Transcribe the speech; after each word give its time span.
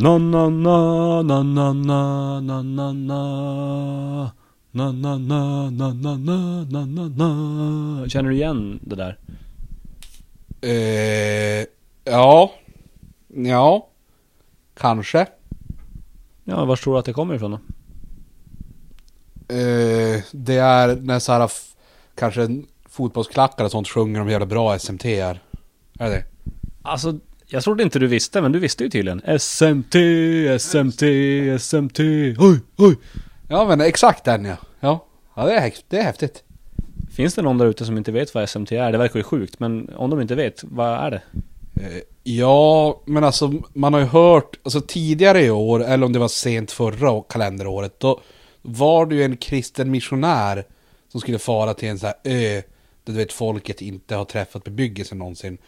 Na 0.00 0.18
na 0.18 0.48
na 0.48 1.22
na 1.22 1.42
na 1.42 1.72
na 1.72 2.40
na 2.40 2.62
na 2.62 2.92
na 2.92 4.32
Na 4.72 4.92
na 4.92 5.18
na 5.18 5.70
na 5.70 5.92
na 5.92 6.16
na 6.16 6.64
na 6.70 6.86
na 6.86 7.08
na 7.08 8.08
Känner 8.08 8.30
du 8.30 8.36
igen 8.36 8.80
det 8.82 8.96
där? 8.96 9.18
Eh, 10.60 11.66
ja. 12.04 12.52
Ja. 13.28 13.88
Kanske. 14.74 15.26
Ja, 16.44 16.64
var 16.64 16.76
tror 16.76 16.92
du 16.94 16.98
att 16.98 17.04
det 17.04 17.12
kommer 17.12 17.34
ifrån 17.34 17.50
då? 17.50 17.58
Eh, 19.54 20.22
det 20.32 20.56
är 20.56 20.96
när 20.96 21.18
så 21.18 21.32
här, 21.32 21.50
kanske 22.14 22.62
fotbollsklackar 22.88 23.64
och 23.64 23.70
sånt 23.70 23.88
sjunger 23.88 24.20
om 24.20 24.26
hur 24.26 24.32
jävla 24.32 24.46
bra 24.46 24.78
SMT 24.78 25.04
är. 25.04 25.42
Är 25.98 26.10
det 26.10 26.24
Alltså, 26.82 27.18
jag 27.50 27.62
trodde 27.62 27.82
inte 27.82 27.98
du 27.98 28.06
visste, 28.06 28.40
men 28.40 28.52
du 28.52 28.58
visste 28.58 28.84
ju 28.84 28.90
tydligen. 28.90 29.38
SMT, 29.38 29.94
SMT, 30.60 31.02
SMT. 31.60 32.00
Oj, 32.38 32.60
oj. 32.76 32.96
Ja 33.48 33.64
men 33.68 33.80
exakt 33.80 34.24
den 34.24 34.44
ja. 34.44 34.56
Ja, 34.80 35.06
ja 35.36 35.46
det, 35.46 35.52
är, 35.52 35.72
det 35.88 35.98
är 35.98 36.02
häftigt. 36.02 36.42
Finns 37.12 37.34
det 37.34 37.42
någon 37.42 37.58
där 37.58 37.66
ute 37.66 37.84
som 37.84 37.96
inte 37.96 38.12
vet 38.12 38.34
vad 38.34 38.48
SMT 38.48 38.72
är? 38.72 38.92
Det 38.92 38.98
verkar 38.98 39.18
ju 39.18 39.22
sjukt, 39.24 39.60
men 39.60 39.90
om 39.96 40.10
de 40.10 40.20
inte 40.20 40.34
vet, 40.34 40.64
vad 40.64 40.88
är 40.88 41.10
det? 41.10 41.22
Eh, 41.82 42.02
Ja, 42.30 43.02
men 43.04 43.24
alltså 43.24 43.52
man 43.72 43.92
har 43.92 44.00
ju 44.00 44.06
hört, 44.06 44.56
alltså 44.62 44.80
tidigare 44.80 45.42
i 45.44 45.50
år, 45.50 45.84
eller 45.84 46.06
om 46.06 46.12
det 46.12 46.18
var 46.18 46.28
sent 46.28 46.70
förra 46.70 47.22
kalenderåret, 47.22 48.00
då 48.00 48.20
var 48.62 49.06
det 49.06 49.14
ju 49.14 49.22
en 49.22 49.36
kristen 49.36 49.90
missionär 49.90 50.64
som 51.12 51.20
skulle 51.20 51.38
fara 51.38 51.74
till 51.74 51.88
en 51.88 51.98
sån 51.98 52.06
här 52.06 52.32
ö, 52.32 52.62
där 53.04 53.12
du 53.12 53.12
vet 53.12 53.32
folket 53.32 53.82
inte 53.82 54.16
har 54.16 54.24
träffat 54.24 54.64
bebyggelsen 54.64 55.18
någonsin. 55.18 55.58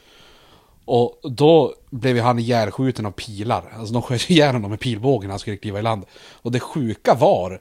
Och 0.90 1.20
då 1.22 1.74
blev 1.90 2.16
ju 2.16 2.22
han 2.22 2.38
ihjälskjuten 2.38 3.06
av 3.06 3.10
pilar. 3.10 3.72
Alltså 3.76 3.92
de 3.92 4.02
sköt 4.02 4.30
ihjäl 4.30 4.54
honom 4.54 4.70
med 4.70 4.80
pilbågen 4.80 5.28
när 5.28 5.32
han 5.32 5.38
skulle 5.38 5.56
kliva 5.56 5.78
i 5.78 5.82
land. 5.82 6.04
Och 6.32 6.52
det 6.52 6.60
sjuka 6.60 7.14
var 7.14 7.60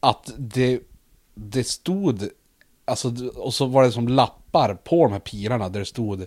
att 0.00 0.32
det, 0.38 0.80
det 1.34 1.64
stod, 1.64 2.28
alltså, 2.84 3.12
och 3.36 3.54
så 3.54 3.66
var 3.66 3.82
det 3.82 3.92
som 3.92 4.08
lappar 4.08 4.74
på 4.74 5.04
de 5.04 5.12
här 5.12 5.20
pilarna 5.20 5.68
där 5.68 5.80
det 5.80 5.86
stod 5.86 6.26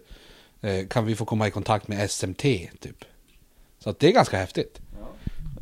eh, 0.61 0.87
Kan 0.87 1.05
vi 1.05 1.15
få 1.15 1.25
komma 1.25 1.47
i 1.47 1.51
kontakt 1.51 1.87
med 1.87 2.11
SMT 2.11 2.41
typ. 2.79 3.05
Så 3.79 3.89
att 3.89 3.99
det 3.99 4.07
är 4.07 4.11
ganska 4.11 4.37
häftigt. 4.37 4.81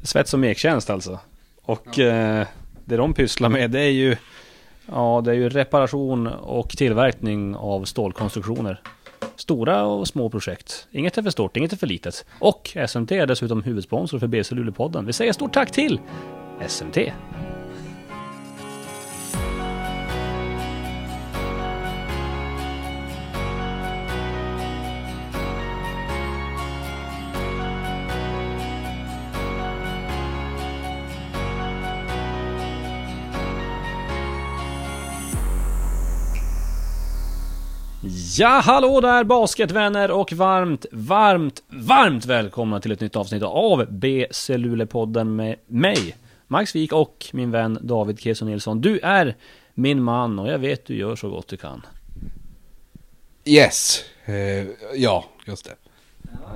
Svets 0.03 0.33
och 0.33 0.39
mektjänst 0.39 0.89
alltså. 0.89 1.19
Och 1.61 1.99
eh, 1.99 2.47
det 2.85 2.97
de 2.97 3.13
pysslar 3.13 3.49
med 3.49 3.71
det 3.71 3.81
är 3.81 3.91
ju 3.91 4.17
Ja 4.91 5.21
det 5.25 5.31
är 5.31 5.35
ju 5.35 5.49
reparation 5.49 6.27
och 6.27 6.69
tillverkning 6.69 7.55
av 7.55 7.85
stålkonstruktioner. 7.85 8.81
Stora 9.39 9.83
och 9.83 10.07
små 10.07 10.29
projekt. 10.29 10.87
Inget 10.91 11.17
är 11.17 11.23
för 11.23 11.29
stort, 11.29 11.57
inget 11.57 11.73
är 11.73 11.77
för 11.77 11.87
litet. 11.87 12.25
Och 12.39 12.77
SMT 12.87 13.11
är 13.11 13.25
dessutom 13.25 13.63
huvudsponsor 13.63 14.19
för 14.19 14.27
BC 14.27 14.55
Luleå-podden. 14.55 15.05
Vi 15.05 15.13
säger 15.13 15.33
stort 15.33 15.53
tack 15.53 15.71
till 15.71 15.99
SMT. 16.67 16.97
Ja, 38.39 38.61
hallå 38.63 39.01
där 39.01 39.23
basketvänner 39.23 40.11
och 40.11 40.33
varmt, 40.33 40.85
varmt, 40.91 41.63
varmt 41.67 42.25
välkomna 42.25 42.79
till 42.79 42.91
ett 42.91 42.99
nytt 42.99 43.15
avsnitt 43.15 43.43
av 43.43 43.85
BC 43.91 44.57
Luleå-podden 44.57 45.35
med 45.35 45.55
mig, 45.67 46.15
Max 46.47 46.75
Wik 46.75 46.93
och 46.93 47.25
min 47.33 47.51
vän 47.51 47.79
David 47.81 48.19
Keso 48.19 48.45
Nilsson. 48.45 48.81
Du 48.81 48.99
är 48.99 49.35
min 49.73 50.03
man 50.03 50.39
och 50.39 50.47
jag 50.47 50.59
vet 50.59 50.85
du 50.85 50.95
gör 50.95 51.15
så 51.15 51.29
gott 51.29 51.47
du 51.47 51.57
kan. 51.57 51.85
Yes. 53.45 54.03
Eh, 54.25 54.35
ja, 54.95 55.25
just 55.47 55.65
det. 55.65 55.75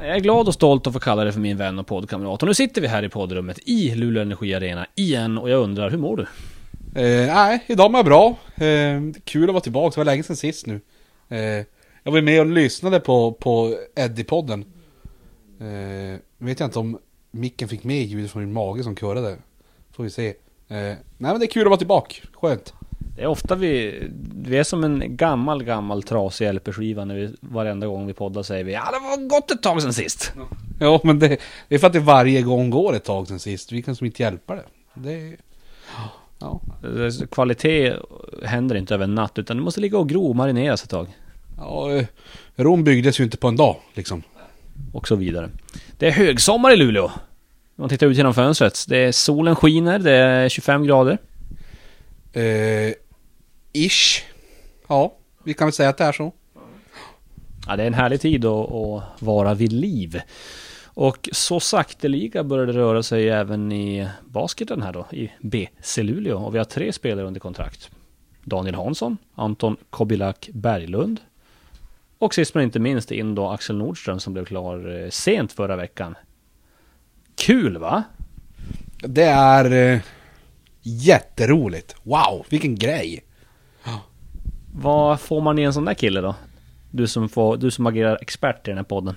Jag 0.02 0.16
är 0.16 0.20
glad 0.20 0.48
och 0.48 0.54
stolt 0.54 0.88
att 0.88 0.94
få 0.94 1.00
kalla 1.00 1.24
dig 1.24 1.34
för 1.34 1.40
min 1.40 1.58
vän 1.58 1.80
och 1.80 1.88
poddkamrat. 1.88 2.44
Och 2.44 2.48
nu 2.48 2.54
sitter 2.54 2.82
vi 2.82 2.88
här 2.88 3.04
i 3.04 3.10
poddrummet 3.10 3.60
i 3.66 3.96
Luleå 3.96 4.22
Energi 4.22 4.54
Arena 4.54 4.86
igen 4.96 5.38
och 5.38 5.50
jag 5.50 5.62
undrar, 5.64 5.90
hur 5.90 5.98
mår 5.98 6.18
du? 6.18 6.24
Eh, 7.02 7.36
nej, 7.36 7.64
idag 7.68 7.92
mår 7.92 8.00
jag 8.00 8.06
bra. 8.06 8.38
Eh, 8.68 9.02
kul 9.24 9.44
att 9.44 9.54
vara 9.54 9.62
tillbaka, 9.62 9.94
det 9.94 10.00
var 10.00 10.06
länge 10.06 10.24
sedan 10.24 10.36
sist 10.36 10.68
nu. 10.68 10.82
Eh, 11.30 11.66
jag 12.04 12.12
var 12.12 12.22
med 12.22 12.40
och 12.40 12.46
lyssnade 12.46 13.00
på, 13.00 13.32
på 13.32 13.78
Eddie-podden. 13.96 14.66
Eh, 15.60 16.20
vet 16.38 16.60
jag 16.60 16.68
inte 16.68 16.80
om 16.80 17.00
micken 17.32 17.68
fick 17.68 17.84
med 17.84 18.06
ljudet 18.06 18.32
från 18.32 18.42
min 18.42 18.54
mage 18.54 18.84
som 18.84 18.96
kurrade. 18.96 19.38
Får 19.92 20.04
vi 20.04 20.10
se. 20.10 20.28
Eh, 20.28 20.36
nej 20.68 20.98
men 21.18 21.40
det 21.40 21.46
är 21.46 21.52
kul 21.52 21.62
att 21.62 21.70
vara 21.70 21.78
tillbaka, 21.78 22.16
skönt. 22.34 22.74
Det 23.16 23.22
är 23.22 23.28
ofta 23.28 23.56
vi, 23.56 24.04
vi 24.44 24.58
är 24.58 24.64
som 24.64 24.84
en 24.84 25.18
gammal, 25.18 25.64
gammal 25.64 26.04
trasig 26.04 26.54
LP-skiva 26.54 27.06
när 27.06 27.16
vi 27.16 27.36
varenda 27.40 27.88
gång 27.88 28.08
vi 28.08 28.14
poddar 28.14 28.44
säger 28.44 28.64
vi 28.64 28.74
ja 28.74 28.92
det 28.92 29.00
var 29.00 29.28
gott 29.28 29.52
ett 29.52 29.64
tag 29.64 29.82
sedan 29.82 29.94
sist. 29.94 30.34
Ja 30.80 31.02
men 31.04 31.20
det, 31.20 31.38
det 31.68 31.76
är 31.76 31.80
för 31.80 31.88
att 31.88 31.94
det 31.94 32.00
varje 32.00 32.42
gång 32.42 32.70
går 32.70 32.96
ett 32.96 33.04
tag 33.04 33.28
sedan 33.28 33.40
sist. 33.40 33.72
Vi 33.72 33.82
kan 33.82 33.96
som 33.96 34.06
inte 34.06 34.24
hjälpa 34.24 34.56
det. 34.56 34.64
Det 34.94 35.38
Ja. 36.44 36.62
Kvalitet 37.32 37.94
händer 38.44 38.76
inte 38.76 38.94
över 38.94 39.04
en 39.04 39.16
natt 39.16 39.40
utan 39.40 39.58
det 39.58 39.64
måste 39.64 39.82
ligga 39.82 39.98
och 39.98 40.10
gro 40.10 40.26
och 40.26 40.36
marineras 40.36 40.84
ett 40.84 40.90
tag. 40.90 41.08
ja 41.58 42.04
Rom 42.56 42.84
byggdes 42.84 43.20
ju 43.20 43.24
inte 43.24 43.38
på 43.38 43.48
en 43.48 43.56
dag 43.56 43.76
liksom. 43.94 44.24
Och 44.94 45.08
så 45.08 45.16
vidare. 45.16 45.50
Det 45.98 46.08
är 46.08 46.12
högsommar 46.12 46.74
i 46.74 46.76
Luleå. 46.76 47.06
Om 47.06 47.12
man 47.76 47.90
tittar 47.90 48.08
ut 48.08 48.18
genom 48.18 48.34
fönstret. 48.34 48.86
Det 48.88 48.98
är 48.98 49.12
solen 49.12 49.56
skiner, 49.56 50.00
det 50.00 50.12
är 50.12 50.50
25 50.50 50.84
grader. 50.84 51.18
Eh, 52.34 52.94
ish. 53.74 54.24
Ja, 54.88 55.14
vi 55.44 55.54
kan 55.54 55.68
väl 55.68 55.74
säga 55.74 55.90
att 55.90 55.98
det 55.98 56.04
är 56.04 56.12
så. 56.12 56.34
Ja, 57.68 57.76
det 57.76 57.84
är 57.84 57.88
en 57.88 57.94
härlig 57.94 58.22
tid 58.22 58.46
att, 58.46 58.72
att 58.72 59.04
vara 59.20 59.54
vid 59.54 59.72
liv. 59.72 60.22
Och 60.94 61.30
så 61.32 61.60
sakteliga 61.60 62.44
börjar 62.44 62.66
det 62.66 62.74
röra 62.74 63.04
sig 63.04 63.30
även 63.30 63.72
i 63.72 64.08
basketen 64.26 64.82
här 64.82 64.94
då, 64.94 65.06
i 65.12 65.32
BC 65.42 66.04
Luleå. 66.04 66.38
Och 66.38 66.54
vi 66.54 66.58
har 66.58 66.66
tre 66.66 66.94
spelare 66.94 67.28
under 67.28 67.40
kontrakt. 67.40 67.90
Daniel 68.44 68.76
Hansson, 68.76 69.18
Anton 69.36 69.78
Kobilak 69.90 70.50
Berglund 70.54 71.20
och 72.24 72.34
sist 72.34 72.56
men 72.56 72.64
inte 72.64 72.80
minst 72.80 73.12
in 73.12 73.36
då 73.36 73.50
Axel 73.50 73.78
Nordström 73.78 74.20
som 74.20 74.34
blev 74.34 74.46
klar 74.46 75.04
eh, 75.04 75.10
sent 75.10 75.52
förra 75.52 75.76
veckan. 75.76 76.16
Kul 77.36 77.78
va? 77.78 78.04
Det 78.98 79.24
är 79.24 79.94
eh, 79.94 80.00
jätteroligt. 80.82 81.96
Wow, 82.04 82.46
vilken 82.50 82.76
grej. 82.76 83.24
Vad 84.76 85.20
får 85.20 85.42
man 85.42 85.60
i 85.60 85.62
en 85.62 85.74
sån 85.74 85.86
där 85.86 85.94
kille 85.94 86.22
då? 86.22 86.36
Du 86.92 87.08
som, 87.08 87.30
får, 87.30 87.58
du 87.58 87.72
som 87.72 87.86
agerar 87.86 88.18
expert 88.22 88.68
i 88.68 88.72
den 88.72 88.78
här 88.78 88.84
podden. 88.84 89.16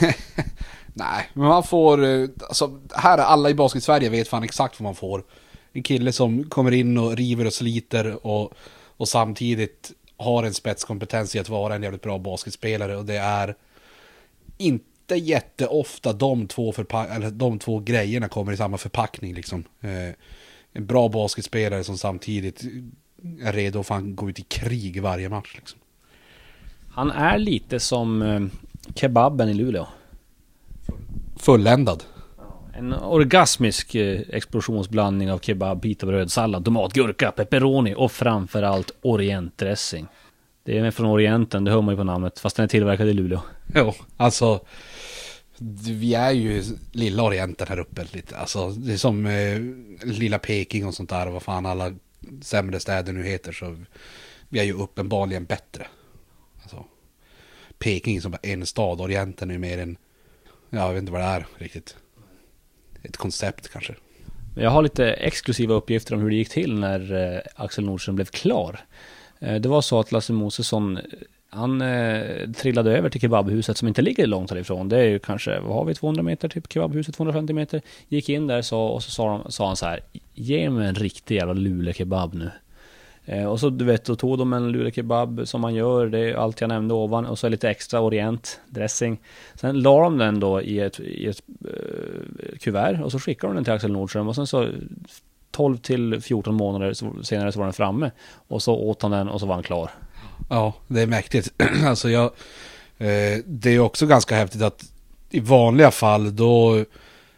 Nej, 0.96 1.30
men 1.32 1.48
man 1.48 1.62
får... 1.62 2.04
Eh, 2.04 2.28
alltså, 2.48 2.80
här 2.94 3.18
är 3.18 3.22
alla 3.22 3.50
i 3.50 3.54
Basket-Sverige 3.54 4.08
vet 4.08 4.28
fan 4.28 4.42
exakt 4.42 4.80
vad 4.80 4.84
man 4.84 4.94
får. 4.94 5.24
En 5.72 5.82
kille 5.82 6.12
som 6.12 6.44
kommer 6.44 6.72
in 6.72 6.98
och 6.98 7.16
river 7.16 7.46
och 7.46 7.52
sliter 7.52 8.26
och, 8.26 8.52
och 8.96 9.08
samtidigt 9.08 9.92
har 10.16 10.42
en 10.42 10.54
spetskompetens 10.54 11.36
i 11.36 11.38
att 11.38 11.48
vara 11.48 11.74
en 11.74 11.82
jävligt 11.82 12.02
bra 12.02 12.18
basketspelare 12.18 12.96
och 12.96 13.04
det 13.04 13.16
är 13.16 13.56
inte 14.58 15.14
jätteofta 15.14 16.12
de 16.12 16.46
två, 16.46 16.72
förpa- 16.72 17.16
eller 17.16 17.30
de 17.30 17.58
två 17.58 17.78
grejerna 17.78 18.28
kommer 18.28 18.52
i 18.52 18.56
samma 18.56 18.78
förpackning 18.78 19.34
liksom. 19.34 19.64
Eh, 19.80 20.14
en 20.72 20.86
bra 20.86 21.08
basketspelare 21.08 21.84
som 21.84 21.98
samtidigt 21.98 22.64
är 23.42 23.52
redo 23.52 23.80
att 23.80 23.86
fan 23.86 24.16
gå 24.16 24.30
ut 24.30 24.38
i 24.38 24.42
krig 24.42 25.02
varje 25.02 25.28
match 25.28 25.54
liksom. 25.56 25.78
Han 26.90 27.10
är 27.10 27.38
lite 27.38 27.80
som 27.80 28.22
eh, 28.22 28.40
kebaben 28.94 29.48
i 29.48 29.54
Luleå. 29.54 29.86
Fulländad. 31.36 32.04
En 32.76 32.92
orgasmisk 32.92 33.94
eh, 33.94 34.20
explosionsblandning 34.28 35.32
av 35.32 35.38
kebab, 35.38 35.82
pitabröd, 35.82 36.32
sallad, 36.32 36.64
tomat, 36.64 36.92
gurka, 36.92 37.30
pepperoni 37.30 37.94
och 37.96 38.12
framförallt 38.12 38.90
orientdressing. 39.02 40.06
Det 40.64 40.78
är 40.78 40.90
från 40.90 41.06
Orienten, 41.06 41.64
det 41.64 41.70
hör 41.70 41.82
man 41.82 41.92
ju 41.92 41.96
på 41.96 42.04
namnet, 42.04 42.38
fast 42.38 42.56
den 42.56 42.64
är 42.64 42.68
tillverkad 42.68 43.08
i 43.08 43.12
Luleå. 43.12 43.40
Jo, 43.74 43.92
alltså 44.16 44.60
vi 45.88 46.14
är 46.14 46.30
ju 46.30 46.62
lilla 46.92 47.22
Orienten 47.22 47.66
här 47.68 47.78
uppe 47.78 48.06
lite. 48.12 48.36
Alltså 48.36 48.70
det 48.70 48.92
är 48.92 48.96
som 48.96 49.26
eh, 49.26 49.60
lilla 50.12 50.38
Peking 50.38 50.86
och 50.86 50.94
sånt 50.94 51.10
där 51.10 51.26
och 51.26 51.32
vad 51.32 51.42
fan 51.42 51.66
alla 51.66 51.92
sämre 52.42 52.80
städer 52.80 53.12
nu 53.12 53.22
heter 53.22 53.52
så 53.52 53.76
vi 54.48 54.58
är 54.58 54.64
ju 54.64 54.72
uppenbarligen 54.72 55.44
bättre. 55.44 55.86
Alltså 56.62 56.84
Peking 57.78 58.20
som 58.20 58.30
bara 58.30 58.38
en 58.42 58.66
stad, 58.66 59.00
Orienten 59.00 59.50
är 59.50 59.54
ju 59.54 59.60
mer 59.60 59.78
en, 59.78 59.96
jag 60.70 60.92
vet 60.92 61.00
inte 61.00 61.12
vad 61.12 61.20
det 61.20 61.26
är 61.26 61.46
riktigt. 61.58 61.96
Ett 63.02 63.16
koncept 63.16 63.68
kanske. 63.68 63.94
Jag 64.56 64.70
har 64.70 64.82
lite 64.82 65.12
exklusiva 65.12 65.74
uppgifter 65.74 66.14
om 66.14 66.20
hur 66.20 66.30
det 66.30 66.36
gick 66.36 66.50
till 66.50 66.74
när 66.74 67.34
eh, 67.34 67.40
Axel 67.54 67.84
Nordström 67.84 68.16
blev 68.16 68.24
klar. 68.24 68.80
Eh, 69.40 69.60
det 69.60 69.68
var 69.68 69.82
så 69.82 70.00
att 70.00 70.12
Lasse 70.12 70.32
Mosesson 70.32 70.96
eh, 70.96 71.02
han 71.48 71.80
eh, 71.80 72.50
trillade 72.50 72.98
över 72.98 73.08
till 73.08 73.20
kebabhuset 73.20 73.76
som 73.76 73.88
inte 73.88 74.02
ligger 74.02 74.26
långt 74.26 74.50
härifrån. 74.50 74.88
Det 74.88 74.98
är 74.98 75.04
ju 75.04 75.18
kanske, 75.18 75.60
vad 75.60 75.74
har 75.74 75.84
vi, 75.84 75.94
200 75.94 76.22
meter 76.22 76.48
typ? 76.48 76.72
Kebabhuset 76.72 77.14
250 77.14 77.52
meter. 77.52 77.82
Gick 78.08 78.28
in 78.28 78.46
där 78.46 78.62
så, 78.62 78.80
och 78.80 79.02
så 79.02 79.10
sa, 79.10 79.28
de, 79.28 79.52
sa 79.52 79.66
han 79.66 79.76
så 79.76 79.86
här. 79.86 80.00
Ge 80.34 80.70
mig 80.70 80.88
en 80.88 80.94
riktig 80.94 81.36
jävla 81.36 81.52
lulekebab 81.52 82.34
nu. 82.34 82.50
Eh, 83.26 83.44
och 83.44 83.60
så 83.60 83.70
du 83.70 83.84
vet, 83.84 84.04
då 84.04 84.16
tog 84.16 84.38
de 84.38 84.52
en 84.52 84.72
lulekebab 84.72 85.42
som 85.44 85.60
man 85.60 85.74
gör, 85.74 86.06
det 86.06 86.18
är 86.18 86.34
allt 86.34 86.60
jag 86.60 86.68
nämnde 86.68 86.94
ovan. 86.94 87.26
Och 87.26 87.38
så 87.38 87.48
lite 87.48 87.70
extra 87.70 88.00
orient 88.00 88.60
dressing. 88.66 89.20
Sen 89.54 89.80
la 89.80 90.00
de 90.00 90.18
den 90.18 90.40
då 90.40 90.62
i 90.62 90.80
ett, 90.80 91.00
i 91.00 91.26
ett 91.26 91.42
eh, 91.64 92.58
kuvert 92.58 93.00
och 93.04 93.12
så 93.12 93.18
skickade 93.18 93.52
de 93.52 93.54
den 93.54 93.64
till 93.64 93.72
Axel 93.72 93.92
Nordström. 93.92 94.28
Och 94.28 94.34
sen 94.34 94.46
så 94.46 94.68
12 95.50 95.76
till 95.76 96.20
14 96.20 96.54
månader 96.54 97.22
senare 97.22 97.52
så 97.52 97.58
var 97.58 97.66
den 97.66 97.72
framme. 97.72 98.10
Och 98.48 98.62
så 98.62 98.74
åt 98.74 99.02
han 99.02 99.10
den 99.10 99.28
och 99.28 99.40
så 99.40 99.46
var 99.46 99.54
han 99.54 99.62
klar. 99.62 99.90
Ja, 100.50 100.74
det 100.88 101.02
är 101.02 101.06
mäktigt. 101.06 101.52
alltså 101.84 102.10
jag... 102.10 102.24
Eh, 102.98 103.38
det 103.46 103.70
är 103.70 103.78
också 103.78 104.06
ganska 104.06 104.36
häftigt 104.36 104.62
att 104.62 104.84
i 105.30 105.40
vanliga 105.40 105.90
fall 105.90 106.36
då... 106.36 106.84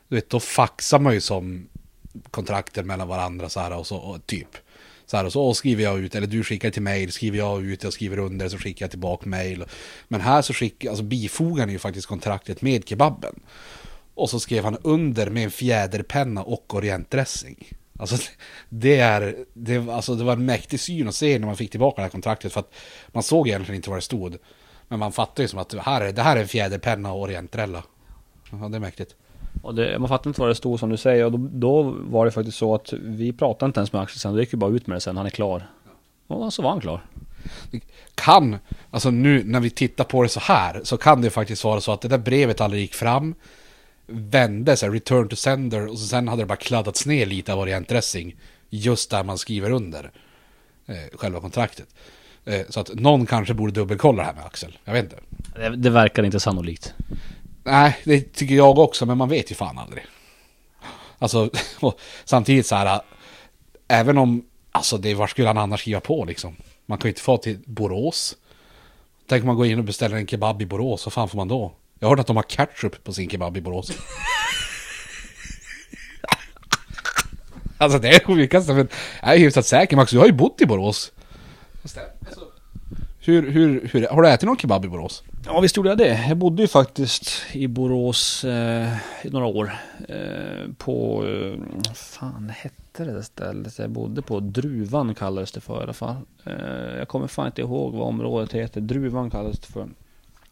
Du 0.09 0.17
vet, 0.17 0.31
då 0.31 0.41
faxar 0.41 0.99
man 0.99 1.15
ju 1.15 1.21
som 1.21 1.69
kontrakter 2.31 2.83
mellan 2.83 3.09
varandra 3.09 3.49
så 3.49 3.61
här 3.61 3.79
och 3.79 3.87
så 3.87 3.97
och 3.97 4.27
typ. 4.27 4.49
Så 5.07 5.17
här 5.17 5.25
och 5.25 5.33
så 5.33 5.55
skriver 5.55 5.83
jag 5.83 5.99
ut, 5.99 6.15
eller 6.15 6.27
du 6.27 6.45
skickar 6.45 6.71
till 6.71 6.83
mail, 6.83 7.13
skriver 7.13 7.39
jag 7.39 7.65
ut, 7.65 7.85
jag 7.85 7.93
skriver 7.93 8.19
under, 8.19 8.49
så 8.49 8.59
skickar 8.59 8.85
jag 8.85 8.91
tillbaka 8.91 9.29
mail. 9.29 9.65
Men 10.09 10.21
här 10.21 10.43
så 10.43 10.55
skickar, 10.55 10.89
alltså 10.89 11.05
bifogar 11.05 11.67
ju 11.67 11.79
faktiskt 11.79 12.07
kontraktet 12.07 12.63
med 12.63 12.89
kebaben. 12.89 13.41
Och 14.15 14.31
så 14.31 14.41
skrev 14.41 14.65
han 14.65 14.77
under 14.83 15.31
med 15.31 15.45
en 15.45 15.51
fjäderpenna 15.51 16.43
och 16.43 16.75
orientdressing. 16.75 17.73
Alltså 17.99 18.17
det, 18.69 18.99
är, 18.99 19.37
det, 19.55 19.89
alltså 19.89 20.15
det 20.15 20.25
var 20.25 20.33
en 20.33 20.45
mäktig 20.45 20.81
syn 20.81 21.09
att 21.09 21.15
se 21.15 21.39
när 21.39 21.47
man 21.47 21.57
fick 21.57 21.71
tillbaka 21.71 21.97
det 21.97 22.03
här 22.03 22.11
kontraktet. 22.11 22.53
För 22.53 22.61
att 22.61 22.75
man 23.09 23.23
såg 23.23 23.49
egentligen 23.49 23.77
inte 23.77 23.91
vad 23.91 23.99
det 23.99 24.03
stod. 24.03 24.37
Men 24.89 24.99
man 24.99 25.13
fattade 25.13 25.43
ju 25.43 25.49
som 25.49 25.59
att 25.59 25.75
här, 25.75 26.13
det 26.13 26.23
här 26.23 26.37
är 26.37 26.41
en 26.41 26.49
fjäderpenna 26.49 27.13
och 27.13 27.21
orientrella. 27.21 27.83
Ja, 28.51 28.69
det 28.69 28.77
är 28.77 28.81
mäktigt. 28.81 29.15
Och 29.63 29.75
det, 29.75 29.99
man 29.99 30.09
fattar 30.09 30.31
inte 30.31 30.41
vad 30.41 30.51
det 30.51 30.55
stod 30.55 30.81
som 30.81 30.91
du 30.91 30.97
säger. 30.97 31.25
Och 31.25 31.33
då, 31.33 31.49
då, 31.53 31.83
var 31.99 32.25
det 32.25 32.31
faktiskt 32.31 32.59
så 32.59 32.75
att 32.75 32.93
vi 32.93 33.33
pratade 33.33 33.69
inte 33.69 33.81
ens 33.81 33.93
med 33.93 34.03
Axel 34.03 34.19
sen. 34.19 34.35
Det 34.35 34.41
gick 34.41 34.53
ju 34.53 34.59
bara 34.59 34.71
ut 34.71 34.87
med 34.87 34.97
det 34.97 35.01
sen. 35.01 35.17
Han 35.17 35.27
är 35.27 35.31
klar. 35.31 35.71
Och 36.27 36.53
så 36.53 36.63
var 36.63 36.71
han 36.71 36.81
klar. 36.81 37.01
Det 37.71 37.81
kan, 38.15 38.57
alltså 38.91 39.11
nu 39.11 39.45
när 39.45 39.61
vi 39.61 39.71
tittar 39.71 40.05
på 40.05 40.23
det 40.23 40.29
så 40.29 40.41
här. 40.41 40.81
Så 40.85 40.97
kan 40.97 41.23
det 41.23 41.31
faktiskt 41.31 41.65
vara 41.65 41.81
så 41.81 41.93
att 41.93 42.01
det 42.01 42.09
där 42.09 42.19
brevet 42.19 42.61
aldrig 42.61 42.83
gick 42.83 42.95
fram 42.95 43.35
vände, 44.07 44.77
så 44.77 44.87
här, 44.87 44.93
return 44.93 45.29
to 45.29 45.37
sender, 45.37 45.87
och 45.87 45.99
så 45.99 46.07
sen 46.07 46.29
hade 46.29 46.43
det 46.43 46.47
bara 46.47 46.57
kladdats 46.57 47.07
ner 47.07 47.27
lite 47.27 47.53
av 47.53 47.59
orientdressing 47.59 48.37
just 48.71 49.11
där 49.11 49.25
man 49.25 49.39
skriver 49.39 49.71
under 49.71 50.11
eh, 50.87 51.19
själva 51.19 51.41
kontraktet. 51.41 51.89
Eh, 52.45 52.61
så 52.69 52.81
att 52.81 52.95
någon 52.95 53.27
kanske 53.27 53.55
borde 53.55 53.73
dubbelkolla 53.73 54.23
det 54.23 54.27
här 54.27 54.35
med 54.35 54.45
Axel. 54.45 54.79
Jag 54.85 54.93
vet 54.93 55.05
inte. 55.05 55.17
Det, 55.55 55.77
det, 55.77 55.91
verkar 55.91 56.23
inte 56.23 56.41
sannolikt. 56.41 56.95
Nej, 57.67 57.99
det 58.05 58.21
tycker 58.21 58.55
jag 58.55 58.79
också, 58.79 59.07
men 59.07 59.19
man 59.19 59.29
vet 59.29 59.51
ju 59.51 59.55
fan 59.55 59.79
aldrig. 59.79 60.05
Alltså, 61.19 61.51
samtidigt 62.25 62.67
så 62.67 62.77
här, 62.77 63.01
även 63.89 64.19
om, 64.19 64.45
alltså 64.73 64.99
det, 64.99 65.15
var 65.15 65.27
skulle 65.27 65.49
han 65.49 65.59
annars 65.59 65.81
skriva 65.81 66.01
på 66.01 66.25
liksom? 66.25 66.57
Man 66.87 66.99
kan 66.99 67.09
ju 67.09 67.11
inte 67.11 67.21
få 67.21 67.37
till 67.37 67.59
Borås. 67.67 68.37
Tänk 69.29 69.43
om 69.43 69.47
man 69.47 69.57
går 69.57 69.67
in 69.67 69.79
och 69.79 69.85
beställer 69.85 70.17
en 70.17 70.27
kebab 70.27 70.63
i 70.63 70.67
Borås, 70.67 71.07
vad 71.07 71.13
fan 71.13 71.29
får 71.29 71.37
man 71.37 71.49
då? 71.49 71.73
Jag 71.99 72.09
har 72.09 72.17
hört 72.17 72.21
att 72.21 72.27
de 72.27 72.37
har 72.37 72.43
ketchup 72.43 73.05
på 73.05 73.13
sin 73.13 73.31
kebab 73.31 73.57
i 73.57 73.61
Borås. 73.61 73.91
alltså 77.79 77.99
det 77.99 78.09
är 78.09 78.25
sjukaste 78.25 78.75
men 78.75 78.89
jag 79.23 79.35
är 79.35 79.39
hyfsat 79.39 79.67
säker 79.67 79.97
Max, 79.97 80.11
du 80.11 80.19
har 80.19 80.27
ju 80.27 80.33
bott 80.33 80.61
i 80.61 80.67
Borås. 80.67 81.13
Hur, 83.27 83.51
hur, 83.51 83.89
hur, 83.93 84.09
har 84.09 84.23
du 84.23 84.29
ätit 84.29 84.47
någon 84.47 84.57
kebab 84.57 84.85
i 84.85 84.89
Borås? 84.89 85.23
Ja 85.45 85.61
visst 85.61 85.77
gjorde 85.77 85.89
jag 85.89 85.99
det. 85.99 86.27
Jag 86.29 86.37
bodde 86.37 86.63
ju 86.63 86.69
faktiskt 86.69 87.33
i 87.53 87.69
Borås 87.69 88.45
eh, 88.45 88.97
i 89.23 89.31
några 89.31 89.47
år. 89.47 89.73
Eh, 90.09 90.73
på, 90.79 91.25
eh, 91.27 91.95
fan 91.95 92.53
hette 92.57 93.05
det 93.05 93.23
stället 93.23 93.79
jag 93.79 93.91
bodde 93.91 94.23
på? 94.23 94.41
Druvan 94.41 95.15
kallades 95.15 95.53
det 95.53 95.61
för 95.61 95.81
i 95.81 95.83
alla 95.83 95.93
fall. 95.93 96.17
Eh, 96.45 96.99
jag 96.99 97.09
kommer 97.09 97.27
fan 97.27 97.47
inte 97.47 97.61
ihåg 97.61 97.95
vad 97.95 98.09
området 98.09 98.53
heter. 98.53 98.81
Druvan 98.81 99.31
kallades 99.31 99.59
det 99.59 99.73
för. 99.73 99.89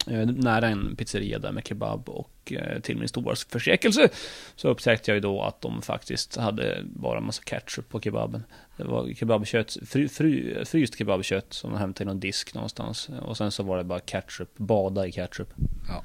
Eh, 0.06 0.26
nära 0.26 0.68
en 0.68 0.96
pizzeria 0.96 1.38
där 1.38 1.52
med 1.52 1.66
kebab 1.66 2.08
och 2.08 2.52
eh, 2.52 2.80
till 2.80 2.98
min 2.98 3.08
stora 3.08 3.36
förskräckelse 3.36 4.08
så 4.56 4.68
upptäckte 4.68 5.10
jag 5.10 5.14
ju 5.16 5.20
då 5.20 5.42
att 5.42 5.60
de 5.60 5.82
faktiskt 5.82 6.36
hade 6.36 6.82
bara 6.84 7.18
en 7.18 7.26
massa 7.26 7.42
ketchup 7.42 7.88
på 7.88 8.00
kebaben. 8.00 8.44
Det 8.76 8.84
var 8.84 9.14
kebabkött, 9.14 9.76
fry, 9.86 10.08
fry, 10.08 10.64
fryst 10.64 10.98
kebabkött 10.98 11.52
som 11.52 11.70
de 11.70 11.78
hämtade 11.78 12.04
i 12.04 12.06
någon 12.06 12.20
disk 12.20 12.54
någonstans. 12.54 13.10
Och 13.22 13.36
sen 13.36 13.52
så 13.52 13.62
var 13.62 13.76
det 13.78 13.84
bara 13.84 14.00
ketchup, 14.00 14.58
bada 14.58 15.06
i 15.06 15.12
ketchup. 15.12 15.48
Ja. 15.88 16.04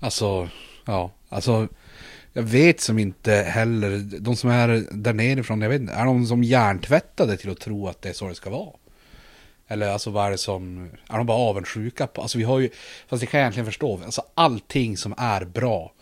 Alltså, 0.00 0.48
ja, 0.84 1.10
alltså 1.28 1.68
jag 2.32 2.42
vet 2.42 2.80
som 2.80 2.98
inte 2.98 3.32
heller, 3.32 3.98
de 4.20 4.36
som 4.36 4.50
är 4.50 4.86
där 4.90 5.12
nerifrån, 5.12 5.62
jag 5.62 5.68
vet 5.68 5.80
inte, 5.80 5.92
är 5.92 6.04
de 6.04 6.26
som 6.26 6.44
hjärntvättade 6.44 7.36
till 7.36 7.50
att 7.50 7.60
tro 7.60 7.88
att 7.88 8.02
det 8.02 8.08
är 8.08 8.12
så 8.12 8.28
det 8.28 8.34
ska 8.34 8.50
vara? 8.50 8.70
Eller 9.68 9.88
alltså 9.88 10.10
vad 10.10 10.26
är 10.26 10.30
det 10.30 10.38
som, 10.38 10.88
är 11.08 11.16
de 11.16 11.26
bara 11.26 11.38
avundsjuka 11.38 12.06
på? 12.06 12.22
Alltså 12.22 12.38
vi 12.38 12.44
har 12.44 12.58
ju, 12.58 12.70
fast 13.06 13.20
det 13.20 13.26
kan 13.26 13.40
jag 13.40 13.44
egentligen 13.44 13.66
förstå, 13.66 14.00
alltså 14.04 14.22
allting 14.34 14.96
som 14.96 15.14
är 15.18 15.44
bra 15.44 15.92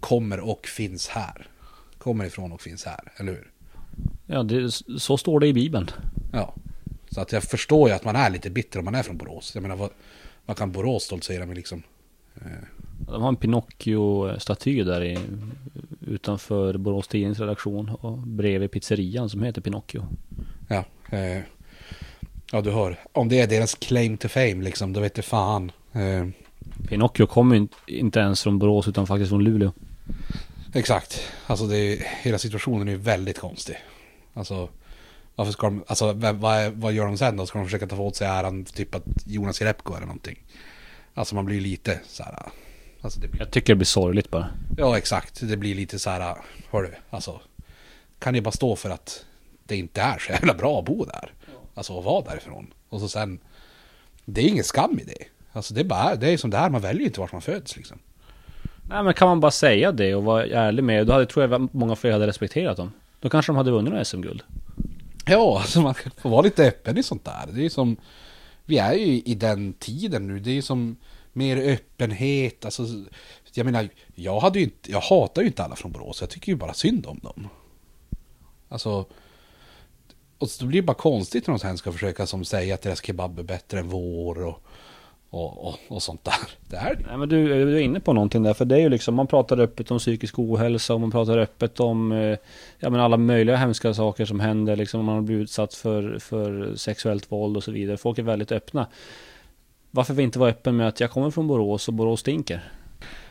kommer 0.00 0.40
och 0.40 0.66
finns 0.66 1.08
här. 1.08 1.46
Kommer 1.98 2.24
ifrån 2.24 2.52
och 2.52 2.60
finns 2.60 2.84
här, 2.84 3.12
eller 3.16 3.32
hur? 3.32 3.50
Ja, 4.26 4.42
det, 4.42 4.70
så 4.98 5.16
står 5.16 5.40
det 5.40 5.46
i 5.46 5.52
Bibeln. 5.52 5.90
Ja, 6.32 6.54
så 7.10 7.20
att 7.20 7.32
jag 7.32 7.42
förstår 7.42 7.88
ju 7.88 7.94
att 7.94 8.04
man 8.04 8.16
är 8.16 8.30
lite 8.30 8.50
bitter 8.50 8.78
om 8.78 8.84
man 8.84 8.94
är 8.94 9.02
från 9.02 9.16
Borås. 9.16 9.54
Jag 9.54 9.62
menar, 9.62 9.76
vad, 9.76 9.90
vad 10.46 10.56
kan 10.56 10.72
Borås 10.72 11.02
stoltsera 11.02 11.46
med 11.46 11.56
liksom? 11.56 11.82
Eh. 12.34 12.50
De 13.06 13.22
har 13.22 13.28
en 13.28 13.36
Pinocchio-staty 13.36 14.84
där 14.84 15.04
i, 15.04 15.18
utanför 16.00 16.78
Borås 16.78 17.08
Tidnings 17.08 17.40
redaktion 17.40 17.88
och 17.88 18.18
bredvid 18.18 18.70
pizzerian 18.70 19.30
som 19.30 19.42
heter 19.42 19.60
Pinocchio. 19.60 20.06
Ja, 20.68 20.84
eh, 21.18 21.42
Ja, 22.54 22.60
du 22.60 22.70
hör. 22.70 22.96
Om 23.12 23.28
det 23.28 23.40
är 23.40 23.46
deras 23.46 23.74
claim 23.74 24.16
to 24.16 24.28
fame 24.28 24.54
liksom, 24.54 24.92
då 24.92 25.00
vet 25.00 25.14
du 25.14 25.22
fan. 25.22 25.72
Eh. 25.92 26.26
Pinocchio 26.88 27.26
kommer 27.26 27.56
ju 27.56 27.68
inte 27.86 28.20
ens 28.20 28.42
från 28.42 28.58
Borås 28.58 28.88
utan 28.88 29.06
faktiskt 29.06 29.28
från 29.28 29.44
Luleå. 29.44 29.72
Exakt. 30.74 31.20
Alltså 31.46 31.66
det 31.66 31.76
är, 31.76 32.06
hela 32.22 32.38
situationen 32.38 32.88
är 32.88 32.92
ju 32.92 32.98
väldigt 32.98 33.38
konstig. 33.38 33.76
Alltså, 34.34 34.68
varför 35.34 35.52
ska 35.52 35.66
de, 35.66 35.84
alltså 35.86 36.12
vad, 36.12 36.72
vad 36.72 36.92
gör 36.92 37.06
de 37.06 37.18
sen 37.18 37.36
då? 37.36 37.46
Ska 37.46 37.58
de 37.58 37.64
försöka 37.64 37.86
ta 37.86 37.96
åt 37.96 38.16
sig 38.16 38.26
äran, 38.26 38.64
typ 38.64 38.94
att 38.94 39.04
Jonas 39.26 39.60
Jerebko 39.60 39.94
eller 39.94 40.06
någonting? 40.06 40.38
Alltså 41.14 41.34
man 41.34 41.44
blir 41.44 41.60
lite 41.60 42.00
så 42.06 42.22
här. 42.22 42.38
Alltså 43.00 43.20
blir... 43.20 43.30
Jag 43.38 43.50
tycker 43.50 43.72
det 43.72 43.76
blir 43.76 43.86
sorgligt 43.86 44.30
bara. 44.30 44.48
Ja, 44.76 44.98
exakt. 44.98 45.40
Det 45.48 45.56
blir 45.56 45.74
lite 45.74 45.98
så 45.98 46.10
här, 46.10 46.36
hör 46.70 46.82
du, 46.82 46.94
alltså. 47.10 47.40
Kan 48.18 48.32
ni 48.32 48.40
bara 48.40 48.52
stå 48.52 48.76
för 48.76 48.90
att 48.90 49.24
det 49.64 49.76
inte 49.76 50.00
är 50.02 50.18
så 50.18 50.32
jävla 50.32 50.54
bra 50.54 50.78
att 50.78 50.84
bo 50.84 51.04
där? 51.04 51.32
Alltså 51.74 51.98
att 51.98 52.04
vara 52.04 52.24
därifrån. 52.24 52.74
Och 52.88 53.00
så 53.00 53.08
sen, 53.08 53.38
det 54.24 54.40
är 54.40 54.48
ingen 54.48 54.64
skam 54.64 54.98
i 54.98 55.04
det. 55.04 55.24
Alltså 55.52 55.74
det 55.74 55.80
är 55.80 55.84
bara, 55.84 56.16
det 56.16 56.30
är 56.30 56.36
som 56.36 56.50
det 56.50 56.56
är, 56.56 56.70
man 56.70 56.80
väljer 56.80 57.06
inte 57.06 57.20
vart 57.20 57.32
man 57.32 57.42
föds 57.42 57.76
liksom. 57.76 57.98
Nej 58.88 59.02
men 59.02 59.14
kan 59.14 59.28
man 59.28 59.40
bara 59.40 59.50
säga 59.50 59.92
det 59.92 60.14
och 60.14 60.24
vara 60.24 60.46
ärlig 60.46 60.84
med 60.84 60.98
det, 60.98 61.04
då 61.04 61.12
hade, 61.12 61.26
tror 61.26 61.50
jag 61.50 61.74
många 61.74 61.96
fler 61.96 62.12
hade 62.12 62.26
respekterat 62.26 62.76
dem. 62.76 62.92
Då 63.20 63.28
kanske 63.28 63.52
de 63.52 63.56
hade 63.56 63.70
vunnit 63.70 63.90
några 63.90 64.04
SM-guld. 64.04 64.42
Ja, 65.26 65.58
alltså 65.60 65.80
man 65.80 65.94
får 66.16 66.30
vara 66.30 66.42
lite 66.42 66.66
öppen 66.68 66.98
i 66.98 67.02
sånt 67.02 67.24
där. 67.24 67.46
Det 67.52 67.60
är 67.60 67.62
ju 67.62 67.70
som, 67.70 67.96
vi 68.64 68.78
är 68.78 68.92
ju 68.92 69.22
i 69.24 69.34
den 69.34 69.72
tiden 69.72 70.26
nu, 70.26 70.40
det 70.40 70.50
är 70.50 70.54
ju 70.54 70.62
som 70.62 70.96
mer 71.32 71.56
öppenhet, 71.56 72.64
alltså 72.64 72.86
jag 73.54 73.64
menar, 73.64 73.88
jag 74.14 74.40
hade 74.40 74.58
ju 74.58 74.64
inte, 74.64 74.90
jag 74.90 75.00
hatar 75.00 75.42
ju 75.42 75.48
inte 75.48 75.64
alla 75.64 75.76
från 75.76 75.92
Borås, 75.92 76.20
jag 76.20 76.30
tycker 76.30 76.52
ju 76.52 76.56
bara 76.56 76.74
synd 76.74 77.06
om 77.06 77.18
dem. 77.22 77.48
Alltså, 78.68 79.06
och 80.42 80.48
då 80.60 80.66
blir 80.66 80.82
det 80.82 80.86
bara 80.86 80.94
konstigt 80.94 81.46
när 81.46 81.54
de 81.54 81.58
sen 81.58 81.78
ska 81.78 81.92
försöka 81.92 82.26
som 82.26 82.44
säga 82.44 82.74
att 82.74 82.82
deras 82.82 83.04
kebab 83.04 83.38
är 83.38 83.42
bättre 83.42 83.78
än 83.78 83.88
vår 83.88 84.44
och, 84.44 84.62
och, 85.30 85.68
och, 85.68 85.78
och 85.88 86.02
sånt 86.02 86.24
där. 86.24 86.34
Det 86.70 86.76
är 86.76 86.94
det. 86.94 87.06
Nej, 87.06 87.16
men 87.16 87.28
du, 87.28 87.64
du 87.64 87.76
är 87.76 87.80
inne 87.80 88.00
på 88.00 88.12
någonting 88.12 88.42
där, 88.42 88.54
för 88.54 88.64
det 88.64 88.74
är 88.74 88.80
ju 88.80 88.88
liksom, 88.88 89.14
man 89.14 89.26
pratar 89.26 89.60
öppet 89.60 89.90
om 89.90 89.98
psykisk 89.98 90.38
ohälsa 90.38 90.94
och 90.94 91.00
man 91.00 91.10
pratar 91.10 91.38
öppet 91.38 91.80
om 91.80 92.12
eh, 92.12 92.38
ja, 92.78 92.90
men 92.90 93.00
alla 93.00 93.16
möjliga 93.16 93.56
hemska 93.56 93.94
saker 93.94 94.24
som 94.24 94.40
händer, 94.40 94.76
liksom 94.76 95.04
man 95.04 95.14
har 95.14 95.22
blivit 95.22 95.42
utsatt 95.42 95.74
för, 95.74 96.18
för 96.18 96.76
sexuellt 96.76 97.32
våld 97.32 97.56
och 97.56 97.64
så 97.64 97.70
vidare. 97.70 97.96
Folk 97.96 98.18
är 98.18 98.22
väldigt 98.22 98.52
öppna. 98.52 98.86
Varför 99.90 100.14
vi 100.14 100.22
inte 100.22 100.38
vara 100.38 100.50
öppen 100.50 100.76
med 100.76 100.88
att 100.88 101.00
jag 101.00 101.10
kommer 101.10 101.30
från 101.30 101.46
Borås 101.46 101.88
och 101.88 101.94
Borås 101.94 102.20
stinker? 102.20 102.72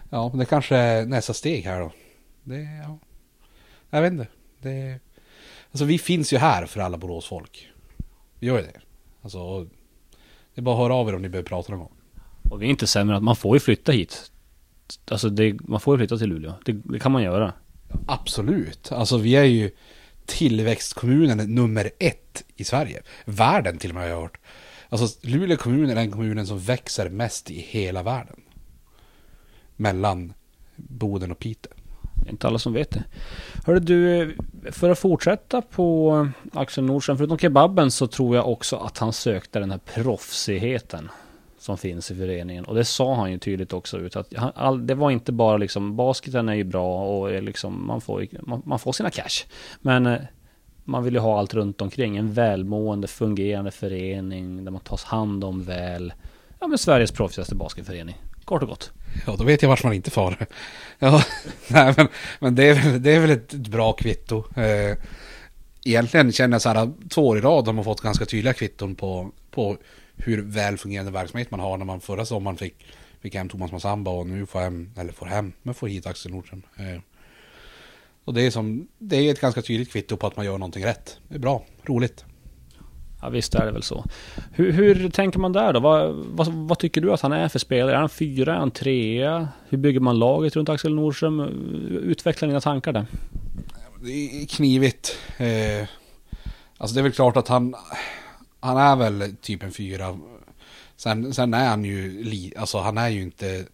Ja, 0.10 0.30
men 0.30 0.40
det 0.40 0.46
kanske 0.46 0.76
är 0.76 1.06
nästa 1.06 1.34
steg 1.34 1.66
här 1.66 1.80
då. 1.80 1.92
Det, 2.44 2.62
ja. 2.88 2.98
Jag 3.90 4.02
vet 4.02 4.12
inte. 4.12 4.28
Det 4.62 5.00
Alltså 5.72 5.86
vi 5.86 5.98
finns 5.98 6.34
ju 6.34 6.38
här 6.38 6.66
för 6.66 6.82
alla 6.82 6.98
Boråsfolk. 6.98 7.68
Vi 8.40 8.48
gör 8.48 8.58
ju 8.58 8.64
det. 8.64 8.80
Alltså, 9.22 9.64
det 10.54 10.62
är 10.62 10.62
bara 10.62 10.76
att 10.76 10.82
höra 10.82 10.96
av 10.96 11.10
er 11.10 11.16
om 11.16 11.22
ni 11.22 11.30
behöver 11.30 11.50
prata 11.50 11.72
någon 11.72 11.80
gång. 11.80 11.92
Och 12.50 12.62
vi 12.62 12.66
är 12.66 12.70
inte 12.70 12.88
sämre 12.88 13.18
att 13.18 13.24
man 13.24 13.36
får 13.36 13.56
ju 13.56 13.60
flytta 13.60 13.92
hit. 13.92 14.32
Alltså 15.12 15.30
det, 15.30 15.62
man 15.62 15.80
får 15.80 15.96
ju 15.96 15.98
flytta 15.98 16.18
till 16.18 16.30
Luleå. 16.30 16.54
Det, 16.66 16.72
det 16.72 17.00
kan 17.00 17.12
man 17.12 17.24
göra. 17.24 17.54
Absolut. 18.08 18.92
Alltså 18.92 19.18
vi 19.18 19.36
är 19.36 19.44
ju 19.44 19.72
tillväxtkommunen 20.26 21.56
nummer 21.56 21.92
ett 22.00 22.44
i 22.56 22.64
Sverige. 22.64 23.02
Världen 23.26 23.78
till 23.78 23.90
och 23.90 23.94
med 23.94 24.04
har 24.04 24.10
jag 24.10 24.22
hört. 24.22 24.38
Alltså 24.90 25.28
Luleå 25.28 25.58
kommun 25.58 25.90
är 25.90 25.96
den 25.96 26.12
kommunen 26.12 26.48
som 26.48 26.60
växer 26.60 27.10
mest 27.10 27.52
i 27.52 27.60
hela 27.60 28.04
världen. 28.04 28.42
Mellan 29.76 30.34
Boden 30.76 31.32
och 31.32 31.40
Piteå. 31.40 31.74
Inte 32.30 32.48
alla 32.48 32.60
som 32.60 32.74
vet 32.74 32.92
det. 32.92 33.04
Hörru 33.66 33.80
du, 33.80 34.36
för 34.72 34.90
att 34.90 35.00
fortsätta 35.00 35.62
på 35.62 36.12
eh, 36.54 36.60
Axel 36.60 36.84
Nordström, 36.84 37.18
förutom 37.18 37.38
kebaben 37.38 37.92
så 37.92 38.08
tror 38.08 38.36
jag 38.36 38.50
också 38.50 38.76
att 38.76 38.98
han 38.98 39.14
sökte 39.14 39.60
den 39.60 39.72
här 39.72 39.80
proffsigheten 39.96 41.10
som 41.60 41.78
finns 41.78 42.12
i 42.12 42.16
föreningen. 42.16 42.66
Och 42.66 42.76
det 42.76 42.86
sa 42.86 43.16
han 43.16 43.32
ju 43.32 43.38
tydligt 43.38 43.74
också 43.74 44.00
ut 44.00 44.16
att 44.16 44.34
han, 44.36 44.52
all, 44.56 44.88
det 44.88 44.96
var 44.96 45.12
inte 45.12 45.32
bara 45.32 45.58
liksom 45.58 45.96
basketen 45.96 46.50
är 46.50 46.54
ju 46.54 46.64
bra 46.64 47.06
och 47.06 47.32
är 47.32 47.42
liksom, 47.42 47.88
man, 47.88 48.02
får, 48.02 48.28
man, 48.42 48.62
man 48.66 48.80
får 48.80 48.92
sina 48.92 49.10
cash. 49.10 49.46
Men 49.82 50.06
eh, 50.06 50.20
man 50.84 51.04
vill 51.04 51.14
ju 51.14 51.20
ha 51.20 51.40
allt 51.40 51.54
runt 51.54 51.82
omkring. 51.82 52.18
En 52.18 52.34
välmående, 52.34 53.08
fungerande 53.08 53.72
förening 53.72 54.66
där 54.66 54.72
man 54.72 54.82
tas 54.82 55.04
hand 55.04 55.44
om 55.44 55.64
väl. 55.64 56.14
Ja 56.60 56.68
men 56.68 56.78
Sveriges 56.78 57.12
proffsigaste 57.12 57.56
basketförening. 57.56 58.18
Kort 58.46 58.62
och 58.62 58.70
gott. 58.70 58.92
Ja, 59.28 59.36
då 59.36 59.44
vet 59.44 59.62
jag 59.62 59.70
vart 59.70 59.84
man 59.84 59.94
inte 59.94 60.12
far. 60.12 60.38
Ja, 61.04 61.24
nej, 61.68 61.94
men, 61.98 62.08
men 62.40 62.56
det, 62.56 62.64
är 62.64 62.74
väl, 62.74 63.02
det 63.02 63.12
är 63.12 63.20
väl 63.20 63.30
ett 63.30 63.52
bra 63.52 63.94
kvitto. 63.94 64.44
Eh, 64.56 64.98
egentligen 65.86 66.32
känner 66.32 66.56
jag 66.56 66.62
så 66.62 66.70
här, 66.70 66.92
två 67.10 67.28
år 67.28 67.38
i 67.38 67.42
rad 67.42 67.66
har 67.66 67.74
man 67.74 67.84
fått 67.84 68.02
ganska 68.02 68.26
tydliga 68.26 68.54
kvitton 68.54 68.96
på, 68.96 69.32
på 69.52 69.78
hur 70.16 70.42
väl 70.42 70.78
fungerande 70.78 71.12
verksamhet 71.12 71.52
man 71.52 71.60
har 71.60 71.78
när 71.78 71.86
man 71.86 72.02
förra 72.02 72.26
sommaren 72.26 72.58
fick, 72.58 72.86
fick 73.22 73.36
hem 73.36 73.50
Thomas 73.50 73.72
Massamba 73.72 74.12
och 74.12 74.28
nu 74.28 74.46
får 74.46 74.60
hem, 74.60 74.92
eller 74.98 75.14
får 75.14 75.26
hem, 75.26 75.54
men 75.62 75.74
får 75.74 75.88
hit 75.88 76.08
Axel 76.08 76.32
Nordström. 76.32 76.62
Eh, 76.78 77.02
och 78.26 78.34
det 78.34 78.42
är, 78.42 78.52
som, 78.52 78.88
det 78.98 79.16
är 79.16 79.32
ett 79.32 79.42
ganska 79.42 79.62
tydligt 79.62 79.92
kvitto 79.92 80.18
på 80.18 80.28
att 80.28 80.36
man 80.36 80.46
gör 80.46 80.58
någonting 80.58 80.86
rätt. 80.86 81.20
Det 81.28 81.36
är 81.36 81.40
bra, 81.40 81.66
roligt. 81.84 82.26
Ja 83.22 83.30
visst 83.30 83.56
är 83.56 83.66
det 83.66 83.72
väl 83.72 83.84
så. 83.84 84.06
Hur, 84.52 84.72
hur 84.72 85.10
tänker 85.10 85.40
man 85.40 85.54
där 85.54 85.74
då? 85.74 85.80
Vad, 85.80 86.14
vad, 86.16 86.48
vad, 86.48 86.80
tycker 86.80 87.02
du 87.02 87.14
att 87.14 87.22
han 87.22 87.32
är 87.32 87.48
för 87.48 87.60
spelare? 87.60 87.96
Är 87.96 88.00
han 88.00 88.10
fyra? 88.10 88.56
Är 88.56 88.60
han 88.60 88.72
trea? 88.72 89.48
Hur 89.70 89.78
bygger 89.78 90.00
man 90.00 90.20
laget 90.20 90.56
runt 90.56 90.70
Axel 90.70 90.96
Nordström? 90.96 91.40
Utveckla 92.04 92.48
dina 92.48 92.62
tankar 92.62 92.94
där. 92.94 93.06
Det 94.04 94.42
är 94.42 94.46
knivigt. 94.46 95.18
Eh, 95.38 95.88
alltså 96.78 96.94
det 96.94 97.02
är 97.02 97.04
väl 97.04 97.12
klart 97.12 97.38
att 97.38 97.48
han, 97.48 97.76
han 98.60 98.78
är 98.78 98.96
väl 98.96 99.36
typ 99.42 99.64
en 99.64 99.72
fyra. 99.72 100.20
Sen, 100.96 101.34
sen 101.34 101.54
är 101.54 101.70
han 101.70 101.86
ju, 101.86 102.24
li, 102.24 102.54
alltså 102.58 102.78
han 102.78 102.98
är 102.98 103.10
ju 103.10 103.22
inte 103.22 103.66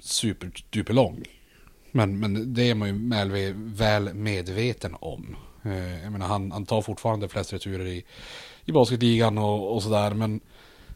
superduper 0.00 0.94
lång. 0.94 1.24
Men, 1.92 2.18
men 2.18 2.54
det 2.54 2.70
är 2.70 2.74
man 2.74 2.88
ju 2.88 3.54
väl 3.56 4.14
medveten 4.14 4.96
om. 5.00 5.36
Eh, 5.66 6.02
jag 6.02 6.12
menar, 6.12 6.26
han, 6.26 6.52
han 6.52 6.66
tar 6.66 6.82
fortfarande 6.82 7.28
flest 7.28 7.52
returer 7.52 7.86
i, 7.86 8.04
i 8.64 8.72
basketligan 8.72 9.38
och, 9.38 9.74
och 9.74 9.82
sådär. 9.82 10.10
Men 10.14 10.40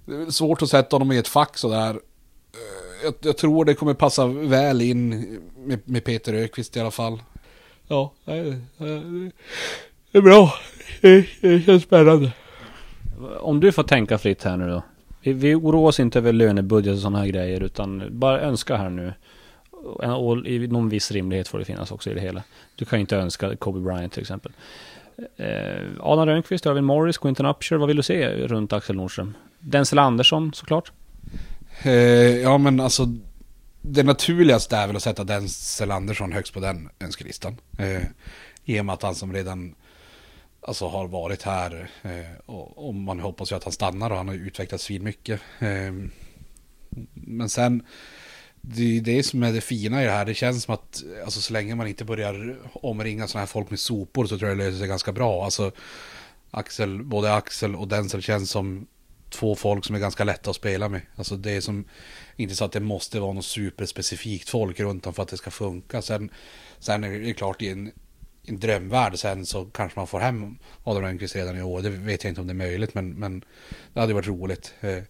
det 0.05 0.15
är 0.15 0.31
svårt 0.31 0.63
att 0.63 0.69
sätta 0.69 0.97
honom 0.97 1.13
i 1.13 1.19
ett 1.19 1.29
fack 1.29 1.59
sådär. 1.59 1.91
Eh, 1.91 3.05
jag, 3.05 3.15
jag 3.21 3.37
tror 3.37 3.65
det 3.65 3.75
kommer 3.75 3.95
passa 3.95 4.27
väl 4.27 4.83
in 4.83 5.09
med, 5.57 5.81
med 5.85 6.05
Peter 6.05 6.35
Ökvist 6.35 6.77
i 6.77 6.81
alla 6.81 6.91
fall. 6.91 7.23
Ja, 7.89 8.13
det, 8.25 8.61
det 10.13 10.19
är 10.19 10.23
bra. 10.23 10.55
Det, 11.01 11.27
det 11.41 11.63
känns 11.63 11.83
spännande. 11.83 12.33
Om 13.41 13.61
du 13.61 13.73
får 13.73 13.83
tänka 13.83 14.19
fritt 14.19 14.43
här 14.43 14.57
nu 14.57 14.69
då. 14.69 14.83
Vi, 15.23 15.33
vi 15.33 15.55
oroar 15.55 15.89
oss 15.89 16.01
inte 16.01 16.19
över 16.19 16.33
lönebudget 16.33 16.95
och 16.95 17.01
sådana 17.01 17.19
här 17.19 17.27
grejer 17.27 17.61
utan 17.61 18.05
bara 18.11 18.41
önska 18.41 18.77
här 18.77 18.91
nu. 18.91 19.13
Och 19.83 20.47
i 20.47 20.67
någon 20.67 20.89
viss 20.89 21.11
rimlighet 21.11 21.49
får 21.49 21.59
det 21.59 21.65
finnas 21.65 21.91
också 21.91 22.11
i 22.11 22.15
det 22.15 22.21
hela. 22.21 22.43
Du 22.77 22.85
kan 22.85 22.99
ju 22.99 23.01
inte 23.01 23.17
önska 23.17 23.57
Kobe 23.57 23.81
Bryant 23.81 24.13
till 24.13 24.21
exempel. 24.21 24.53
Eh, 25.37 25.87
Adam 26.01 26.27
Rönnqvist, 26.27 26.67
Irvin 26.67 26.85
Morris, 26.85 27.19
Quinton 27.19 27.47
Upshur. 27.47 27.77
Vad 27.77 27.89
vill 27.89 27.97
du 27.97 28.03
se 28.03 28.29
runt 28.29 28.73
Axel 28.73 28.97
Nordström? 28.97 29.37
Denzel 29.59 29.99
Andersson 29.99 30.53
såklart? 30.55 30.93
Eh, 31.83 31.93
ja 32.37 32.59
men 32.59 32.81
alltså 32.81 33.07
det 33.81 34.03
naturligaste 34.03 34.77
är 34.77 34.87
väl 34.87 34.97
att 34.97 35.03
sätta 35.03 35.25
Denzel 35.25 35.91
Andersson 35.91 36.33
högst 36.33 36.55
på 36.55 36.61
den 36.61 36.89
önskelistan. 37.01 37.57
Eh, 37.79 38.03
I 38.65 38.81
och 38.81 38.85
med 38.85 38.93
att 38.93 39.03
han 39.03 39.15
som 39.15 39.33
redan 39.33 39.75
alltså, 40.61 40.89
har 40.89 41.09
varit 41.09 41.43
här 41.43 41.91
eh, 42.03 42.41
och, 42.47 42.89
och, 42.89 42.95
man 42.95 43.21
hoppas 43.21 43.53
ju 43.53 43.57
att 43.57 43.65
han 43.65 43.73
stannar 43.73 44.11
och 44.11 44.17
han 44.17 44.29
har 44.29 44.35
utvecklats 44.35 44.87
fin 44.87 45.05
mycket. 45.05 45.41
Eh, 45.59 45.93
men 47.15 47.49
sen 47.49 47.83
det 48.61 48.97
är 48.97 49.01
det 49.01 49.23
som 49.23 49.43
är 49.43 49.53
det 49.53 49.61
fina 49.61 50.03
i 50.03 50.05
det 50.05 50.11
här. 50.11 50.25
Det 50.25 50.35
känns 50.35 50.65
som 50.65 50.75
att 50.75 51.05
alltså, 51.25 51.41
så 51.41 51.53
länge 51.53 51.75
man 51.75 51.87
inte 51.87 52.05
börjar 52.05 52.57
omringa 52.73 53.29
sådana 53.29 53.41
här 53.41 53.47
folk 53.47 53.71
med 53.71 53.81
sopor 53.81 54.27
så 54.27 54.39
tror 54.39 54.49
jag 54.49 54.59
det 54.59 54.65
löser 54.65 54.79
sig 54.79 54.89
ganska 54.89 55.13
bra. 55.13 55.45
Alltså, 55.45 55.73
Axel, 56.51 57.03
både 57.03 57.35
Axel 57.35 57.77
och 57.77 57.89
Denzel 57.89 58.23
känns 58.23 58.51
som 58.51 58.87
två 59.31 59.55
folk 59.55 59.85
som 59.85 59.95
är 59.95 60.01
ganska 60.01 60.25
lätta 60.25 60.51
att 60.51 60.57
spela 60.57 60.89
med. 60.89 61.01
Alltså 61.17 61.37
det 61.37 61.51
är 61.51 61.61
som, 61.61 61.85
inte 62.37 62.55
så 62.55 62.65
att 62.65 62.73
det 62.73 62.81
måste 62.81 63.21
vara 63.21 63.33
något 63.33 63.45
superspecifikt 63.45 64.49
folk 64.49 64.81
runt 64.81 65.07
om 65.07 65.15
för 65.15 65.23
att 65.23 65.29
det 65.29 65.37
ska 65.37 65.51
funka. 65.51 66.03
Sen, 66.03 66.31
sen 66.79 67.05
är 67.05 67.11
det 67.11 67.35
klart 67.35 67.63
i 67.63 67.69
en, 67.69 67.93
en 68.45 68.61
drömvärld 68.61 69.19
sen 69.19 69.47
så 69.47 69.65
kanske 69.65 69.99
man 69.99 70.07
får 70.07 70.21
hem 70.21 70.59
Adam 70.85 71.03
Rönnqvist 71.03 71.37
redan 71.37 71.59
i 71.59 71.63
år. 71.63 71.83
Det 71.83 71.91
vet 71.91 72.25
jag 72.25 72.31
inte 72.31 72.41
om 72.41 72.47
det 72.47 72.53
är 72.53 72.55
möjligt 72.55 72.95
men, 72.95 73.11
men 73.11 73.45
det 73.93 74.01
hade 74.01 74.15
varit 74.15 74.29
roligt. 74.29 74.75
Eh, 74.81 75.03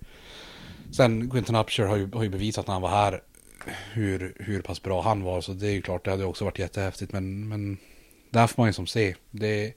sen 0.92 1.30
Quentin 1.30 1.56
Upshur 1.56 1.86
har 1.86 1.96
ju, 1.96 2.10
har 2.12 2.22
ju 2.22 2.28
bevisat 2.28 2.66
när 2.66 2.72
han 2.72 2.82
var 2.82 2.90
här 2.90 3.22
hur, 3.92 4.34
hur 4.38 4.62
pass 4.62 4.82
bra 4.82 5.02
han 5.02 5.22
var. 5.22 5.40
Så 5.40 5.52
det 5.52 5.66
är 5.66 5.72
ju 5.72 5.82
klart, 5.82 6.04
det 6.04 6.10
hade 6.10 6.24
också 6.24 6.44
varit 6.44 6.58
jättehäftigt. 6.58 7.12
Men, 7.12 7.48
men 7.48 7.78
där 8.30 8.46
får 8.46 8.62
man 8.62 8.68
ju 8.68 8.72
som 8.72 8.86
se. 8.86 9.14
Det, 9.30 9.72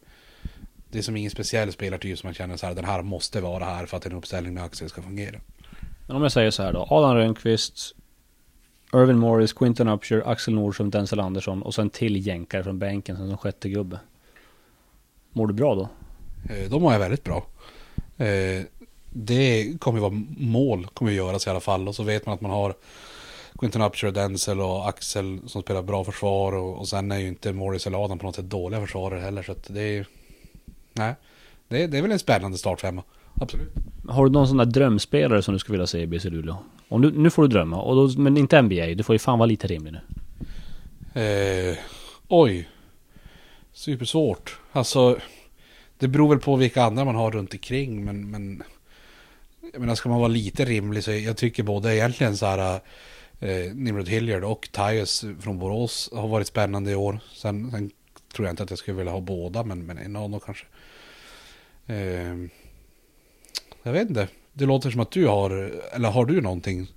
det 0.90 0.98
är 0.98 1.02
som 1.02 1.18
ingen 1.18 1.32
speciell 1.32 1.72
spelartyp 1.72 2.20
som 2.20 2.28
man 2.28 2.34
känner 2.34 2.58
så 2.58 2.68
här, 2.68 2.74
den 2.74 2.86
här 2.86 3.02
måste 3.02 3.42
vara 3.42 3.66
här 3.66 3.86
för 3.86 3.98
att 3.98 4.06
en 4.06 4.12
uppställning 4.13 4.54
med 4.54 4.63
Axel 4.63 4.90
ska 4.90 5.02
fungera. 5.02 5.40
Men 6.08 6.16
om 6.16 6.24
jag 6.24 6.32
säger 6.32 6.52
så 6.52 6.63
här 6.63 6.74
då, 6.74 6.88
Adam 6.90 7.16
Rönnqvist, 7.16 7.96
Irvin 8.94 9.18
Morris, 9.18 9.54
Quinton 9.54 9.88
Upshur, 9.88 10.24
Axel 10.25 10.54
Nordström, 10.54 10.90
Denzel 10.90 11.20
Andersson 11.20 11.62
och 11.62 11.74
så 11.74 11.82
en 11.82 11.90
till 11.90 12.28
jänkare 12.28 12.63
från 12.63 12.80
bänken 12.80 13.18
som 13.18 13.38
sjätte 13.38 13.70
gubbe. 13.70 14.00
Mår 15.32 15.48
du 15.48 15.54
bra 15.54 15.75
då? 15.75 15.90
Eh, 16.54 16.70
de 16.70 16.82
mår 16.82 16.94
jag 16.94 17.00
väldigt 17.00 17.24
bra. 17.24 17.46
Eh, 18.18 18.63
det 19.10 19.80
kommer 19.80 20.00
ju 20.00 20.02
vara 20.02 20.24
mål, 20.38 20.88
kommer 20.94 21.12
ju 21.12 21.18
göras 21.18 21.48
i 21.48 21.50
alla 21.50 21.60
fall. 21.60 21.88
Och 21.88 21.96
så 21.96 22.04
vet 22.04 22.25
man 22.25 22.36
att 22.36 22.42
man 22.42 22.52
har 22.52 22.75
Quinton 23.63 23.82
Upshur, 23.82 24.12
Denzel 24.12 24.62
och 24.62 24.89
Axel 24.89 25.39
som 25.48 25.62
spelar 25.62 25.82
bra 25.82 26.03
försvar 26.03 26.55
och, 26.55 26.77
och 26.79 26.88
sen 26.88 27.12
är 27.12 27.20
ju 27.20 27.27
inte 27.27 27.53
Morris 27.53 27.88
eller 27.88 28.05
Adam 28.05 28.20
på 28.20 28.25
något 28.25 28.36
sätt 28.36 28.50
dåliga 28.50 28.82
försvarare 28.82 29.20
heller 29.20 29.43
så 29.43 29.51
att 29.51 29.67
det 29.67 29.82
är 29.82 30.05
Nej, 30.93 31.15
det 31.67 31.84
är, 31.84 31.88
det 31.88 31.98
är 31.98 32.01
väl 32.01 32.12
en 32.12 32.20
spännande 32.20 32.58
startfemma. 32.58 33.03
Absolut. 33.41 33.74
Har 34.08 34.25
du 34.25 34.32
någon 34.32 34.48
sån 34.48 34.58
där 34.58 34.65
drömspelare 34.65 35.41
som 35.41 35.53
du 35.53 35.60
skulle 35.60 35.74
vilja 35.74 35.88
se 35.88 36.01
i 36.01 36.08
BC 36.08 36.29
Luleå? 36.29 36.58
Och 36.88 37.01
nu, 37.01 37.12
nu 37.12 37.29
får 37.29 37.41
du 37.41 37.48
drömma, 37.48 37.82
och 37.82 37.96
då, 37.96 38.22
men 38.22 38.38
inte 38.38 38.62
NBA. 38.62 38.86
Du 38.86 39.03
får 39.03 39.15
ju 39.15 39.20
fan 39.20 39.39
vara 39.39 39.48
lite 39.48 39.67
rimlig 39.67 39.93
nu. 39.93 40.01
Eh, 41.22 41.77
oj. 42.27 42.70
Supersvårt. 43.74 44.60
Alltså, 44.72 45.17
det 46.00 46.08
beror 46.08 46.29
väl 46.29 46.39
på 46.39 46.55
vilka 46.55 46.84
andra 46.84 47.05
man 47.05 47.15
har 47.15 47.32
runt 47.32 47.53
omkring, 47.53 48.05
men, 48.05 48.32
men 48.32 48.63
jag 49.74 49.79
menar, 49.79 49.96
ska 49.96 50.10
man 50.10 50.20
vara 50.20 50.27
lite 50.27 50.65
rimlig 50.65 51.03
så 51.03 51.12
jag 51.12 51.38
tycker 51.38 51.63
både 51.63 51.96
egentligen 51.96 52.38
så 52.38 52.46
här 52.46 52.82
eh, 53.44 53.74
Nimrod 53.74 54.10
Hilliard 54.10 54.44
och 54.44 54.70
Tyus 54.72 55.26
från 55.40 55.60
Borås 55.60 56.10
har 56.14 56.28
varit 56.28 56.48
spännande 56.48 56.92
i 56.92 56.96
år. 56.96 57.20
Sen, 57.34 57.72
sen, 57.72 57.92
tror 58.34 58.48
jag 58.48 58.54
inte 58.54 58.64
att 58.64 58.70
jag 58.70 58.80
skulle 58.80 58.98
vilja 58.98 59.12
ha 59.12 59.22
båda, 59.22 59.64
men, 59.64 59.86
men 59.86 59.98
en 59.98 60.16
av 60.16 60.30
dem 60.30 60.40
kanske. 60.40 60.66
Eh, 61.88 62.36
jag 63.84 63.94
vet 63.94 64.10
inte. 64.10 64.28
Det 64.54 64.66
låter 64.66 64.90
som 64.92 65.00
att 65.00 65.12
du 65.12 65.28
har, 65.28 65.72
eller 65.94 66.10
har 66.10 66.26
du 66.26 66.42
någonting? 66.42 66.88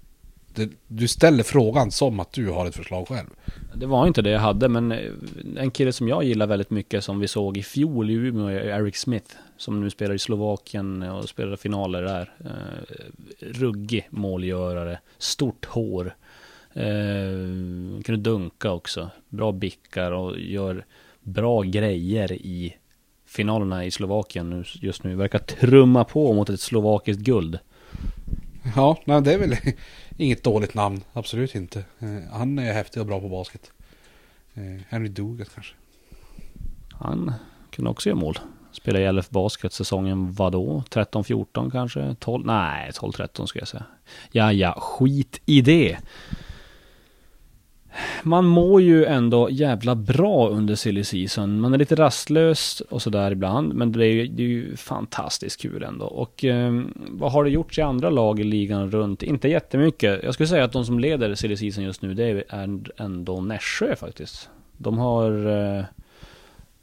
Det, 0.55 0.71
du 0.89 1.09
ställer 1.09 1.43
frågan 1.43 1.91
som 1.91 2.21
att 2.21 2.33
du 2.33 2.49
har 2.49 2.67
ett 2.67 2.77
förslag 2.77 3.09
själv. 3.09 3.29
Det 3.75 3.87
var 3.87 4.07
inte 4.07 4.23
det 4.23 4.31
jag 4.31 4.41
hade, 4.41 4.69
men 4.69 4.93
eh, 4.93 5.13
en 5.57 5.71
kille 5.71 5.93
som 5.93 6.09
jag 6.09 6.25
gillar 6.25 6.47
väldigt 6.47 6.71
mycket 6.71 7.05
som 7.05 7.21
vi 7.21 7.29
såg 7.29 7.57
i 7.57 7.63
fjol 7.63 8.11
i 8.11 8.13
Umeå 8.13 8.47
är 8.47 8.81
Eric 8.81 8.97
Smith. 8.97 9.35
Som 9.57 9.81
nu 9.81 9.91
spelar 9.91 10.15
i 10.15 10.19
Slovakien 10.19 11.03
och 11.03 11.29
spelar 11.29 11.57
finaler 11.57 12.03
där. 12.03 12.33
Eh, 12.45 12.95
ruggig 13.41 14.09
målgörare, 14.11 14.99
stort 15.19 15.65
hår. 15.65 16.15
Eh, 16.77 18.03
kunde 18.03 18.17
dunka 18.17 18.71
också. 18.71 19.11
Bra 19.29 19.53
bickar 19.53 20.13
och 20.13 20.41
gör 20.41 20.85
bra 21.21 21.63
grejer 21.63 22.33
i 22.33 22.77
finalerna 23.27 23.85
i 23.85 23.91
Slovakien 23.91 24.65
just 24.75 25.05
nu. 25.05 25.15
Verkar 25.15 25.39
trumma 25.39 26.05
på 26.05 26.33
mot 26.33 26.51
ett 26.51 26.61
slovakiskt 26.61 27.21
guld. 27.21 27.59
Ja, 28.77 28.99
nej, 29.05 29.23
det 29.23 29.33
är 29.33 29.39
väl 29.39 29.57
inget 30.17 30.45
dåligt 30.45 30.75
namn. 30.75 31.01
Absolut 31.13 31.55
inte. 31.55 31.85
Eh, 31.99 32.33
han 32.33 32.59
är 32.59 32.73
häftig 32.73 33.01
och 33.01 33.07
bra 33.07 33.21
på 33.21 33.29
basket. 33.29 33.73
Eh, 34.55 34.83
Henry 34.89 35.09
Dugat 35.09 35.49
kanske. 35.55 35.75
Han 36.91 37.33
kunde 37.71 37.91
också 37.91 38.09
göra 38.09 38.19
mål. 38.19 38.39
Spelade 38.73 39.05
i 39.05 39.13
LF 39.13 39.31
Basket 39.31 39.73
säsongen 39.73 40.33
vadå? 40.33 40.83
13-14 40.91 41.71
kanske? 41.71 42.17
12? 42.21 42.47
Nej, 42.47 42.91
12-13 42.91 43.47
ska 43.47 43.59
jag 43.59 43.69
säga. 43.69 43.85
Ja, 44.33 44.53
ja, 44.53 44.73
skit 44.81 45.41
i 45.47 45.61
det 45.61 45.99
man 48.23 48.45
mår 48.45 48.83
ju 48.83 49.05
ändå 49.05 49.51
jävla 49.51 49.95
bra 49.95 50.49
under 50.49 50.75
silly 50.75 51.05
season. 51.05 51.61
Man 51.61 51.75
är 51.75 51.79
lite 51.79 51.95
rastlös 51.95 52.81
och 52.81 53.03
sådär 53.03 53.31
ibland, 53.31 53.75
men 53.75 53.93
det 53.93 54.07
är, 54.07 54.13
ju, 54.13 54.27
det 54.27 54.43
är 54.43 54.49
ju 54.49 54.77
fantastiskt 54.77 55.61
kul 55.61 55.83
ändå. 55.83 56.07
Och 56.07 56.45
eh, 56.45 56.83
vad 57.09 57.33
har 57.33 57.45
det 57.45 57.51
gjorts 57.51 57.79
i 57.79 57.83
andra 57.83 58.11
lag 58.11 58.41
i 58.41 58.45
ligan 58.45 58.91
runt? 58.91 59.23
Inte 59.23 59.49
jättemycket. 59.49 60.23
Jag 60.23 60.35
skulle 60.35 60.47
säga 60.47 60.65
att 60.65 60.73
de 60.73 60.85
som 60.85 60.99
leder 60.99 61.35
silly 61.35 61.57
season 61.57 61.85
just 61.85 62.03
nu, 62.03 62.15
det 62.15 62.45
är 62.49 62.81
ändå 62.97 63.41
Nässjö 63.41 63.97
faktiskt. 63.97 64.51
De 64.79 64.99
har 64.99 65.47
eh, 65.47 65.85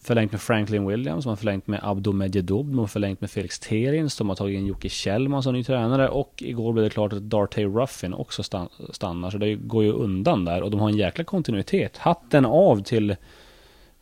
förlängt 0.04 0.32
med 0.32 0.42
Franklin 0.42 0.88
Williams, 0.88 1.24
de 1.24 1.30
har 1.30 1.36
förlängt 1.36 1.68
med 1.68 1.80
Abdo 1.84 2.12
Medjedob, 2.12 2.68
de 2.68 2.80
har 2.80 2.88
förlängt 2.88 3.22
med 3.22 3.32
Felix 3.32 3.60
Terins, 3.60 4.18
de 4.18 4.30
har 4.30 4.36
tagit 4.36 4.58
in 4.58 4.66
Jocke 4.66 4.90
Kjellman 4.90 5.44
som 5.44 5.54
ny 5.54 5.64
tränare 5.64 6.10
och 6.10 6.34
igår 6.38 6.74
blev 6.74 6.84
det 6.84 6.90
klart 6.90 7.14
att 7.14 7.22
Dartey 7.22 7.66
Ruffin 7.66 8.14
också 8.14 8.44
stannar, 8.92 9.30
så 9.30 9.38
det 9.38 9.56
går 9.56 9.84
ju 9.84 9.92
undan 9.92 10.46
där 10.46 10.62
och 10.62 10.72
de 10.72 10.80
har 10.80 10.90
en 10.90 10.98
jäkla 10.98 11.24
kontinuitet. 11.24 11.98
Hatten 11.98 12.46
av 12.46 12.84
till 12.84 13.10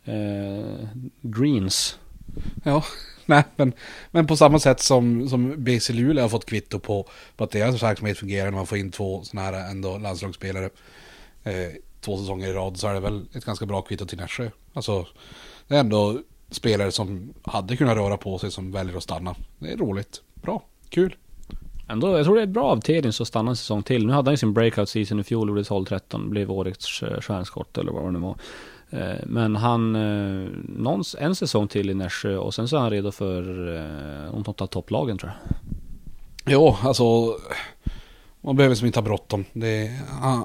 eh, 0.05 0.87
Greens. 1.21 1.99
Ja, 2.63 2.83
nej 3.25 3.43
men, 3.55 3.73
men 4.11 4.27
på 4.27 4.37
samma 4.37 4.59
sätt 4.59 4.79
som, 4.79 5.29
som 5.29 5.63
BC 5.63 5.93
Luleå 5.93 6.23
har 6.23 6.29
fått 6.29 6.45
kvitto 6.45 6.79
på, 6.79 7.07
på 7.35 7.43
att 7.43 7.51
deras 7.51 7.83
verksamhet 7.83 8.17
fungerar 8.17 8.45
när 8.45 8.57
man 8.57 8.67
får 8.67 8.77
in 8.77 8.91
två 8.91 9.23
sådana 9.23 9.51
här 9.51 9.71
ändå 9.71 9.97
landslagsspelare 9.97 10.69
eh, 11.43 11.71
två 12.01 12.17
säsonger 12.17 12.47
i 12.47 12.53
rad 12.53 12.77
så 12.77 12.87
är 12.87 12.93
det 12.93 12.99
väl 12.99 13.25
ett 13.33 13.45
ganska 13.45 13.65
bra 13.65 13.81
kvitto 13.81 14.05
till 14.05 14.17
Nässjö. 14.17 14.49
Alltså 14.73 15.07
det 15.71 15.77
är 15.77 15.79
ändå 15.79 16.19
spelare 16.49 16.91
som 16.91 17.33
hade 17.43 17.77
kunnat 17.77 17.97
röra 17.97 18.17
på 18.17 18.37
sig 18.37 18.51
som 18.51 18.71
väljer 18.71 18.97
att 18.97 19.03
stanna. 19.03 19.35
Det 19.59 19.71
är 19.71 19.77
roligt. 19.77 20.21
Bra. 20.33 20.63
Kul. 20.89 21.15
Ändå, 21.87 22.17
jag 22.17 22.25
tror 22.25 22.35
det 22.35 22.41
är 22.41 22.47
bra 22.47 22.63
av 22.63 22.81
Tedins 22.81 23.21
att 23.21 23.27
stanna 23.27 23.49
en 23.49 23.55
säsong 23.55 23.83
till. 23.83 24.07
Nu 24.07 24.13
hade 24.13 24.27
han 24.27 24.33
ju 24.33 24.37
sin 24.37 24.53
breakout 24.53 24.89
season 24.89 25.19
i 25.19 25.23
fjol, 25.23 25.49
gjorde 25.49 25.61
12-13, 25.61 26.29
blev 26.29 26.51
årets 26.51 27.03
eh, 27.03 27.19
stjärnskott 27.19 27.77
eller 27.77 27.91
vad 27.91 28.03
det 28.03 28.11
nu 28.11 28.19
var. 28.19 28.35
Eh, 28.89 29.19
men 29.25 29.55
han, 29.55 29.95
eh, 29.95 30.49
någons, 30.77 31.15
en 31.19 31.35
säsong 31.35 31.67
till 31.67 31.89
i 31.89 31.93
Nässjö 31.93 32.37
och 32.37 32.53
sen 32.53 32.67
så 32.67 32.75
är 32.75 32.81
han 32.81 32.89
redo 32.89 33.11
för 33.11 33.41
något 34.31 34.61
av 34.61 34.67
topplagen 34.67 35.17
tror 35.17 35.31
jag. 35.31 35.57
Jo, 36.53 36.77
alltså 36.83 37.03
man 38.41 38.55
behöver 38.55 38.75
som 38.75 38.87
inte 38.87 38.99
ha 38.99 39.03
bråttom. 39.03 39.45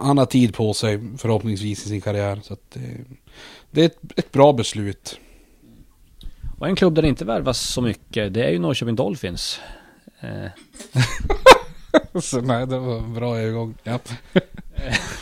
Han 0.02 0.18
har 0.18 0.26
tid 0.26 0.54
på 0.54 0.74
sig 0.74 1.00
förhoppningsvis 1.18 1.86
i 1.86 1.88
sin 1.88 2.00
karriär. 2.00 2.40
Så 2.42 2.56
det, 2.72 2.80
det, 3.76 3.82
är 3.82 3.86
ett, 3.86 4.18
ett, 4.18 4.32
bra 4.32 4.52
beslut. 4.52 5.20
Och 6.58 6.68
en 6.68 6.76
klubb 6.76 6.94
där 6.94 7.02
det 7.02 7.08
inte 7.08 7.24
värvas 7.24 7.60
så 7.60 7.82
mycket, 7.82 8.34
det 8.34 8.44
är 8.44 8.50
ju 8.50 8.58
Norrköping 8.58 8.94
Dolphins. 8.94 9.60
Eh. 10.20 10.50
så, 12.20 12.40
nej, 12.40 12.66
det 12.66 12.78
var 12.78 12.98
en 12.98 13.14
bra 13.14 13.38
övergång. 13.38 13.74
Ja. 13.82 13.98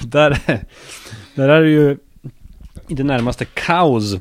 där, 0.00 0.38
där 1.34 1.48
är 1.48 1.60
det 1.60 1.70
ju 1.70 1.98
i 2.88 2.94
det 2.94 3.04
närmaste 3.04 3.44
kaos 3.44 4.16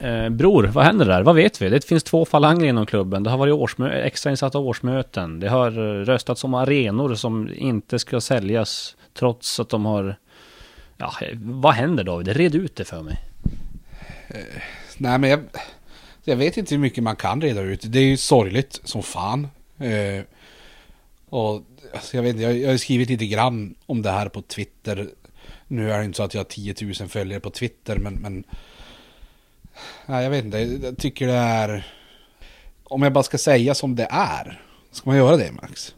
Eh, 0.00 0.28
bror, 0.28 0.64
vad 0.64 0.84
händer 0.84 1.06
där? 1.06 1.22
Vad 1.22 1.34
vet 1.34 1.62
vi? 1.62 1.68
Det 1.68 1.84
finns 1.84 2.02
två 2.04 2.24
falanger 2.24 2.66
inom 2.66 2.86
klubben. 2.86 3.22
Det 3.22 3.30
har 3.30 3.38
varit 3.38 3.54
årsmö- 3.54 4.02
extrainsatta 4.02 4.58
årsmöten. 4.58 5.40
Det 5.40 5.48
har 5.48 5.70
eh, 5.70 6.04
röstats 6.04 6.44
om 6.44 6.54
arenor 6.54 7.14
som 7.14 7.50
inte 7.54 7.98
ska 7.98 8.20
säljas 8.20 8.96
trots 9.14 9.60
att 9.60 9.68
de 9.68 9.86
har... 9.86 10.16
Ja, 10.98 11.14
vad 11.40 11.74
händer 11.74 12.04
David? 12.04 12.28
Red 12.28 12.54
ut 12.54 12.76
det 12.76 12.84
för 12.84 13.02
mig. 13.02 13.18
Eh, 14.28 14.62
nej, 14.96 15.18
men 15.18 15.30
jag, 15.30 15.40
jag 16.24 16.36
vet 16.36 16.56
inte 16.56 16.74
hur 16.74 16.80
mycket 16.82 17.04
man 17.04 17.16
kan 17.16 17.40
reda 17.40 17.60
ut. 17.60 17.80
Det 17.84 17.98
är 17.98 18.04
ju 18.04 18.16
sorgligt 18.16 18.80
som 18.84 19.02
fan. 19.02 19.48
Eh, 19.78 20.22
och 21.28 21.62
alltså, 21.94 22.16
jag, 22.16 22.22
vet, 22.22 22.40
jag, 22.40 22.58
jag 22.58 22.70
har 22.70 22.76
skrivit 22.76 23.08
lite 23.08 23.26
grann 23.26 23.74
om 23.86 24.02
det 24.02 24.10
här 24.10 24.28
på 24.28 24.42
Twitter. 24.42 25.08
Nu 25.66 25.92
är 25.92 25.98
det 25.98 26.04
inte 26.04 26.16
så 26.16 26.22
att 26.22 26.34
jag 26.34 26.40
har 26.40 26.44
10 26.44 26.74
000 26.82 26.94
följare 26.94 27.40
på 27.40 27.50
Twitter, 27.50 27.98
men, 27.98 28.14
men 28.14 28.44
Nej, 30.06 30.22
jag 30.24 30.30
vet 30.30 30.44
inte. 30.44 30.58
Jag 30.58 30.98
tycker 30.98 31.26
det 31.26 31.32
är... 31.32 31.92
Om 32.84 33.02
jag 33.02 33.12
bara 33.12 33.24
ska 33.24 33.38
säga 33.38 33.74
som 33.74 33.96
det 33.96 34.08
är. 34.10 34.62
Ska 34.90 35.10
man 35.10 35.16
göra 35.16 35.36
det 35.36 35.52
Max? 35.52 35.94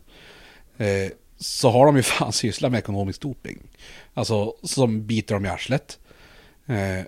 Eh, 0.78 1.12
så 1.38 1.70
har 1.70 1.86
de 1.86 1.96
ju 1.96 2.02
fan 2.18 2.32
sysslat 2.32 2.72
med 2.72 2.78
ekonomisk 2.78 3.20
doping. 3.20 3.58
Alltså 4.14 4.54
som 4.62 5.06
biter 5.06 5.34
dem 5.34 5.46
i 5.46 5.48
arslet. 5.48 5.98
Eh, 6.66 7.04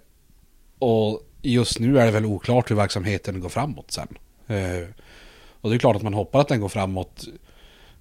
och 0.79 1.23
just 1.43 1.79
nu 1.79 1.99
är 1.99 2.07
det 2.07 2.13
väl 2.13 2.27
oklart 2.27 2.71
hur 2.71 2.77
verksamheten 2.77 3.41
går 3.41 3.49
framåt 3.49 3.91
sen. 3.91 4.09
Eh, 4.47 4.89
och 5.61 5.71
det 5.71 5.77
är 5.77 5.79
klart 5.79 5.97
att 5.97 6.03
man 6.03 6.15
hoppas 6.15 6.41
att 6.41 6.49
den 6.49 6.61
går 6.61 6.69
framåt 6.69 7.29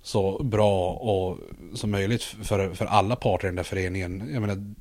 så 0.04 0.44
bra 0.44 0.94
och 0.94 1.38
som 1.74 1.92
möjligt 1.92 2.24
för, 2.24 2.74
för 2.74 2.86
alla 2.86 3.16
parter 3.16 3.48
i 3.48 3.50
den 3.50 3.56
där 3.56 3.64
föreningen. 3.64 4.30
Jag 4.34 4.42
menar, 4.42 4.74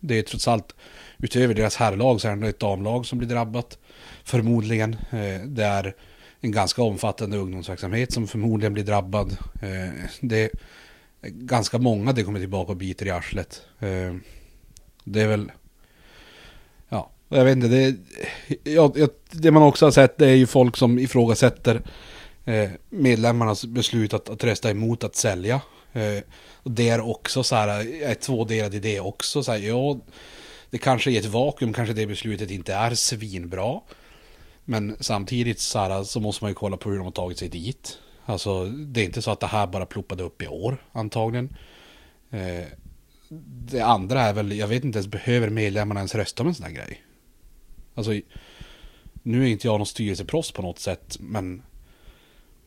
det 0.00 0.18
är 0.18 0.22
trots 0.22 0.48
allt 0.48 0.74
utöver 1.18 1.54
deras 1.54 1.76
herrlag 1.76 2.20
så 2.20 2.28
är 2.28 2.36
det 2.36 2.48
ett 2.48 2.58
damlag 2.60 3.06
som 3.06 3.18
blir 3.18 3.28
drabbat. 3.28 3.78
Förmodligen. 4.24 4.96
Eh, 5.10 5.40
det 5.46 5.64
är 5.64 5.94
en 6.40 6.52
ganska 6.52 6.82
omfattande 6.82 7.36
ungdomsverksamhet 7.36 8.12
som 8.12 8.26
förmodligen 8.26 8.72
blir 8.74 8.84
drabbad. 8.84 9.36
Eh, 9.62 10.04
det 10.20 10.44
är 10.44 10.50
ganska 11.22 11.78
många 11.78 12.12
det 12.12 12.22
kommer 12.22 12.40
tillbaka 12.40 12.72
och 12.72 12.78
biter 12.78 13.06
i 13.06 13.10
arslet. 13.10 13.62
Eh, 13.78 14.14
det 15.04 15.20
är 15.20 15.28
väl... 15.28 15.52
Ja, 16.88 17.10
jag 17.28 17.44
vet 17.44 17.56
inte. 17.56 17.68
Det, 17.68 17.96
ja, 18.64 18.92
det 19.30 19.50
man 19.50 19.62
också 19.62 19.86
har 19.86 19.90
sett 19.90 20.18
det 20.18 20.26
är 20.26 20.34
ju 20.34 20.46
folk 20.46 20.76
som 20.76 20.98
ifrågasätter 20.98 21.82
eh, 22.44 22.70
medlemmarnas 22.88 23.64
beslut 23.64 24.14
att, 24.14 24.28
att 24.28 24.44
rösta 24.44 24.70
emot 24.70 25.04
att 25.04 25.16
sälja. 25.16 25.60
Eh, 25.92 26.22
och 26.52 26.70
det 26.70 26.88
är 26.88 27.00
också 27.00 27.42
så 27.42 27.56
här, 27.56 27.68
jag 27.68 28.10
är 28.10 28.14
tvådelad 28.14 28.74
i 28.74 28.78
det 28.78 29.00
också. 29.00 29.42
Så 29.42 29.52
här, 29.52 29.58
ja, 29.58 29.98
det 30.70 30.78
kanske 30.78 31.10
i 31.10 31.16
ett 31.16 31.24
vakuum 31.24 31.72
kanske 31.72 31.94
det 31.94 32.06
beslutet 32.06 32.50
inte 32.50 32.74
är 32.74 32.94
svinbra. 32.94 33.80
Men 34.64 34.96
samtidigt 35.00 35.60
så, 35.60 35.78
här, 35.78 36.04
så 36.04 36.20
måste 36.20 36.44
man 36.44 36.50
ju 36.50 36.54
kolla 36.54 36.76
på 36.76 36.90
hur 36.90 36.96
de 36.96 37.04
har 37.04 37.12
tagit 37.12 37.38
sig 37.38 37.48
dit. 37.48 37.98
Alltså 38.26 38.64
det 38.64 39.00
är 39.00 39.04
inte 39.04 39.22
så 39.22 39.30
att 39.30 39.40
det 39.40 39.46
här 39.46 39.66
bara 39.66 39.86
ploppade 39.86 40.22
upp 40.22 40.42
i 40.42 40.46
år 40.46 40.84
antagligen. 40.92 41.56
Eh, 42.30 42.64
det 43.68 43.80
andra 43.80 44.22
är 44.22 44.32
väl, 44.32 44.52
jag 44.52 44.68
vet 44.68 44.84
inte 44.84 44.98
ens, 44.98 45.10
behöver 45.10 45.50
medlemmarna 45.50 46.00
ens 46.00 46.14
rösta 46.14 46.42
om 46.42 46.48
en 46.48 46.54
sån 46.54 46.66
här 46.66 46.72
grej? 46.72 47.02
Alltså, 47.94 48.12
nu 49.22 49.42
är 49.42 49.46
inte 49.46 49.66
jag 49.66 49.78
någon 49.78 49.86
styrelseproffs 49.86 50.52
på 50.52 50.62
något 50.62 50.78
sätt, 50.78 51.16
men 51.20 51.62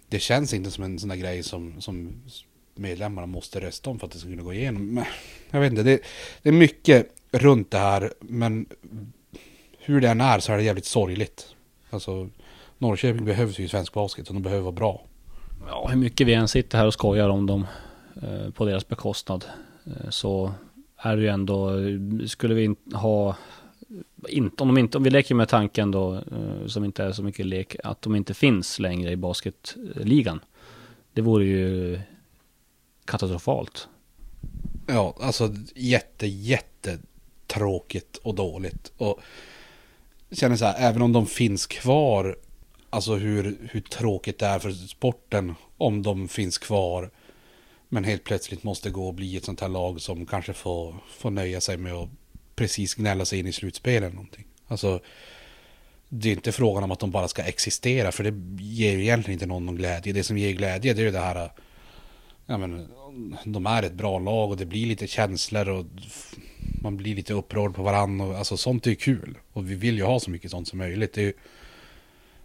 det 0.09 0.19
känns 0.19 0.53
inte 0.53 0.71
som 0.71 0.83
en 0.83 0.99
sån 0.99 1.09
här 1.09 1.17
grej 1.17 1.43
som, 1.43 1.81
som 1.81 2.21
medlemmarna 2.75 3.27
måste 3.27 3.59
rösta 3.59 3.89
om 3.89 3.99
för 3.99 4.07
att 4.07 4.13
det 4.13 4.19
ska 4.19 4.29
kunna 4.29 4.43
gå 4.43 4.53
igenom. 4.53 4.93
Men, 4.93 5.05
jag 5.51 5.59
vet 5.59 5.71
inte, 5.71 5.83
det, 5.83 6.01
det 6.41 6.49
är 6.49 6.53
mycket 6.53 7.07
runt 7.31 7.71
det 7.71 7.77
här. 7.77 8.13
Men 8.19 8.65
hur 9.77 10.01
det 10.01 10.09
än 10.09 10.21
är 10.21 10.39
så 10.39 10.53
är 10.53 10.57
det 10.57 10.63
jävligt 10.63 10.85
sorgligt. 10.85 11.55
Alltså 11.89 12.29
Norrköping 12.77 13.25
behövs 13.25 13.59
ju 13.59 13.63
i 13.63 13.67
svensk 13.67 13.93
basket 13.93 14.27
och 14.27 14.33
de 14.33 14.43
behöver 14.43 14.61
vara 14.61 14.71
bra. 14.71 15.05
Ja, 15.67 15.87
hur 15.87 15.97
mycket 15.97 16.27
vi 16.27 16.33
än 16.33 16.47
sitter 16.47 16.77
här 16.77 16.87
och 16.87 16.93
skojar 16.93 17.29
om 17.29 17.45
dem 17.45 17.67
eh, 18.21 18.49
på 18.49 18.65
deras 18.65 18.87
bekostnad 18.87 19.45
eh, 19.85 20.09
så 20.09 20.53
är 20.97 21.15
det 21.15 21.21
ju 21.21 21.27
ändå, 21.27 21.71
skulle 22.27 22.53
vi 22.53 22.75
ha 22.93 23.35
inte, 24.27 24.63
om, 24.63 24.67
de 24.67 24.77
inte, 24.77 24.97
om 24.97 25.03
vi 25.03 25.09
leker 25.09 25.35
med 25.35 25.49
tanken 25.49 25.91
då, 25.91 26.15
eh, 26.15 26.67
som 26.67 26.83
inte 26.83 27.03
är 27.03 27.11
så 27.11 27.23
mycket 27.23 27.45
lek, 27.45 27.75
att 27.83 28.01
de 28.01 28.15
inte 28.15 28.33
finns 28.33 28.79
längre 28.79 29.11
i 29.11 29.15
basketligan. 29.15 30.39
Det 31.13 31.21
vore 31.21 31.45
ju 31.45 31.99
katastrofalt. 33.05 33.87
Ja, 34.87 35.15
alltså 35.19 35.53
jätte, 35.75 36.27
jätte 36.27 36.99
tråkigt 37.47 38.17
och 38.23 38.35
dåligt. 38.35 38.91
Och 38.97 39.19
känner 40.31 40.55
så 40.55 40.65
här, 40.65 40.89
även 40.89 41.01
om 41.01 41.13
de 41.13 41.25
finns 41.25 41.67
kvar, 41.67 42.37
alltså 42.89 43.15
hur, 43.15 43.57
hur 43.71 43.81
tråkigt 43.81 44.39
det 44.39 44.45
är 44.45 44.59
för 44.59 44.71
sporten 44.71 45.55
om 45.77 46.03
de 46.03 46.27
finns 46.27 46.57
kvar. 46.57 47.09
Men 47.89 48.03
helt 48.03 48.23
plötsligt 48.23 48.63
måste 48.63 48.89
gå 48.89 49.07
och 49.07 49.13
bli 49.13 49.37
ett 49.37 49.45
sånt 49.45 49.61
här 49.61 49.69
lag 49.69 50.01
som 50.01 50.25
kanske 50.25 50.53
får, 50.53 50.95
får 51.09 51.29
nöja 51.29 51.61
sig 51.61 51.77
med 51.77 51.93
att 51.93 52.09
precis 52.55 52.95
gnälla 52.95 53.25
sig 53.25 53.39
in 53.39 53.47
i 53.47 53.53
slutspel 53.53 54.03
eller 54.03 54.15
någonting. 54.15 54.45
Alltså, 54.67 54.99
det 56.09 56.29
är 56.29 56.33
inte 56.33 56.51
frågan 56.51 56.83
om 56.83 56.91
att 56.91 56.99
de 56.99 57.11
bara 57.11 57.27
ska 57.27 57.43
existera, 57.43 58.11
för 58.11 58.23
det 58.23 58.63
ger 58.63 58.91
ju 58.91 59.01
egentligen 59.01 59.33
inte 59.33 59.45
någon 59.45 59.65
någon 59.65 59.75
glädje. 59.75 60.13
Det 60.13 60.23
som 60.23 60.37
ger 60.37 60.51
glädje, 60.51 60.93
det 60.93 61.01
är 61.01 61.05
ju 61.05 61.11
det 61.11 61.19
här, 61.19 61.51
ja 62.45 62.57
men, 62.57 62.87
de 63.45 63.65
är 63.65 63.83
ett 63.83 63.93
bra 63.93 64.19
lag 64.19 64.49
och 64.49 64.57
det 64.57 64.65
blir 64.65 64.85
lite 64.85 65.07
känslor 65.07 65.69
och 65.69 65.85
man 66.81 66.97
blir 66.97 67.15
lite 67.15 67.33
upprörd 67.33 67.75
på 67.75 67.83
varandra. 67.83 68.25
Och, 68.25 68.37
alltså 68.37 68.57
sånt 68.57 68.85
är 68.85 68.89
ju 68.89 68.95
kul. 68.95 69.37
Och 69.53 69.69
vi 69.69 69.75
vill 69.75 69.97
ju 69.97 70.03
ha 70.03 70.19
så 70.19 70.31
mycket 70.31 70.51
sånt 70.51 70.67
som 70.67 70.79
möjligt. 70.79 71.13
Det 71.13 71.21
är 71.21 71.25
ju, 71.25 71.33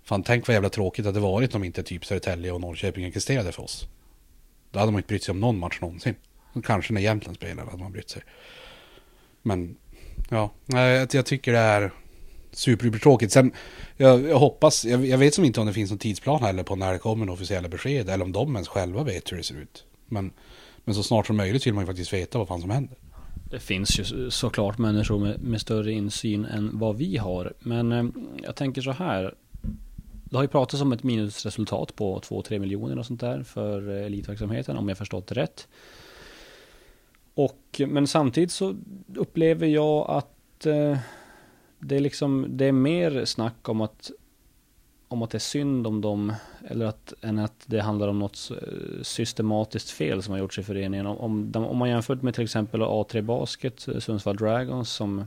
fan 0.05 0.23
tänk 0.23 0.47
vad 0.47 0.55
jävla 0.55 0.69
tråkigt 0.69 1.07
att 1.07 1.14
det 1.14 1.21
varit 1.21 1.55
om 1.55 1.64
inte 1.64 1.83
typ 1.83 2.07
Södertälje 2.07 2.53
och 2.53 2.61
Norrköping 2.61 3.05
existerade 3.05 3.53
för 3.53 3.62
oss. 3.62 3.87
Då 4.71 4.79
hade 4.79 4.93
man 4.93 4.99
inte 4.99 5.09
brytt 5.09 5.23
sig 5.23 5.33
om 5.33 5.40
någon 5.40 5.59
match 5.59 5.79
någonsin. 5.81 6.14
Kanske 6.64 6.93
när 6.93 7.01
Jämtland 7.01 7.37
spelade 7.37 7.71
hade 7.71 7.83
man 7.83 7.93
brytt 7.93 8.11
sig. 8.11 8.23
Men 9.43 9.77
ja, 10.31 10.51
jag, 10.67 11.14
jag 11.14 11.27
tycker 11.27 11.53
det 11.53 11.59
är 11.59 11.90
supertråkigt. 12.53 13.33
Sen, 13.33 13.53
jag, 13.97 14.23
jag 14.23 14.38
hoppas, 14.38 14.85
jag, 14.85 15.07
jag, 15.07 15.19
vet 15.19 15.35
som 15.35 15.45
inte 15.45 15.61
om 15.61 15.67
det 15.67 15.73
finns 15.73 15.90
någon 15.90 15.99
tidsplan 15.99 16.43
heller 16.43 16.62
på 16.62 16.77
när 16.77 16.93
det 16.93 16.99
kommer 16.99 17.31
officiella 17.31 17.69
besked. 17.69 18.09
Eller 18.09 18.25
om 18.25 18.33
de 18.33 18.55
ens 18.55 18.69
själva 18.69 19.03
vet 19.03 19.33
hur 19.33 19.37
det 19.37 19.43
ser 19.43 19.55
ut. 19.55 19.85
Men, 20.07 20.33
men 20.85 20.95
så 20.95 21.03
snart 21.03 21.27
som 21.27 21.37
möjligt 21.37 21.67
vill 21.67 21.75
man 21.75 21.83
ju 21.83 21.87
faktiskt 21.87 22.12
veta 22.12 22.38
vad 22.38 22.49
fan 22.49 22.61
som 22.61 22.71
händer. 22.71 22.97
Det 23.51 23.61
finns 23.61 23.99
ju 23.99 24.31
såklart 24.31 24.79
människor 24.79 25.19
med, 25.19 25.40
med 25.40 25.61
större 25.61 25.93
insyn 25.93 26.45
än 26.45 26.79
vad 26.79 26.97
vi 26.97 27.17
har. 27.17 27.53
Men 27.59 27.93
eh, 27.93 28.05
jag 28.43 28.57
tänker 28.57 28.83
så 28.83 28.93
här. 28.93 29.35
Det 30.35 30.38
har 30.38 30.44
ju 30.44 30.49
pratats 30.49 30.83
om 30.83 30.92
ett 30.92 31.03
minusresultat 31.03 31.97
på 31.97 32.20
2-3 32.20 32.59
miljoner 32.59 32.99
och 32.99 33.07
sånt 33.07 33.20
där 33.20 33.42
för 33.42 33.90
eh, 33.90 34.07
elitverksamheten 34.07 34.77
om 34.77 34.88
jag 34.88 34.99
förstått 34.99 35.27
det 35.27 35.35
rätt. 35.35 35.68
Och, 37.35 37.81
men 37.88 38.07
samtidigt 38.07 38.51
så 38.51 38.77
upplever 39.16 39.66
jag 39.66 40.11
att 40.11 40.66
eh, 40.66 40.99
det, 41.79 41.97
är 41.97 42.01
liksom, 42.01 42.47
det 42.49 42.64
är 42.64 42.73
mer 42.73 43.25
snack 43.25 43.68
om 43.68 43.81
att 43.81 44.11
om 45.09 45.23
att 45.23 45.31
det 45.31 45.38
är 45.38 45.40
synd 45.40 45.87
om 45.87 46.01
dem, 46.01 46.33
eller 46.68 46.87
att, 46.87 47.14
än 47.20 47.38
att 47.38 47.64
det 47.66 47.81
handlar 47.81 48.09
om 48.09 48.18
något 48.18 48.51
eh, 48.51 49.03
systematiskt 49.03 49.90
fel 49.90 50.23
som 50.23 50.33
har 50.33 50.38
gjorts 50.38 50.59
i 50.59 50.62
föreningen. 50.62 51.07
Om, 51.07 51.16
om, 51.55 51.64
om 51.64 51.77
man 51.77 51.88
jämför 51.88 52.14
med 52.16 52.35
till 52.35 52.44
exempel 52.44 52.83
A3 52.83 53.23
Basket, 53.23 53.88
eh, 53.88 53.99
Sundsvall 53.99 54.37
Dragons, 54.37 54.90
som 54.90 55.25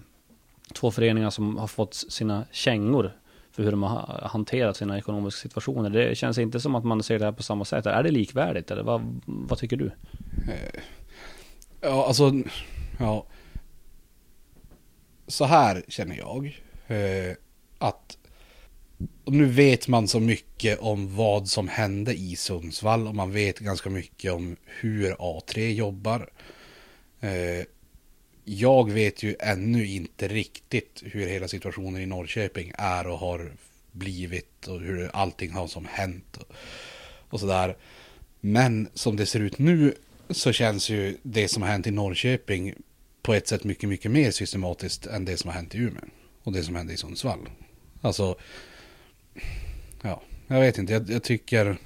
två 0.74 0.92
föreningar 0.92 1.30
som 1.30 1.58
har 1.58 1.68
fått 1.68 1.94
sina 1.94 2.44
kängor 2.52 3.14
för 3.58 3.64
hur 3.64 3.72
de 3.72 3.84
har 3.84 4.30
hanterat 4.32 4.78
sina 4.78 4.98
ekonomiska 4.98 5.42
situationer. 5.42 5.90
Det 5.90 6.16
känns 6.16 6.38
inte 6.38 6.60
som 6.60 6.76
att 6.76 6.84
man 6.84 7.04
ser 7.04 7.20
det 7.20 7.26
här 7.26 7.32
på 7.32 7.44
samma 7.44 7.66
sätt. 7.66 7.86
Är 7.86 8.04
det 8.04 8.12
likvärdigt 8.12 8.72
eller 8.72 8.84
vad, 8.84 9.22
vad 9.26 9.60
tycker 9.60 9.78
du? 9.78 9.86
Eh, 10.48 10.82
ja, 11.82 12.08
alltså, 12.08 12.34
ja. 13.00 13.26
Så 15.28 15.46
här 15.46 15.84
känner 15.88 16.18
jag. 16.18 16.62
Eh, 16.88 17.36
att 17.78 18.18
nu 19.26 19.46
vet 19.46 19.88
man 19.88 20.08
så 20.08 20.20
mycket 20.20 20.80
om 20.80 21.16
vad 21.16 21.48
som 21.48 21.68
hände 21.68 22.14
i 22.14 22.36
Sundsvall 22.36 23.08
och 23.08 23.16
man 23.16 23.32
vet 23.32 23.60
ganska 23.60 23.90
mycket 23.90 24.34
om 24.34 24.56
hur 24.66 25.14
A3 25.14 25.72
jobbar. 25.72 26.30
Eh, 27.20 27.66
jag 28.50 28.92
vet 28.92 29.24
ju 29.24 29.36
ännu 29.40 29.86
inte 29.86 30.28
riktigt 30.28 31.04
hur 31.06 31.28
hela 31.28 31.48
situationen 31.48 32.02
i 32.02 32.06
Norrköping 32.06 32.72
är 32.78 33.08
och 33.08 33.20
har 33.20 33.52
blivit 33.92 34.68
och 34.68 34.80
hur 34.80 35.10
allting 35.14 35.52
har 35.52 35.68
som 35.68 35.86
hänt 35.86 36.38
och 37.30 37.40
sådär. 37.40 37.78
Men 38.40 38.90
som 38.94 39.16
det 39.16 39.26
ser 39.26 39.40
ut 39.40 39.60
nu 39.60 39.96
så 40.30 40.52
känns 40.52 40.90
ju 40.90 41.18
det 41.24 41.48
som 41.48 41.64
har 41.64 41.70
hänt 41.70 41.88
i 41.88 41.92
Norrköping 41.92 42.74
på 43.22 43.34
ett 43.34 43.48
sätt 43.48 43.64
mycket, 43.64 43.90
mycket 43.90 44.12
mer 44.12 44.32
systematiskt 44.32 45.06
än 45.06 45.26
det 45.26 45.38
som 45.38 45.48
har 45.48 45.56
hänt 45.56 45.76
i 45.76 45.78
Umeå. 45.78 46.04
Och 46.44 46.54
det 46.54 46.64
som 46.64 46.76
hände 46.76 46.94
i 46.94 46.98
Sundsvall. 46.98 47.50
Alltså, 48.02 48.38
ja, 50.02 50.22
jag 50.48 50.60
vet 50.60 50.78
inte, 50.78 50.94
jag, 50.94 51.10
jag, 51.10 51.24
tycker... 51.24 51.78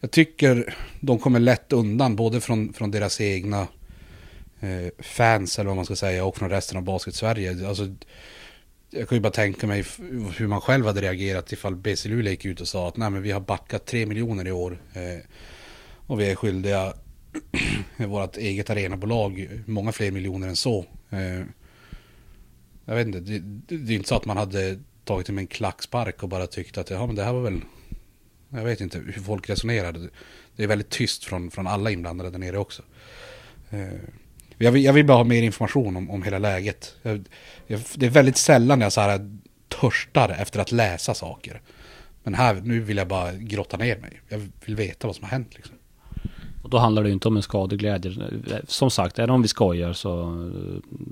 Jag 0.00 0.10
tycker 0.10 0.74
de 1.00 1.18
kommer 1.18 1.40
lätt 1.40 1.72
undan 1.72 2.16
både 2.16 2.40
från, 2.40 2.72
från 2.72 2.90
deras 2.90 3.20
egna 3.20 3.68
Eh, 4.60 4.90
fans 4.98 5.58
eller 5.58 5.68
vad 5.68 5.76
man 5.76 5.84
ska 5.84 5.96
säga 5.96 6.24
och 6.24 6.36
från 6.36 6.50
resten 6.50 6.76
av 6.76 6.82
basket-Sverige. 6.82 7.68
Alltså, 7.68 7.88
jag 8.90 9.08
kan 9.08 9.16
ju 9.16 9.22
bara 9.22 9.32
tänka 9.32 9.66
mig 9.66 9.84
hur 10.36 10.46
man 10.46 10.60
själv 10.60 10.86
hade 10.86 11.00
reagerat 11.00 11.52
ifall 11.52 11.76
BC 11.76 12.08
Luleå 12.08 12.30
gick 12.30 12.44
ut 12.44 12.60
och 12.60 12.68
sa 12.68 12.88
att 12.88 12.96
nej 12.96 13.10
men 13.10 13.22
vi 13.22 13.30
har 13.30 13.40
backat 13.40 13.86
tre 13.86 14.06
miljoner 14.06 14.46
i 14.46 14.52
år. 14.52 14.82
Eh, 14.92 15.20
och 16.06 16.20
vi 16.20 16.30
är 16.30 16.34
skyldiga 16.34 16.94
vårt 17.96 18.36
eget 18.36 18.70
arenabolag 18.70 19.62
många 19.66 19.92
fler 19.92 20.10
miljoner 20.10 20.48
än 20.48 20.56
så. 20.56 20.84
Eh, 21.10 21.42
jag 22.84 22.94
vet 22.94 23.06
inte, 23.06 23.20
det, 23.20 23.38
det, 23.38 23.76
det 23.76 23.92
är 23.92 23.96
inte 23.96 24.08
så 24.08 24.16
att 24.16 24.24
man 24.24 24.36
hade 24.36 24.78
tagit 25.04 25.26
det 25.26 25.32
med 25.32 25.42
en 25.42 25.46
klackspark 25.46 26.22
och 26.22 26.28
bara 26.28 26.46
tyckt 26.46 26.78
att 26.78 26.90
ja, 26.90 27.06
men 27.06 27.16
det 27.16 27.24
här 27.24 27.32
var 27.32 27.42
väl... 27.42 27.60
Jag 28.48 28.64
vet 28.64 28.80
inte 28.80 28.98
hur 28.98 29.22
folk 29.22 29.50
resonerade. 29.50 30.08
Det 30.56 30.62
är 30.62 30.66
väldigt 30.66 30.90
tyst 30.90 31.24
från, 31.24 31.50
från 31.50 31.66
alla 31.66 31.90
inblandade 31.90 32.30
där 32.30 32.38
nere 32.38 32.58
också. 32.58 32.82
Eh, 33.70 34.00
jag 34.64 34.72
vill, 34.72 34.84
jag 34.84 34.92
vill 34.92 35.06
bara 35.06 35.16
ha 35.16 35.24
mer 35.24 35.42
information 35.42 35.96
om, 35.96 36.10
om 36.10 36.22
hela 36.22 36.38
läget. 36.38 36.94
Jag, 37.02 37.24
jag, 37.66 37.80
det 37.94 38.06
är 38.06 38.10
väldigt 38.10 38.36
sällan 38.36 38.80
jag 38.80 38.92
så 38.92 39.00
här 39.00 39.38
törstar 39.68 40.28
efter 40.28 40.60
att 40.60 40.72
läsa 40.72 41.14
saker. 41.14 41.60
Men 42.22 42.34
här, 42.34 42.54
nu 42.64 42.80
vill 42.80 42.96
jag 42.96 43.08
bara 43.08 43.32
grotta 43.32 43.76
ner 43.76 43.98
mig. 43.98 44.20
Jag 44.28 44.48
vill 44.64 44.76
veta 44.76 45.06
vad 45.06 45.16
som 45.16 45.24
har 45.24 45.30
hänt 45.30 45.54
liksom. 45.54 45.74
Och 46.62 46.70
då 46.70 46.78
handlar 46.78 47.02
det 47.02 47.08
ju 47.08 47.12
inte 47.12 47.28
om 47.28 47.36
en 47.36 47.42
skadeglädje. 47.42 48.12
Som 48.66 48.90
sagt, 48.90 49.18
även 49.18 49.30
om 49.30 49.42
vi 49.42 49.48
skojar 49.48 49.92
så, 49.92 50.50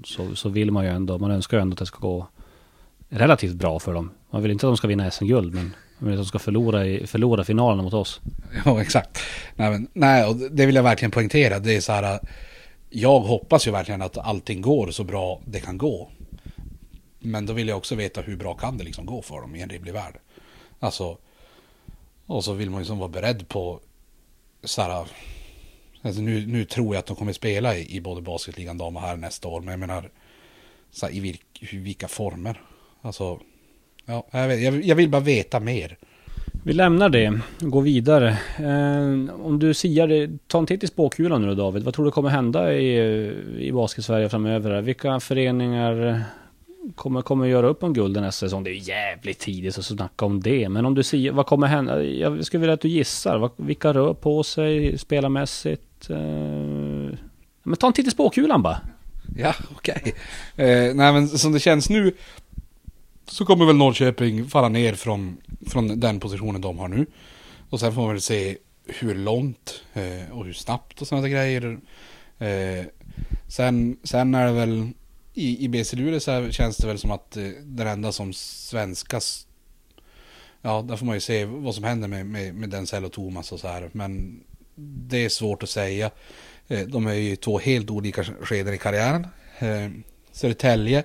så, 0.04 0.37
så 0.37 0.48
vill 0.48 0.70
man 0.70 0.84
ju 0.84 0.90
ändå, 0.90 1.18
man 1.18 1.30
önskar 1.30 1.56
ju 1.56 1.61
ändå 1.61 1.74
att 1.74 1.78
det 1.78 1.87
ska 1.87 1.98
gå 1.98 2.26
relativt 3.08 3.54
bra 3.54 3.78
för 3.78 3.94
dem. 3.94 4.11
Man 4.30 4.42
vill 4.42 4.50
inte 4.50 4.66
att 4.66 4.70
de 4.70 4.76
ska 4.76 4.88
vinna 4.88 5.11
SM-guld, 5.11 5.54
men 5.54 5.72
vill 5.98 6.12
att 6.12 6.18
de 6.18 6.24
ska 6.24 6.38
förlora, 6.38 6.87
i, 6.87 7.06
förlora 7.06 7.44
finalen 7.44 7.84
mot 7.84 7.94
oss. 7.94 8.20
Ja, 8.64 8.82
exakt. 8.82 9.18
Nej, 9.56 9.70
men, 9.70 9.88
nej, 9.92 10.26
och 10.26 10.37
det 10.37 10.66
vill 10.66 10.74
jag 10.74 10.82
verkligen 10.82 11.11
poängtera. 11.11 11.58
Det 11.58 11.76
är 11.76 11.80
så 11.80 11.92
här, 11.92 12.18
jag 12.90 13.20
hoppas 13.20 13.66
ju 13.66 13.70
verkligen 13.70 14.03
att 14.03 14.18
allting 14.18 14.61
går 14.61 14.90
så 14.90 15.05
bra 15.05 15.40
det 15.44 15.61
kan 15.61 15.79
gå. 15.79 16.11
Men 17.18 17.46
då 17.46 17.53
vill 17.53 17.68
jag 17.68 17.79
också 17.79 17.94
veta 17.94 18.20
hur 18.20 18.37
bra 18.37 18.55
kan 18.55 18.79
det 18.79 18.85
liksom 18.85 19.07
gå 19.07 19.22
för 19.22 19.40
dem 19.40 19.57
i 19.57 19.61
en 19.61 19.68
rimlig 19.68 19.92
värld. 19.92 20.18
Alltså, 20.79 21.18
och 22.27 22.44
så 22.44 22.53
vill 22.53 22.70
man 22.70 22.79
ju 22.79 22.83
liksom 22.83 22.98
vara 22.98 23.09
beredd 23.09 23.48
på 23.48 23.81
så 24.64 24.83
här, 24.83 25.07
alltså 26.03 26.20
nu, 26.20 26.46
nu 26.46 26.64
tror 26.64 26.94
jag 26.94 27.01
att 27.01 27.07
de 27.07 27.16
kommer 27.16 27.33
spela 27.33 27.77
i, 27.77 27.96
i 27.96 28.01
både 28.01 28.20
basketligan 28.20 28.79
dam 28.79 28.96
och 28.96 29.03
här 29.03 29.16
nästa 29.16 29.48
år, 29.48 29.61
men 29.61 29.70
jag 29.70 29.81
menar 29.81 30.11
så 30.90 31.07
här, 31.07 31.12
i 31.12 31.20
vilk, 31.20 31.72
vilka 31.72 32.09
former. 32.09 32.62
Alltså, 33.01 33.40
ja, 34.05 34.27
jag, 34.31 34.48
vet, 34.48 34.85
jag, 34.87 34.96
vill 34.96 35.09
bara 35.09 35.22
veta 35.22 35.61
mer. 35.61 35.98
Vi 36.68 36.74
lämnar 36.74 37.09
det 37.09 37.40
och 37.62 37.70
går 37.70 37.83
vidare. 37.83 38.28
Eh, 38.59 39.35
om 39.46 39.59
du 39.59 39.74
siar, 39.74 40.38
ta 40.46 40.59
en 40.59 40.66
titt 40.66 40.85
i 40.85 40.87
spåkulan 40.87 41.42
nu 41.42 41.48
då 41.48 41.54
David. 41.54 41.83
Vad 41.83 41.94
tror 41.94 42.04
du 42.04 42.11
kommer 42.11 42.28
hända 42.28 42.72
i, 42.72 42.98
i 43.59 43.72
Basket-Sverige 43.72 44.28
framöver? 44.28 44.81
Vilka 44.81 45.20
föreningar 45.20 46.22
kommer, 46.94 47.22
kommer 47.22 47.46
göra 47.46 47.66
upp 47.66 47.83
om 47.83 47.92
guld 47.92 48.20
nästa 48.20 48.46
säsong? 48.46 48.64
Det 48.64 48.70
är 48.70 48.88
jävligt 48.88 49.38
tidigt 49.38 49.78
att 49.78 49.85
snacka 49.85 50.24
om 50.24 50.40
det. 50.40 50.68
Men 50.68 50.87
om 50.87 50.94
du 50.94 51.02
siar, 51.02 51.33
vad 51.33 51.46
kommer 51.46 51.66
hända? 51.66 52.02
Jag 52.02 52.44
skulle 52.44 52.61
vilja 52.61 52.74
att 52.74 52.81
du 52.81 52.88
gissar. 52.88 53.50
Vilka 53.57 53.92
rör 53.92 54.14
på 54.14 54.42
sig 54.42 54.98
spelarmässigt? 54.98 56.11
Eh, 56.11 56.16
men 57.62 57.76
ta 57.78 57.87
en 57.87 57.92
titt 57.92 58.07
i 58.07 58.11
spåkulan 58.11 58.62
bara. 58.62 58.81
Ja, 59.37 59.54
okej. 59.76 60.02
Okay. 60.54 60.66
Eh, 60.66 60.94
nej 60.94 61.12
men 61.12 61.28
som 61.28 61.52
det 61.52 61.61
känns 61.61 61.90
nu 61.90 62.14
så 63.28 63.44
kommer 63.44 63.66
väl 63.66 63.76
Norrköping 63.76 64.48
falla 64.48 64.68
ner 64.68 64.94
från, 64.94 65.36
från 65.66 66.00
den 66.00 66.20
positionen 66.20 66.60
de 66.60 66.78
har 66.78 66.88
nu. 66.88 67.06
Och 67.70 67.80
sen 67.80 67.94
får 67.94 68.02
man 68.02 68.10
väl 68.10 68.20
se 68.20 68.56
hur 68.86 69.14
långt 69.14 69.82
eh, 69.94 70.32
och 70.32 70.44
hur 70.44 70.52
snabbt 70.52 71.00
och 71.00 71.08
sådana 71.08 71.28
grejer. 71.28 71.78
Eh, 72.38 72.86
sen, 73.48 73.98
sen 74.04 74.34
är 74.34 74.46
det 74.46 74.52
väl 74.52 74.88
i, 75.34 75.64
i 75.64 75.68
BC 75.68 75.96
Luleå 75.96 76.20
så 76.20 76.50
känns 76.50 76.76
det 76.76 76.86
väl 76.86 76.98
som 76.98 77.10
att 77.10 77.36
eh, 77.36 77.44
den 77.62 77.86
enda 77.86 78.12
som 78.12 78.32
svenskas 78.32 79.48
Ja, 80.62 80.82
där 80.82 80.96
får 80.96 81.06
man 81.06 81.16
ju 81.16 81.20
se 81.20 81.44
vad 81.44 81.74
som 81.74 81.84
händer 81.84 82.08
med, 82.08 82.26
med, 82.26 82.54
med 82.54 82.70
Denzel 82.70 83.04
och 83.04 83.12
Thomas 83.12 83.52
och 83.52 83.60
så 83.60 83.68
här. 83.68 83.90
Men 83.92 84.40
det 85.08 85.24
är 85.24 85.28
svårt 85.28 85.62
att 85.62 85.70
säga. 85.70 86.10
Eh, 86.68 86.80
de 86.80 87.06
är 87.06 87.12
ju 87.12 87.36
två 87.36 87.58
helt 87.58 87.90
olika 87.90 88.24
skeden 88.24 88.74
i 88.74 88.78
karriären. 88.78 89.26
Eh, 89.58 89.90
Södertälje 90.38 91.05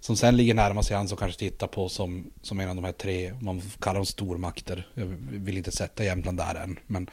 som 0.00 0.16
sen 0.16 0.36
ligger 0.36 0.54
närmast 0.54 0.90
i 0.90 0.94
hand 0.94 1.08
som 1.08 1.18
kanske 1.18 1.38
tittar 1.38 1.66
på 1.66 1.88
som, 1.88 2.30
som 2.42 2.60
en 2.60 2.68
av 2.68 2.76
de 2.76 2.84
här 2.84 2.92
tre, 2.92 3.34
man 3.40 3.62
kallar 3.80 3.94
dem 3.94 4.06
stormakter. 4.06 4.88
Jag 4.94 5.06
vill 5.30 5.56
inte 5.56 5.72
sätta 5.72 6.04
Jämtland 6.04 6.38
där 6.38 6.54
än, 6.54 6.78
men 6.86 7.10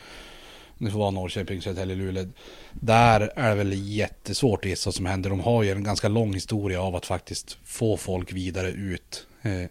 det 0.78 0.92
får 0.92 1.00
vara 1.00 1.12
Norrköping, 1.12 1.62
Södertälje, 1.62 1.96
Luleå. 1.96 2.26
Där 2.74 3.32
är 3.36 3.50
det 3.50 3.56
väl 3.56 3.74
jättesvårt 3.74 4.66
att 4.66 4.70
gissa 4.70 4.88
vad 4.88 4.96
som 4.96 5.06
händer. 5.06 5.30
De 5.30 5.40
har 5.40 5.64
ju 5.64 5.72
en 5.72 5.84
ganska 5.84 6.08
lång 6.08 6.34
historia 6.34 6.82
av 6.82 6.96
att 6.96 7.06
faktiskt 7.06 7.58
få 7.64 7.98
folk 7.98 8.34
vidare 8.34 8.72
ut 8.72 9.28
eh, 9.42 9.66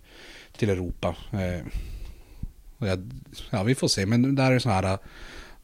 till 0.57 0.71
Europa. 0.71 1.17
Eh, 1.33 1.67
jag, 2.79 3.11
ja, 3.51 3.63
vi 3.63 3.75
får 3.75 3.89
se, 3.89 4.07
men 4.07 4.35
där 4.35 4.51
är 4.51 4.55
det 4.55 4.61
så 4.61 4.71
här, 4.71 4.99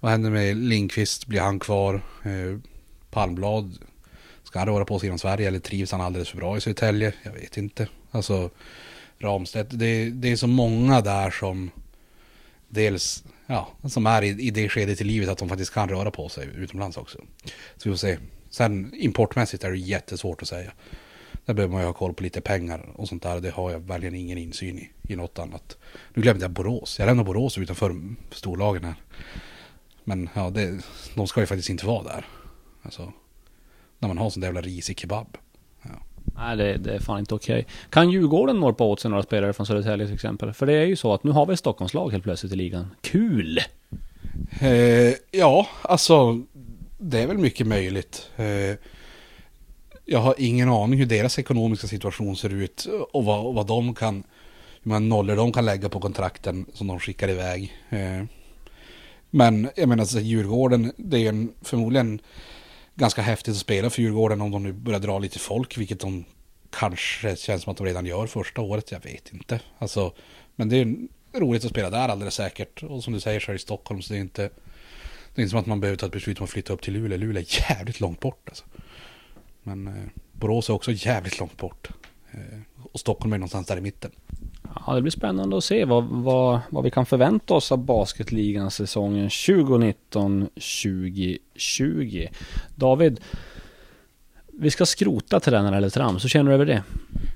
vad 0.00 0.10
händer 0.10 0.30
med 0.30 0.56
Linkvist, 0.56 1.26
blir 1.26 1.40
han 1.40 1.58
kvar? 1.58 1.94
Eh, 2.24 2.58
Palmblad 3.10 3.78
Ska 4.46 4.58
han 4.58 4.68
röra 4.68 4.84
på 4.84 4.98
sig 4.98 5.06
inom 5.06 5.18
Sverige 5.18 5.48
eller 5.48 5.58
trivs 5.58 5.92
han 5.92 6.00
alldeles 6.00 6.28
för 6.28 6.36
bra 6.36 6.56
i 6.56 6.60
Södertälje? 6.60 7.12
Jag 7.22 7.32
vet 7.32 7.56
inte. 7.56 7.88
Alltså 8.10 8.50
Ramstedt, 9.18 9.70
det, 9.78 10.10
det 10.10 10.32
är 10.32 10.36
så 10.36 10.46
många 10.46 11.00
där 11.00 11.30
som 11.30 11.70
dels, 12.68 13.24
ja, 13.46 13.68
som 13.88 14.06
är 14.06 14.22
i, 14.22 14.28
i 14.28 14.50
det 14.50 14.68
skedet 14.68 15.00
i 15.00 15.04
livet 15.04 15.28
att 15.28 15.38
de 15.38 15.48
faktiskt 15.48 15.74
kan 15.74 15.88
röra 15.88 16.10
på 16.10 16.28
sig 16.28 16.48
utomlands 16.56 16.96
också. 16.96 17.18
Så 17.76 17.88
vi 17.88 17.90
får 17.90 17.96
se. 17.96 18.18
Sen 18.50 18.92
importmässigt 18.94 19.64
är 19.64 19.70
det 19.70 19.78
jättesvårt 19.78 20.42
att 20.42 20.48
säga. 20.48 20.72
Där 21.44 21.54
behöver 21.54 21.72
man 21.72 21.82
ju 21.82 21.86
ha 21.86 21.92
koll 21.92 22.14
på 22.14 22.22
lite 22.22 22.40
pengar 22.40 22.86
och 22.94 23.08
sånt 23.08 23.22
där. 23.22 23.40
Det 23.40 23.50
har 23.50 23.70
jag 23.70 23.80
verkligen 23.80 24.14
ingen 24.14 24.38
insyn 24.38 24.78
i, 24.78 24.90
i 25.12 25.16
något 25.16 25.38
annat. 25.38 25.76
Nu 26.14 26.22
glömde 26.22 26.44
jag 26.44 26.50
Borås. 26.50 26.98
Jag 26.98 27.06
lämnar 27.06 27.24
Borås 27.24 27.58
utanför 27.58 27.96
storlagen 28.30 28.84
här. 28.84 28.94
Men 30.04 30.28
ja, 30.34 30.50
det, 30.50 30.78
de 31.14 31.26
ska 31.26 31.40
ju 31.40 31.46
faktiskt 31.46 31.70
inte 31.70 31.86
vara 31.86 32.02
där. 32.02 32.26
Alltså, 32.82 33.12
när 33.98 34.08
man 34.08 34.18
har 34.18 34.30
sån 34.30 34.40
där 34.40 34.48
jävla 34.48 34.60
risig 34.60 34.98
kebab. 34.98 35.36
Ja. 35.82 35.90
Nej, 36.36 36.56
det, 36.56 36.76
det, 36.76 36.94
är 36.94 36.98
fan 36.98 37.18
inte 37.18 37.34
okej. 37.34 37.60
Okay. 37.60 37.72
Kan 37.90 38.10
Djurgården 38.10 38.60
norpa 38.60 38.84
åt 38.84 39.00
sig 39.00 39.10
några 39.10 39.22
spelare 39.22 39.52
från 39.52 39.66
Södertälje 39.66 40.06
till 40.06 40.14
exempel? 40.14 40.52
För 40.52 40.66
det 40.66 40.72
är 40.72 40.86
ju 40.86 40.96
så 40.96 41.14
att 41.14 41.24
nu 41.24 41.30
har 41.30 41.46
vi 41.46 41.52
ett 41.52 41.58
Stockholmslag 41.58 42.10
helt 42.10 42.24
plötsligt 42.24 42.52
i 42.52 42.56
ligan. 42.56 42.90
Kul! 43.00 43.60
Eh, 44.60 45.14
ja, 45.30 45.66
alltså 45.82 46.42
det 46.98 47.22
är 47.22 47.26
väl 47.26 47.38
mycket 47.38 47.66
möjligt. 47.66 48.30
Eh, 48.36 48.76
jag 50.04 50.18
har 50.18 50.34
ingen 50.38 50.68
aning 50.68 50.98
hur 50.98 51.06
deras 51.06 51.38
ekonomiska 51.38 51.86
situation 51.86 52.36
ser 52.36 52.54
ut 52.54 52.88
och 53.12 53.24
vad, 53.24 53.54
vad 53.54 53.66
de 53.66 53.94
kan, 53.94 54.14
hur 54.82 54.88
många 54.88 54.98
nollor 54.98 55.36
de 55.36 55.52
kan 55.52 55.64
lägga 55.64 55.88
på 55.88 56.00
kontrakten 56.00 56.66
som 56.72 56.86
de 56.86 57.00
skickar 57.00 57.28
iväg. 57.28 57.76
Eh, 57.88 58.24
men 59.30 59.68
jag 59.76 59.88
menar, 59.88 60.02
alltså, 60.02 60.20
Djurgården, 60.20 60.92
det 60.96 61.18
är 61.18 61.28
en, 61.28 61.52
förmodligen 61.62 62.20
ganska 62.96 63.22
häftigt 63.22 63.52
att 63.52 63.60
spela 63.60 63.90
för 63.90 64.02
Djurgården 64.02 64.40
om 64.40 64.50
de 64.50 64.62
nu 64.62 64.72
börjar 64.72 65.00
dra 65.00 65.18
lite 65.18 65.38
folk, 65.38 65.78
vilket 65.78 66.00
de 66.00 66.24
kanske 66.70 67.36
känns 67.36 67.62
som 67.62 67.70
att 67.70 67.76
de 67.76 67.86
redan 67.86 68.06
gör 68.06 68.26
första 68.26 68.60
året, 68.60 68.92
jag 68.92 69.00
vet 69.00 69.32
inte. 69.32 69.60
Alltså, 69.78 70.12
men 70.56 70.68
det 70.68 70.76
är 70.76 70.96
roligt 71.34 71.64
att 71.64 71.70
spela 71.70 71.90
där 71.90 72.08
alldeles 72.08 72.34
säkert. 72.34 72.82
Och 72.82 73.04
som 73.04 73.12
du 73.12 73.20
säger 73.20 73.40
så 73.40 73.50
är 73.50 73.52
det 73.52 73.56
i 73.56 73.58
Stockholm, 73.58 74.02
så 74.02 74.12
det 74.12 74.18
är 74.18 74.20
inte, 74.20 74.42
det 75.34 75.40
är 75.40 75.42
inte 75.42 75.50
som 75.50 75.58
att 75.58 75.66
man 75.66 75.80
behöver 75.80 75.96
ta 75.96 76.06
ett 76.06 76.12
beslut 76.12 76.38
om 76.38 76.44
att 76.44 76.50
flytta 76.50 76.72
upp 76.72 76.82
till 76.82 76.94
Luleå. 76.94 77.18
Luleå 77.18 77.42
är 77.42 77.70
jävligt 77.70 78.00
långt 78.00 78.20
bort 78.20 78.48
alltså. 78.48 78.64
Men 79.62 79.86
eh, 79.86 79.94
Borås 80.32 80.68
är 80.68 80.72
också 80.72 80.92
jävligt 80.92 81.38
långt 81.38 81.56
bort. 81.56 81.88
Eh, 82.30 82.58
och 82.92 83.00
Stockholm 83.00 83.32
är 83.32 83.38
någonstans 83.38 83.66
där 83.66 83.76
i 83.76 83.80
mitten. 83.80 84.10
Ja, 84.86 84.94
det 84.94 85.02
blir 85.02 85.12
spännande 85.12 85.56
att 85.56 85.64
se 85.64 85.84
vad, 85.84 86.04
vad, 86.04 86.60
vad 86.70 86.84
vi 86.84 86.90
kan 86.90 87.06
förvänta 87.06 87.54
oss 87.54 87.72
av 87.72 87.78
basketligan 87.78 88.70
säsongen 88.70 89.28
2019-2020. 89.28 92.28
David, 92.74 93.20
vi 94.52 94.70
ska 94.70 94.86
skrota 94.86 95.40
tränare 95.40 95.76
eller 95.76 95.90
trams. 95.90 96.24
Hur 96.24 96.28
känner 96.28 96.50
du 96.50 96.54
över 96.54 96.66
det? 96.66 96.82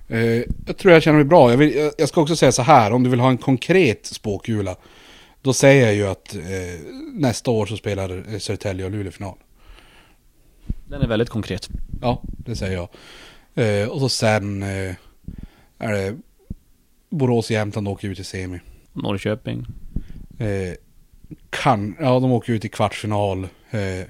Eh, 0.08 0.44
jag 0.66 0.76
tror 0.76 0.94
jag 0.94 1.02
känner 1.02 1.16
mig 1.16 1.24
bra. 1.24 1.50
Jag, 1.50 1.58
vill, 1.58 1.90
jag, 1.98 2.08
ska 2.08 2.20
också 2.20 2.36
säga 2.36 2.52
så 2.52 2.62
här, 2.62 2.92
om 2.92 3.02
du 3.02 3.10
vill 3.10 3.20
ha 3.20 3.30
en 3.30 3.38
konkret 3.38 4.06
spåkula. 4.06 4.76
Då 5.42 5.52
säger 5.52 5.86
jag 5.86 5.94
ju 5.94 6.06
att 6.06 6.34
eh, 6.34 6.40
nästa 7.14 7.50
år 7.50 7.66
så 7.66 7.76
spelar 7.76 8.38
Södertälje 8.38 8.84
och 8.84 8.90
Luleå 8.90 9.12
final. 9.12 9.36
Den 10.88 11.02
är 11.02 11.06
väldigt 11.06 11.28
konkret. 11.28 11.68
Ja, 12.02 12.22
det 12.22 12.56
säger 12.56 12.74
jag. 12.74 12.88
Eh, 13.54 13.88
och 13.88 14.00
så 14.00 14.08
sen 14.08 14.62
eh, 14.62 14.94
är 15.78 15.92
det 15.92 16.16
Borås 17.10 17.46
och 17.46 17.54
Jämtland 17.54 17.88
åker 17.88 18.08
ut 18.08 18.18
i 18.18 18.24
semi. 18.24 18.60
Norrköping. 18.92 19.66
Eh, 20.38 20.74
kan, 21.50 21.96
ja 22.00 22.20
de 22.20 22.32
åker 22.32 22.52
ut 22.52 22.64
i 22.64 22.68
kvartsfinal. 22.68 23.48
Eh, 23.70 24.08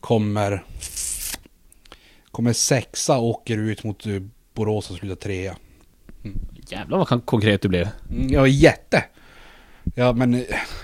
kommer, 0.00 0.64
kommer 2.30 2.52
sexa 2.52 3.18
åker 3.18 3.58
ut 3.58 3.84
mot 3.84 4.06
eh, 4.06 4.22
Borås 4.54 4.90
och 4.90 4.96
slutar 4.96 5.16
trea. 5.16 5.56
Mm. 6.24 6.38
Jävlar 6.68 6.98
vad 6.98 7.26
konkret 7.26 7.62
du 7.62 7.68
blev. 7.68 7.88
Mm, 8.10 8.28
ja, 8.28 8.46
jätte. 8.46 9.04
Ja, 9.94 10.12
men 10.12 10.34
eh, 10.34 10.40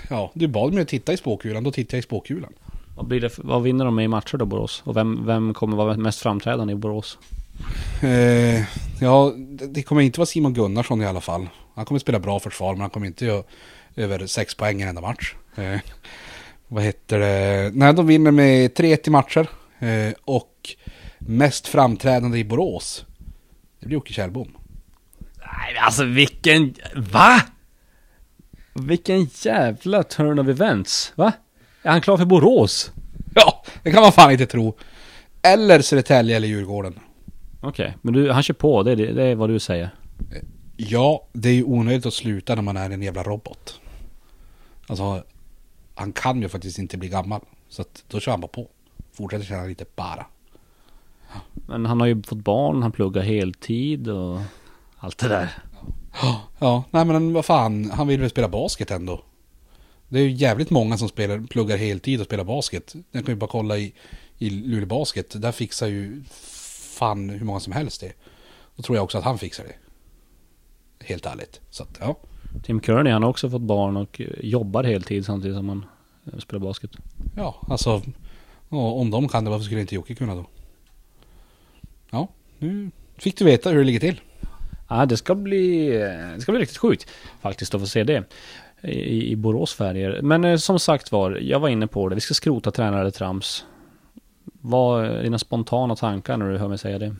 ja, 0.09 0.31
du 0.33 0.47
bad 0.47 0.73
mig 0.73 0.81
att 0.81 0.87
titta 0.87 1.13
i 1.13 1.17
spåkulan, 1.17 1.63
då 1.63 1.71
tittar 1.71 1.97
jag 1.97 1.99
i 1.99 2.03
spåkulan. 2.03 2.53
Vad, 2.95 3.07
blir 3.07 3.21
det, 3.21 3.31
vad 3.37 3.63
vinner 3.63 3.85
de 3.85 3.95
med 3.95 4.05
i 4.05 4.07
matcher 4.07 4.37
då, 4.37 4.45
Borås? 4.45 4.81
Och 4.85 4.97
vem, 4.97 5.25
vem 5.25 5.53
kommer 5.53 5.77
vara 5.77 5.97
mest 5.97 6.19
framträdande 6.19 6.73
i 6.73 6.75
Borås? 6.75 7.17
Eh, 8.01 8.63
ja, 9.01 9.33
det 9.69 9.83
kommer 9.83 10.01
inte 10.01 10.19
vara 10.19 10.25
Simon 10.25 10.53
Gunnarsson 10.53 11.01
i 11.01 11.05
alla 11.05 11.21
fall. 11.21 11.49
Han 11.75 11.85
kommer 11.85 11.99
spela 11.99 12.19
bra 12.19 12.39
försvar, 12.39 12.73
men 12.73 12.81
han 12.81 12.89
kommer 12.89 13.07
inte 13.07 13.25
göra 13.25 13.43
över 13.95 14.27
sex 14.27 14.55
poäng 14.55 14.79
i 14.79 14.83
en 14.83 14.89
enda 14.89 15.01
match. 15.01 15.35
Eh, 15.55 15.79
vad 16.67 16.83
heter 16.83 17.19
det? 17.19 17.71
Nej, 17.73 17.93
de 17.93 18.07
vinner 18.07 18.31
med 18.31 18.73
3-1 18.73 19.07
i 19.07 19.09
matcher. 19.09 19.47
Eh, 19.79 20.13
och 20.25 20.75
mest 21.17 21.67
framträdande 21.67 22.37
i 22.37 22.43
Borås, 22.43 23.05
det 23.79 23.85
blir 23.85 23.93
Jocke 23.93 24.13
Kjellbom. 24.13 24.57
Nej, 25.37 25.77
alltså 25.77 26.03
vilken... 26.03 26.73
Va? 26.95 27.41
Vilken 28.73 29.23
jävla 29.41 30.03
turn 30.03 30.39
of 30.39 30.47
events, 30.47 31.13
va? 31.15 31.31
Är 31.81 31.91
han 31.91 32.01
klar 32.01 32.17
för 32.17 32.25
Borås? 32.25 32.91
Ja, 33.35 33.63
det 33.83 33.91
kan 33.91 34.01
man 34.01 34.11
fan 34.11 34.31
inte 34.31 34.45
tro. 34.45 34.77
Eller 35.41 35.81
Södertälje 35.81 36.35
eller 36.35 36.47
Djurgården. 36.47 36.99
Okej, 37.65 37.85
okay, 37.85 37.97
men 38.01 38.13
du, 38.13 38.31
han 38.31 38.43
kör 38.43 38.53
på, 38.53 38.83
det 38.83 38.91
är, 38.91 38.95
det 38.95 39.23
är 39.23 39.35
vad 39.35 39.49
du 39.49 39.59
säger? 39.59 39.89
Ja, 40.77 41.27
det 41.33 41.49
är 41.49 41.53
ju 41.53 41.63
onödigt 41.63 42.05
att 42.05 42.13
sluta 42.13 42.55
när 42.55 42.61
man 42.61 42.77
är 42.77 42.89
en 42.89 43.01
jävla 43.01 43.23
robot. 43.23 43.81
Alltså, 44.87 45.23
han 45.95 46.13
kan 46.13 46.41
ju 46.41 46.49
faktiskt 46.49 46.79
inte 46.79 46.97
bli 46.97 47.09
gammal. 47.09 47.41
Så 47.69 47.81
att 47.81 48.03
då 48.07 48.19
kör 48.19 48.31
han 48.31 48.41
bara 48.41 48.47
på. 48.47 48.67
Fortsätter 49.13 49.45
tjäna 49.45 49.65
lite 49.65 49.85
bara. 49.95 50.25
Men 51.53 51.85
han 51.85 51.99
har 51.99 52.07
ju 52.07 52.23
fått 52.23 52.37
barn, 52.37 52.81
han 52.81 52.91
pluggar 52.91 53.21
heltid 53.21 54.07
och 54.07 54.41
allt 54.97 55.17
det 55.17 55.27
där. 55.27 55.49
Ja, 56.21 56.41
ja 56.59 56.83
nej 56.91 57.05
men 57.05 57.33
vad 57.33 57.45
fan, 57.45 57.91
han 57.91 58.07
vill 58.07 58.21
väl 58.21 58.29
spela 58.29 58.47
basket 58.47 58.91
ändå. 58.91 59.23
Det 60.09 60.19
är 60.19 60.23
ju 60.23 60.31
jävligt 60.31 60.69
många 60.69 60.97
som 60.97 61.09
spelar, 61.09 61.39
pluggar 61.39 61.77
heltid 61.77 62.19
och 62.19 62.25
spelar 62.25 62.43
basket. 62.43 62.95
Jag 63.11 63.25
kan 63.25 63.33
ju 63.33 63.39
bara 63.39 63.49
kolla 63.49 63.77
i, 63.77 63.93
i 64.37 64.49
Luleå 64.49 64.85
Basket. 64.85 65.41
Där 65.41 65.51
fixar 65.51 65.87
ju 65.87 66.23
fan 66.93 67.29
hur 67.29 67.45
många 67.45 67.59
som 67.59 67.73
helst 67.73 68.01
det. 68.01 68.13
Då 68.75 68.83
tror 68.83 68.97
jag 68.97 69.03
också 69.03 69.17
att 69.17 69.23
han 69.23 69.37
fixar 69.37 69.63
det. 69.63 69.75
Helt 71.05 71.25
ärligt. 71.25 71.61
Så 71.69 71.83
att, 71.83 71.97
ja. 72.01 72.17
Tim 72.63 72.81
Kearney 72.81 73.13
han 73.13 73.23
har 73.23 73.29
också 73.29 73.49
fått 73.49 73.61
barn 73.61 73.97
och 73.97 74.21
jobbar 74.39 74.83
heltid 74.83 75.25
samtidigt 75.25 75.57
som 75.57 75.69
han 75.69 75.85
eh, 76.25 76.39
spelar 76.39 76.59
basket. 76.59 76.91
Ja, 77.35 77.55
alltså 77.69 78.01
om 78.69 79.11
de 79.11 79.27
kan 79.27 79.43
det, 79.43 79.49
varför 79.49 79.65
skulle 79.65 79.81
inte 79.81 79.95
Jocke 79.95 80.15
kunna 80.15 80.35
då? 80.35 80.45
Ja, 82.09 82.27
nu 82.59 82.91
fick 83.17 83.37
du 83.37 83.45
veta 83.45 83.69
hur 83.69 83.77
det 83.77 83.83
ligger 83.83 83.99
till. 83.99 84.21
Ja, 84.89 85.05
det 85.05 85.17
ska 85.17 85.35
bli, 85.35 85.87
det 86.35 86.41
ska 86.41 86.51
bli 86.51 86.61
riktigt 86.61 86.77
sjukt 86.77 87.07
faktiskt 87.41 87.75
att 87.75 87.81
få 87.81 87.87
se 87.87 88.03
det 88.03 88.23
i, 88.83 89.31
i 89.31 89.35
Borås 89.35 89.73
färger. 89.73 90.21
Men 90.21 90.43
eh, 90.43 90.57
som 90.57 90.79
sagt 90.79 91.11
var, 91.11 91.31
jag 91.31 91.59
var 91.59 91.69
inne 91.69 91.87
på 91.87 92.09
det. 92.09 92.15
Vi 92.15 92.21
ska 92.21 92.33
skrota 92.33 92.71
tränare 92.71 93.11
trams. 93.11 93.65
Vad 94.65 95.05
är 95.05 95.23
dina 95.23 95.39
spontana 95.39 95.95
tankar 95.95 96.37
när 96.37 96.49
du 96.49 96.57
hör 96.57 96.67
mig 96.67 96.77
säga 96.77 96.99
det? 96.99 97.15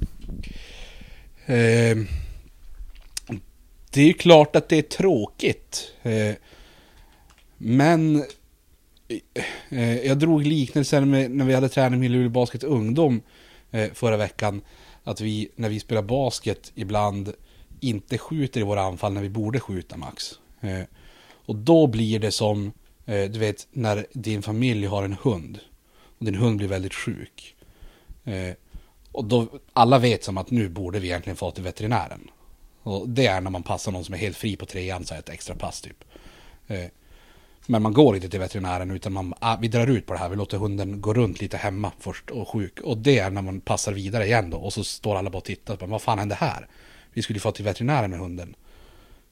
Eh, 1.46 1.98
det 3.90 4.02
är 4.02 4.06
ju 4.06 4.14
klart 4.14 4.56
att 4.56 4.70
det 4.70 4.78
är 4.78 4.82
tråkigt. 4.82 5.94
Eh, 6.04 6.36
men 7.58 8.16
eh, 9.08 9.44
eh 9.70 9.98
jag 9.98 10.20
drog 10.20 10.46
liknelsen 10.46 11.10
med 11.10 11.32
när 11.32 11.46
vi 11.46 11.54
hade 11.54 11.70
träning 11.70 12.00
med 12.00 12.12
Luleå 12.12 12.30
Basket 12.30 12.64
Ungdom 12.64 13.22
eh, 13.72 13.92
förra 13.94 14.18
veckan. 14.18 14.62
Att 15.04 15.22
vi, 15.22 15.50
när 15.56 15.70
vi 15.70 15.80
spelar 15.80 16.02
basket, 16.02 16.72
ibland 16.76 17.34
inte 17.80 18.18
skjuter 18.18 18.60
i 18.60 18.64
våra 18.64 18.82
anfall 18.82 19.14
när 19.14 19.22
vi 19.22 19.30
borde 19.30 19.60
skjuta 19.60 19.98
max. 19.98 20.32
Eh, 20.62 20.84
och 21.46 21.56
då 21.56 21.88
blir 21.88 22.20
det 22.20 22.32
som, 22.32 22.72
du 23.06 23.40
vet, 23.40 23.68
när 23.72 24.06
din 24.14 24.42
familj 24.42 24.86
har 24.86 25.04
en 25.04 25.18
hund. 25.22 25.60
Din 26.26 26.36
hund 26.36 26.58
blir 26.58 26.68
väldigt 26.68 26.94
sjuk. 26.94 27.56
Eh, 28.24 28.54
och 29.12 29.26
då, 29.26 29.48
alla 29.74 30.00
vet 30.00 30.24
som 30.24 30.38
att 30.38 30.52
nu 30.52 30.70
borde 30.70 31.00
vi 31.00 31.08
egentligen 31.08 31.38
få 31.38 31.52
till 31.52 31.64
veterinären. 31.64 32.32
Och 32.84 33.10
det 33.10 33.28
är 33.28 33.42
när 33.42 33.52
man 33.52 33.64
passar 33.64 33.92
någon 33.92 34.06
som 34.06 34.14
är 34.14 34.18
helt 34.18 34.38
fri 34.38 34.56
på 34.56 34.66
trean, 34.66 35.06
så 35.06 35.16
ett 35.16 35.30
extra 35.30 35.56
pass 35.56 35.82
typ. 35.82 36.04
Eh, 36.68 36.86
men 37.68 37.82
man 37.82 37.94
går 37.94 38.16
inte 38.16 38.30
till 38.30 38.40
veterinären 38.40 38.92
utan 38.92 39.14
man, 39.14 39.34
ah, 39.40 39.58
vi 39.62 39.68
drar 39.68 39.88
ut 39.88 40.06
på 40.06 40.14
det 40.14 40.20
här, 40.20 40.30
vi 40.30 40.36
låter 40.36 40.58
hunden 40.58 41.02
gå 41.02 41.14
runt 41.14 41.42
lite 41.42 41.58
hemma 41.58 41.92
först 42.00 42.30
och 42.30 42.50
sjuk. 42.50 42.80
Och 42.80 42.98
det 42.98 43.20
är 43.20 43.30
när 43.30 43.42
man 43.42 43.62
passar 43.62 43.94
vidare 43.94 44.26
igen 44.26 44.50
då. 44.50 44.58
Och 44.58 44.74
så 44.74 44.84
står 44.84 45.16
alla 45.16 45.30
bara 45.30 45.38
och 45.38 45.44
tittar 45.44 45.76
på, 45.76 45.86
vad 45.86 46.02
fan 46.02 46.20
hände 46.20 46.36
här? 46.36 46.68
Vi 47.14 47.22
skulle 47.22 47.40
få 47.40 47.52
till 47.52 47.66
veterinären 47.66 48.10
med 48.10 48.20
hunden. 48.20 48.56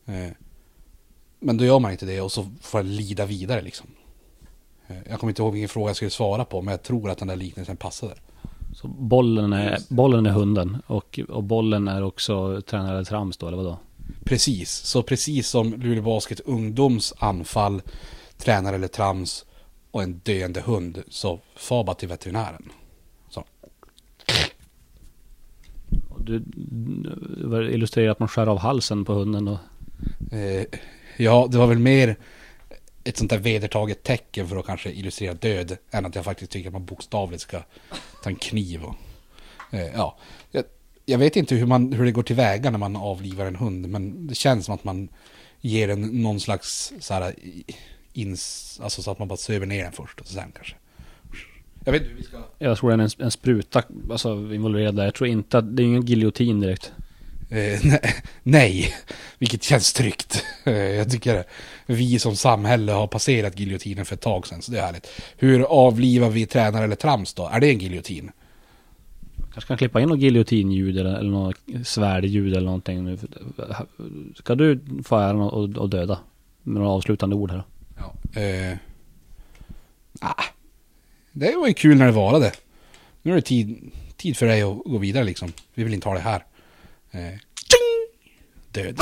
Eh, 0.06 0.30
men 1.40 1.58
då 1.58 1.66
gör 1.66 1.80
man 1.80 1.92
inte 1.92 2.06
det 2.06 2.22
och 2.22 2.32
så 2.32 2.52
får 2.62 2.80
jag 2.80 2.86
lida 2.86 3.26
vidare 3.26 3.62
liksom. 3.62 3.88
Eh, 4.92 4.98
jag 5.10 5.20
kommer 5.20 5.32
inte 5.32 5.42
ihåg 5.42 5.54
vilken 5.54 5.70
fråga 5.70 5.90
jag 5.90 5.96
skulle 5.96 6.12
svara 6.12 6.46
på, 6.46 6.62
men 6.62 6.72
jag 6.72 6.84
tror 6.84 7.10
att 7.10 7.18
den 7.18 7.28
där 7.28 7.36
liknelsen 7.36 7.78
passade. 7.78 8.14
Så 8.74 8.88
bollen 8.88 9.54
är, 9.54 9.80
bollen 9.90 10.26
är 10.26 10.32
hunden 10.32 10.78
och, 10.88 11.20
och 11.30 11.44
bollen 11.44 11.88
är 11.88 12.04
också 12.04 12.62
tränare 12.62 13.06
trams 13.06 13.38
då, 13.38 13.48
eller 13.48 13.58
vadå? 13.58 13.78
Precis, 14.24 14.72
så 14.72 15.04
precis 15.04 15.48
som 15.48 15.74
Luleå 15.74 16.04
Basket 16.04 16.40
ungdoms 16.40 17.14
anfall, 17.18 17.82
tränare 18.38 18.76
eller 18.76 18.88
trams 18.88 19.46
och 19.92 20.04
en 20.04 20.22
döende 20.24 20.62
hund, 20.62 21.04
så 21.10 21.40
far 21.56 21.84
bara 21.84 21.96
till 21.96 22.08
veterinären. 22.08 22.72
Så. 23.30 23.44
Du, 26.18 26.40
du 26.40 27.72
illustrerar 27.72 28.12
att 28.12 28.20
man 28.20 28.28
skär 28.28 28.48
av 28.48 28.58
halsen 28.58 29.06
på 29.06 29.14
hunden 29.14 29.46
då? 29.46 29.60
Eh, 30.38 30.80
Ja, 31.18 31.48
det 31.52 31.58
var 31.58 31.68
väl 31.68 31.80
mer 31.80 32.16
ett 33.04 33.18
sånt 33.18 33.30
där 33.30 33.38
vedertaget 33.38 34.04
tecken 34.04 34.48
för 34.48 34.58
att 34.58 34.66
kanske 34.66 34.92
illustrera 34.92 35.34
död. 35.34 35.78
Än 35.92 36.06
att 36.06 36.16
jag 36.16 36.26
faktiskt 36.26 36.52
tycker 36.52 36.70
att 36.70 36.74
man 36.74 36.86
bokstavligt 36.86 37.42
ska 37.42 37.62
ta 38.24 38.30
en 38.30 38.36
kniv 38.36 38.84
och... 38.84 38.96
Eh, 39.72 39.94
ja. 39.94 40.18
Jag, 40.52 40.64
jag, 41.06 41.18
vet 41.18 41.36
inte 41.36 41.56
hur, 41.56 41.66
man, 41.66 41.94
hur 41.94 42.06
det 42.06 42.12
går 42.12 42.24
tillväga 42.24 42.72
när 42.72 42.78
man 42.78 42.96
avlivar 42.96 43.46
en 43.46 43.56
hund. 43.56 43.90
Men 43.90 44.28
det 44.28 44.36
känns 44.36 44.66
som 44.66 44.76
att 44.76 44.84
man 44.84 45.10
ger 45.62 45.88
den 45.88 46.02
någon 46.02 46.40
slags 46.40 46.94
så 47.00 47.14
här... 47.14 47.36
Ins, 48.14 48.80
alltså 48.84 49.02
så 49.02 49.12
att 49.12 49.20
man 49.20 49.28
bara 49.28 49.38
söver 49.38 49.66
ner 49.66 49.84
den 49.84 49.92
först 49.92 50.20
och 50.20 50.28
sen 50.28 50.52
kanske. 50.56 50.76
Jag 51.86 51.92
vet 51.92 52.04
hur 52.04 52.16
vi 52.16 52.24
ska... 52.24 52.38
Jag 52.60 52.78
tror 52.78 52.90
det 52.90 52.96
är 52.96 53.00
en, 53.00 53.26
en 53.26 53.32
spruta 53.32 53.84
alltså, 54.12 54.30
involverad 54.54 54.96
där. 54.96 55.04
Jag 55.04 55.14
tror 55.14 55.28
inte 55.28 55.58
att 55.58 55.76
det 55.76 55.84
är 55.84 55.86
ingen 55.86 56.06
giljotin 56.06 56.60
direkt. 56.60 56.92
Eh, 57.52 57.80
nej, 58.44 58.94
vilket 59.40 59.64
känns 59.64 59.94
tryggt. 59.94 60.46
Eh, 60.64 60.74
jag 60.74 61.12
tycker 61.12 61.44
vi 61.86 62.20
som 62.20 62.36
samhälle 62.36 62.92
har 62.92 63.08
passerat 63.08 63.60
giljotinen 63.60 64.06
för 64.06 64.16
ett 64.16 64.22
tag 64.22 64.48
sedan, 64.48 64.62
så 64.62 64.72
det 64.72 64.80
är 64.80 64.86
härligt. 64.86 65.08
Hur 65.38 65.62
avlivar 65.62 66.30
vi 66.30 66.46
tränare 66.46 66.84
eller 66.84 66.96
trams 66.96 67.34
då? 67.34 67.48
Är 67.48 67.60
det 67.60 67.70
en 67.70 67.80
giljotin? 67.80 68.32
Kanske 69.54 69.68
kan 69.68 69.78
klippa 69.78 70.02
in 70.02 70.10
något 70.10 70.20
giljotinljud 70.20 70.98
eller, 70.98 71.16
eller 71.16 71.32
något 71.32 71.56
svärdljud 71.84 72.54
eller 72.54 72.66
någonting. 72.66 73.04
nu. 73.04 73.18
Ska 74.36 74.56
du 74.56 74.80
få 75.04 75.18
äran 75.18 75.42
att 75.78 75.92
döda? 75.92 76.20
Med 76.64 76.82
några 76.82 76.90
avslutande 76.90 77.36
ord 77.36 77.52
här. 77.52 77.64
Ja. 77.98 78.42
Eh, 78.42 78.78
ah, 80.22 80.44
det 81.32 81.56
var 81.56 81.68
ju 81.68 81.74
kul 81.74 81.98
när 81.98 82.06
det 82.06 82.12
varade. 82.12 82.52
Nu 83.22 83.32
är 83.32 83.36
det 83.36 83.42
tid, 83.42 83.92
tid 84.18 84.38
för 84.38 84.46
dig 84.46 84.62
att 84.62 84.78
gå 84.86 84.98
vidare 84.98 85.24
liksom. 85.24 85.54
Vi 85.74 85.84
vill 85.84 85.94
inte 85.94 86.08
ha 86.08 86.16
det 86.16 86.22
här. 86.22 86.44
Eh, 87.12 87.40
tjing! 87.70 88.08
Död. 88.72 89.00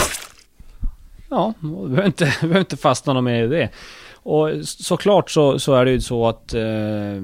Ja, 1.29 1.53
vi 1.59 1.67
behöver 1.67 2.05
inte, 2.05 2.25
vi 2.41 2.47
behöver 2.47 2.59
inte 2.59 2.77
fastna 2.77 3.13
något 3.13 3.23
mer 3.23 3.43
i 3.43 3.47
det. 3.47 3.69
Och 4.23 4.49
såklart 4.63 5.31
så, 5.31 5.59
så 5.59 5.73
är 5.73 5.85
det 5.85 5.91
ju 5.91 6.01
så 6.01 6.27
att 6.27 6.53
eh, 6.53 7.21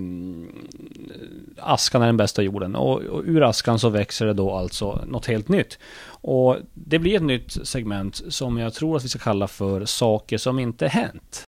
askan 1.60 2.02
är 2.02 2.06
den 2.06 2.18
bästa 2.18 2.42
jorden. 2.42 2.76
Och, 2.76 3.02
och 3.02 3.24
ur 3.26 3.44
askan 3.44 3.80
så 3.80 3.90
växer 3.90 4.26
det 4.26 4.34
då 4.34 4.52
alltså 4.52 5.02
något 5.08 5.26
helt 5.26 5.48
nytt. 5.48 5.80
Och 6.08 6.58
det 6.74 7.00
blir 7.00 7.16
ett 7.16 7.24
nytt 7.24 7.68
segment 7.68 8.22
som 8.30 8.58
jag 8.58 8.74
tror 8.74 8.98
att 8.98 9.04
vi 9.04 9.10
ska 9.10 9.20
kalla 9.20 9.48
för 9.48 9.86
Saker 9.86 10.38
som 10.38 10.60
inte 10.60 10.88
hänt. 10.88 11.44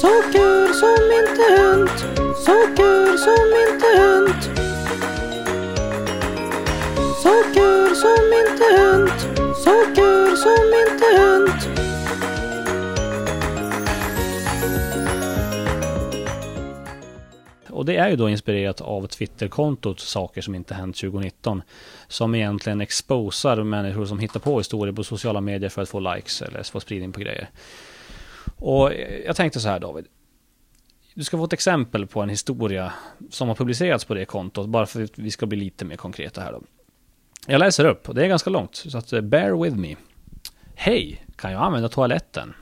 Saker 0.00 0.72
som 0.72 1.04
inte 1.20 1.62
hänt. 1.62 1.98
Saker 2.36 3.16
som 3.16 3.72
inte 3.72 3.86
hänt. 4.00 4.71
Inte 8.52 8.64
hänt. 8.64 9.20
Saker 9.56 10.36
som 10.36 10.66
inte 10.84 11.04
hänt. 11.18 11.78
Och 17.70 17.86
det 17.86 17.96
är 17.96 18.10
ju 18.10 18.16
då 18.16 18.28
inspirerat 18.28 18.80
av 18.80 19.06
Twitterkontot 19.06 20.00
Saker 20.00 20.42
som 20.42 20.54
inte 20.54 20.74
hänt 20.74 20.96
2019. 20.96 21.62
Som 22.08 22.34
egentligen 22.34 22.80
exposar 22.80 23.62
människor 23.62 24.04
som 24.04 24.18
hittar 24.18 24.40
på 24.40 24.58
historier 24.58 24.94
på 24.94 25.04
sociala 25.04 25.40
medier 25.40 25.70
för 25.70 25.82
att 25.82 25.88
få 25.88 26.00
likes 26.00 26.42
eller 26.42 26.62
få 26.62 26.80
spridning 26.80 27.12
på 27.12 27.20
grejer. 27.20 27.50
Och 28.56 28.92
jag 29.26 29.36
tänkte 29.36 29.60
så 29.60 29.68
här 29.68 29.80
David. 29.80 30.06
Du 31.14 31.24
ska 31.24 31.36
få 31.36 31.44
ett 31.44 31.52
exempel 31.52 32.06
på 32.06 32.20
en 32.22 32.28
historia 32.28 32.92
som 33.30 33.48
har 33.48 33.54
publicerats 33.54 34.04
på 34.04 34.14
det 34.14 34.24
kontot. 34.24 34.68
Bara 34.68 34.86
för 34.86 35.02
att 35.02 35.18
vi 35.18 35.30
ska 35.30 35.46
bli 35.46 35.58
lite 35.58 35.84
mer 35.84 35.96
konkreta 35.96 36.40
här 36.40 36.52
då. 36.52 36.62
Jag 37.46 37.58
läser 37.58 37.84
upp 37.84 38.08
och 38.08 38.14
det 38.14 38.24
är 38.24 38.28
ganska 38.28 38.50
långt. 38.50 38.74
Så 38.74 38.98
att 38.98 39.12
eh, 39.12 39.20
bear 39.20 39.62
with 39.62 39.76
me. 39.76 39.96
Hej, 40.74 41.26
kan 41.36 41.52
jag 41.52 41.62
använda 41.62 41.88
toaletten? 41.88 42.54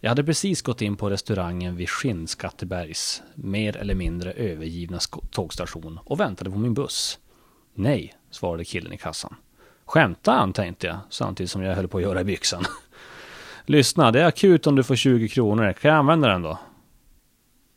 Jag 0.00 0.08
hade 0.10 0.24
precis 0.24 0.62
gått 0.62 0.82
in 0.82 0.96
på 0.96 1.10
restaurangen 1.10 1.76
vid 1.76 1.88
Skinnskattebergs 1.88 3.22
mer 3.34 3.76
eller 3.76 3.94
mindre 3.94 4.32
övergivna 4.32 4.98
tågstation 5.30 5.98
och 6.04 6.20
väntade 6.20 6.50
på 6.50 6.58
min 6.58 6.74
buss. 6.74 7.18
Nej, 7.74 8.14
svarade 8.30 8.64
killen 8.64 8.92
i 8.92 8.98
kassan. 8.98 9.34
Skämtar 9.84 10.34
han, 10.34 10.52
tänkte 10.52 10.86
jag, 10.86 10.98
samtidigt 11.10 11.50
som 11.50 11.62
jag 11.62 11.74
höll 11.74 11.88
på 11.88 11.98
att 11.98 12.02
göra 12.02 12.20
i 12.20 12.24
byxan. 12.24 12.64
Lyssna, 13.66 14.10
det 14.10 14.20
är 14.20 14.26
akut 14.26 14.66
om 14.66 14.76
du 14.76 14.82
får 14.82 14.96
20 14.96 15.28
kronor. 15.28 15.72
Kan 15.72 15.90
jag 15.90 15.98
använda 15.98 16.28
den 16.28 16.42
då? 16.42 16.58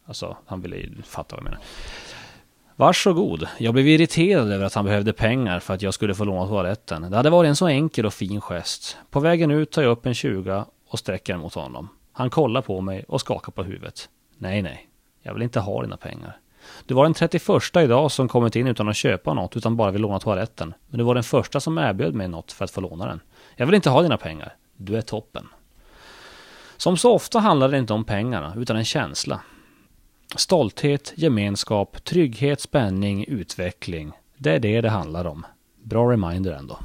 Alltså, 0.06 0.38
han 0.46 0.62
ville 0.62 0.76
ju 0.76 1.02
fatta 1.04 1.36
vad 1.36 1.40
jag 1.40 1.44
menar. 1.44 1.60
Varsågod. 2.76 3.48
Jag 3.58 3.74
blev 3.74 3.88
irriterad 3.88 4.52
över 4.52 4.66
att 4.66 4.74
han 4.74 4.86
behövde 4.86 5.14
pengar 5.14 5.60
för 5.60 5.74
att 5.74 5.82
jag 5.82 5.94
skulle 5.94 6.16
få 6.16 6.24
låna 6.24 6.48
toaletten. 6.48 7.12
Det 7.12 7.18
hade 7.18 7.30
varit 7.30 7.50
en 7.50 7.56
så 7.56 7.68
enkel 7.68 8.06
och 8.06 8.14
fin 8.14 8.42
gest. 8.42 8.98
På 9.10 9.20
vägen 9.20 9.52
ut 9.52 9.72
tar 9.72 9.82
jag 9.82 9.92
upp 9.92 10.06
en 10.06 10.14
20 10.14 10.66
och 10.90 11.00
sträcker 11.00 11.34
den 11.34 11.42
mot 11.42 11.54
honom. 11.54 11.90
Han 12.14 12.30
kollar 12.30 12.62
på 12.62 12.82
mig 12.82 13.06
och 13.08 13.22
skakar 13.22 13.52
på 13.52 13.64
huvudet. 13.64 14.10
Nej, 14.38 14.62
nej. 14.62 14.88
Jag 15.22 15.34
vill 15.34 15.44
inte 15.44 15.60
ha 15.60 15.82
dina 15.82 15.98
pengar. 15.98 16.38
Du 16.86 16.94
var 16.94 17.04
den 17.04 17.14
31 17.14 17.44
idag 17.76 18.12
som 18.12 18.28
kommit 18.28 18.56
in 18.56 18.68
utan 18.68 18.90
att 18.90 18.96
köpa 18.96 19.34
något 19.34 19.58
utan 19.58 19.76
bara 19.76 19.92
vill 19.92 20.02
låna 20.02 20.20
toaletten. 20.20 20.74
Men 20.90 20.98
du 20.98 21.04
var 21.04 21.16
den 21.16 21.24
första 21.24 21.60
som 21.60 21.78
erbjöd 21.78 22.14
mig 22.14 22.28
något 22.28 22.52
för 22.52 22.66
att 22.66 22.72
få 22.72 22.82
låna 22.82 23.06
den. 23.06 23.20
Jag 23.56 23.66
vill 23.66 23.76
inte 23.76 23.90
ha 23.90 24.02
dina 24.02 24.18
pengar. 24.18 24.56
Du 24.78 24.98
är 24.98 25.02
toppen. 25.02 25.48
Som 26.78 26.98
så 26.98 27.14
ofta 27.14 27.40
handlar 27.40 27.70
det 27.70 27.78
inte 27.78 27.94
om 27.94 28.04
pengarna 28.04 28.54
utan 28.58 28.78
en 28.78 28.86
känsla. 28.86 29.42
Stolthet, 30.36 31.14
gemenskap, 31.16 32.04
trygghet, 32.04 32.62
spänning, 32.62 33.26
utveckling. 33.28 34.12
Det 34.38 34.52
är 34.52 34.60
det 34.60 34.82
det 34.82 34.90
handlar 34.90 35.26
om. 35.26 35.46
Bra 35.84 36.12
reminder 36.12 36.52
ändå. 36.52 36.80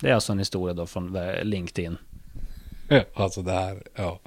Det 0.00 0.10
är 0.10 0.14
alltså 0.14 0.32
en 0.32 0.38
historia 0.38 0.74
då 0.74 0.86
från 0.86 1.16
eh, 1.16 1.44
LinkedIn. 1.44 1.96
Alltså 3.14 3.42
det 3.42 3.52
här, 3.52 3.82
ja. 3.94 4.20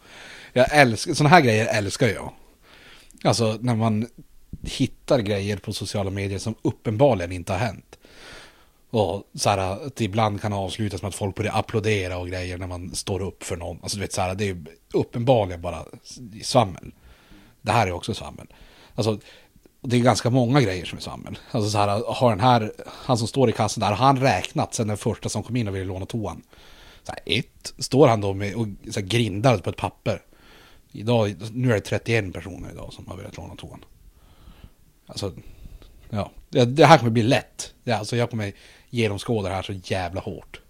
Jag 0.53 0.67
älskar, 0.71 1.13
sådana 1.13 1.35
här 1.35 1.41
grejer 1.41 1.77
älskar 1.77 2.07
jag. 2.07 2.33
Alltså 3.23 3.57
när 3.61 3.75
man 3.75 4.07
hittar 4.63 5.19
grejer 5.19 5.57
på 5.57 5.73
sociala 5.73 6.09
medier 6.09 6.39
som 6.39 6.55
uppenbarligen 6.61 7.31
inte 7.31 7.51
har 7.53 7.59
hänt. 7.59 7.97
Och 8.89 9.23
så 9.33 9.49
här 9.49 9.57
att 9.57 9.95
det 9.95 10.03
ibland 10.03 10.41
kan 10.41 10.53
avslutas 10.53 11.01
med 11.01 11.09
att 11.09 11.15
folk 11.15 11.35
börjar 11.35 11.59
applådera 11.59 12.17
och 12.17 12.27
grejer 12.27 12.57
när 12.57 12.67
man 12.67 12.95
står 12.95 13.21
upp 13.21 13.43
för 13.43 13.55
någon. 13.55 13.79
Alltså 13.81 13.97
du 13.97 14.01
vet 14.01 14.13
så 14.13 14.21
här, 14.21 14.35
det 14.35 14.49
är 14.49 14.65
uppenbarligen 14.93 15.61
bara 15.61 15.85
svammel. 16.43 16.91
Det 17.65 17.71
här 17.71 17.87
är 17.87 17.91
också 17.91 18.13
svammel. 18.13 18.47
Alltså 18.95 19.19
det 19.81 19.97
är 19.97 20.01
ganska 20.01 20.29
många 20.29 20.61
grejer 20.61 20.85
som 20.85 20.97
är 20.97 21.01
svammel. 21.01 21.37
Alltså 21.51 21.69
så 21.69 21.77
här, 21.77 22.13
har 22.13 22.29
den 22.29 22.39
här, 22.39 22.71
han 22.87 23.17
som 23.17 23.27
står 23.27 23.49
i 23.49 23.51
kassan 23.51 23.81
där, 23.81 23.87
har 23.87 24.05
han 24.05 24.19
räknat 24.19 24.73
sen 24.73 24.87
den 24.87 24.97
första 24.97 25.29
som 25.29 25.43
kom 25.43 25.55
in 25.55 25.67
och 25.67 25.75
ville 25.75 25.85
låna 25.85 26.05
toan? 26.05 26.41
Så 27.03 27.11
här, 27.11 27.19
ett, 27.25 27.73
står 27.77 28.07
han 28.07 28.21
då 28.21 28.33
med 28.33 28.55
och 28.55 28.67
så 28.91 28.99
här, 28.99 29.07
grindar 29.07 29.57
på 29.57 29.69
ett 29.69 29.77
papper. 29.77 30.21
Idag, 30.91 31.35
nu 31.51 31.69
är 31.69 31.73
det 31.73 31.81
31 31.81 32.33
personer 32.33 32.71
idag 32.71 32.93
som 32.93 33.07
har 33.07 33.17
velat 33.17 33.37
låna 33.37 33.55
toan. 33.55 33.85
Alltså, 35.05 35.31
ja. 36.09 36.31
Det, 36.49 36.65
det 36.65 36.85
här 36.85 36.97
kommer 36.97 37.11
bli 37.11 37.23
lätt. 37.23 37.73
Det, 37.83 37.91
alltså 37.91 38.15
jag 38.15 38.29
kommer 38.29 38.51
genomskåda 38.89 39.49
det 39.49 39.55
här 39.55 39.61
så 39.61 39.73
jävla 39.73 40.21
hårt. 40.21 40.61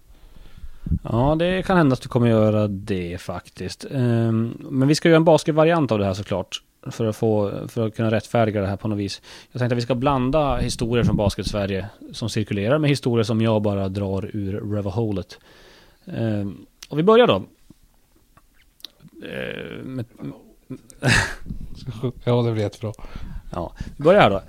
Ja, 1.02 1.36
det 1.38 1.66
kan 1.66 1.76
hända 1.76 1.94
att 1.94 2.02
du 2.02 2.08
kommer 2.08 2.28
göra 2.28 2.68
det 2.68 3.20
faktiskt. 3.20 3.84
Ehm, 3.84 4.56
men 4.70 4.88
vi 4.88 4.94
ska 4.94 5.08
göra 5.08 5.16
en 5.16 5.24
basketvariant 5.24 5.92
av 5.92 5.98
det 5.98 6.04
här 6.04 6.14
såklart. 6.14 6.62
För 6.90 7.04
att, 7.04 7.16
få, 7.16 7.52
för 7.68 7.86
att 7.86 7.96
kunna 7.96 8.10
rättfärdiga 8.10 8.60
det 8.60 8.66
här 8.66 8.76
på 8.76 8.88
något 8.88 8.98
vis. 8.98 9.22
Jag 9.52 9.58
tänkte 9.58 9.74
att 9.74 9.78
vi 9.78 9.82
ska 9.82 9.94
blanda 9.94 10.56
historier 10.56 11.04
från 11.04 11.16
Basket-Sverige 11.16 11.86
som 12.12 12.28
cirkulerar 12.28 12.78
med 12.78 12.90
historier 12.90 13.24
som 13.24 13.40
jag 13.40 13.62
bara 13.62 13.88
drar 13.88 14.30
ur 14.32 14.74
Revaholet. 14.74 15.38
Ehm, 16.06 16.66
Och 16.88 16.98
vi 16.98 17.02
börjar 17.02 17.26
då. 17.26 17.42
Ehm, 19.26 19.94
med, 19.94 20.04
Ja, 22.24 22.42
det 22.42 22.52
blir 22.52 22.62
jättebra. 22.62 22.92
Ja, 23.52 23.72
vi 23.96 24.04
börjar 24.04 24.20
här 24.20 24.30
då. 24.30 24.42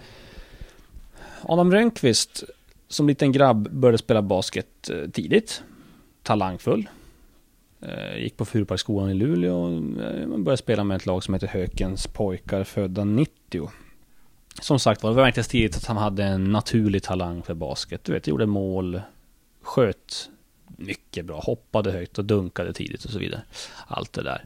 Adam 1.42 1.72
Rönnqvist 1.72 2.44
som 2.88 3.08
liten 3.08 3.32
grabb 3.32 3.70
började 3.72 3.98
spela 3.98 4.22
basket 4.22 4.90
eh, 4.90 5.10
tidigt. 5.10 5.64
Talangfull. 6.24 6.90
Eh, 7.82 8.18
gick 8.18 8.38
på 8.38 8.46
Furuparksskolan 8.46 9.10
i 9.10 9.14
Luleå. 9.14 9.56
och 9.56 9.72
eh, 10.04 10.28
började 10.28 10.58
spela 10.58 10.84
med 10.84 10.96
ett 10.96 11.06
lag 11.06 11.24
som 11.24 11.34
heter 11.34 11.48
Hökens 11.48 12.08
pojkar 12.08 12.64
födda 12.64 13.04
90. 13.04 13.70
Som 14.62 14.80
sagt 14.80 15.04
var, 15.04 15.10
det 15.10 15.22
märktes 15.22 15.48
tidigt 15.48 15.78
att 15.78 15.86
han 15.86 15.98
hade 15.98 16.24
en 16.24 16.52
naturlig 16.52 17.04
talang 17.04 17.44
för 17.44 17.54
basket. 17.54 18.04
Du 18.04 18.14
vet, 18.14 18.28
gjorde 18.28 18.46
mål, 18.46 19.02
sköt 19.62 20.30
mycket 20.68 21.26
bra, 21.26 21.40
hoppade 21.40 21.92
högt 21.92 22.18
och 22.18 22.26
dunkade 22.26 22.74
tidigt 22.74 23.06
och 23.06 23.12
så 23.12 23.20
vidare. 23.20 23.42
Allt 23.88 24.14
det 24.14 24.24
där. 24.24 24.46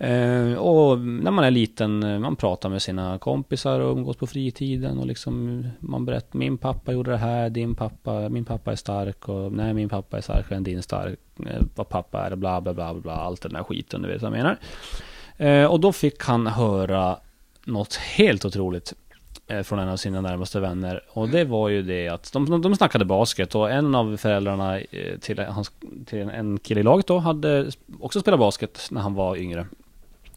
Eh, 0.00 0.54
och 0.54 0.98
när 0.98 1.30
man 1.30 1.44
är 1.44 1.50
liten, 1.50 2.02
eh, 2.02 2.18
man 2.18 2.36
pratar 2.36 2.68
med 2.68 2.82
sina 2.82 3.18
kompisar 3.18 3.80
och 3.80 3.96
umgås 3.96 4.16
på 4.16 4.26
fritiden 4.26 4.98
och 4.98 5.06
liksom 5.06 5.64
man 5.80 6.04
berättar 6.04 6.38
min 6.38 6.58
pappa 6.58 6.92
gjorde 6.92 7.10
det 7.10 7.16
här, 7.16 7.50
din 7.50 7.74
pappa, 7.74 8.28
min 8.28 8.44
pappa 8.44 8.72
är 8.72 8.76
stark 8.76 9.28
och 9.28 9.52
nej 9.52 9.74
min 9.74 9.88
pappa 9.88 10.16
är 10.16 10.20
starkare 10.20 10.56
än 10.56 10.64
din 10.64 10.82
stark, 10.82 11.18
eh, 11.46 11.62
vad 11.74 11.88
pappa 11.88 12.26
är 12.26 12.30
och 12.30 12.38
bla 12.38 12.60
bla 12.60 12.74
bla 12.74 12.94
bla, 12.94 13.12
allt 13.12 13.42
den 13.42 13.52
där 13.52 13.62
skiten 13.62 14.02
du 14.02 14.08
vet 14.08 14.22
vad 14.22 14.32
jag 14.32 14.36
menar. 14.36 14.58
Eh, 15.36 15.66
och 15.66 15.80
då 15.80 15.92
fick 15.92 16.22
han 16.24 16.46
höra 16.46 17.18
något 17.64 17.94
helt 17.94 18.44
otroligt 18.44 18.92
eh, 19.46 19.62
från 19.62 19.78
en 19.78 19.88
av 19.88 19.96
sina 19.96 20.20
närmaste 20.20 20.60
vänner. 20.60 21.00
Och 21.08 21.28
det 21.28 21.44
var 21.44 21.68
ju 21.68 21.82
det 21.82 22.08
att 22.08 22.32
de, 22.32 22.50
de, 22.50 22.62
de 22.62 22.76
snackade 22.76 23.04
basket 23.04 23.54
och 23.54 23.70
en 23.70 23.94
av 23.94 24.16
föräldrarna 24.16 24.78
eh, 24.78 25.18
till, 25.20 25.38
hans, 25.38 25.72
till 26.06 26.18
en 26.18 26.58
kille 26.58 26.80
i 26.80 26.82
laget 26.82 27.06
då 27.06 27.18
hade 27.18 27.70
också 28.00 28.20
spelat 28.20 28.40
basket 28.40 28.88
när 28.90 29.00
han 29.00 29.14
var 29.14 29.36
yngre. 29.36 29.66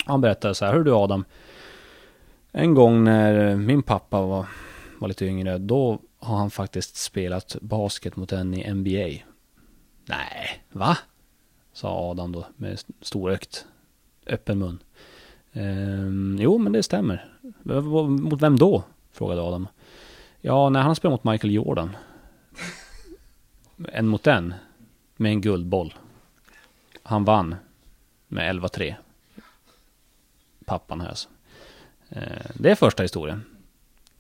Han 0.08 0.22
berättade 0.22 0.56
så 0.56 0.66
här, 0.66 0.74
hör 0.74 0.84
du 0.84 0.94
Adam. 0.94 1.26
En 2.52 2.74
gång 2.74 3.04
när 3.04 3.56
min 3.56 3.84
pappa 3.84 4.22
var, 4.22 4.46
var 5.00 5.08
lite 5.08 5.26
yngre, 5.26 5.58
då 5.58 6.00
har 6.20 6.38
han 6.38 6.50
faktiskt 6.50 6.96
spelat 6.96 7.56
basket 7.62 8.16
mot 8.16 8.32
en 8.32 8.54
i 8.54 8.74
NBA. 8.74 9.24
Nej, 10.06 10.64
va? 10.72 10.98
Sa 11.74 12.12
Adam 12.12 12.32
då 12.32 12.46
med 12.56 12.80
storögt, 13.02 13.66
öppen 14.28 14.60
mun. 14.60 14.80
Ehm, 15.54 16.38
jo, 16.40 16.58
men 16.58 16.72
det 16.74 16.84
stämmer. 16.84 17.34
Mot 18.08 18.42
vem 18.42 18.58
då? 18.58 18.84
Frågade 19.12 19.42
Adam. 19.42 19.68
Ja, 20.42 20.70
när 20.70 20.82
han 20.82 20.96
spelade 20.96 21.14
mot 21.14 21.24
Michael 21.24 21.54
Jordan. 21.54 21.96
En 23.92 24.08
mot 24.08 24.28
en. 24.28 24.54
Med 25.16 25.32
en 25.32 25.42
guldboll. 25.42 25.94
Han 27.04 27.24
vann 27.24 27.56
med 28.28 28.56
11-3. 28.56 28.96
Pappan 30.68 31.02
här 31.02 31.10
alltså. 31.10 31.30
Eh, 32.10 32.22
Det 32.54 32.72
är 32.72 32.76
första 32.76 33.04
historien. 33.04 33.44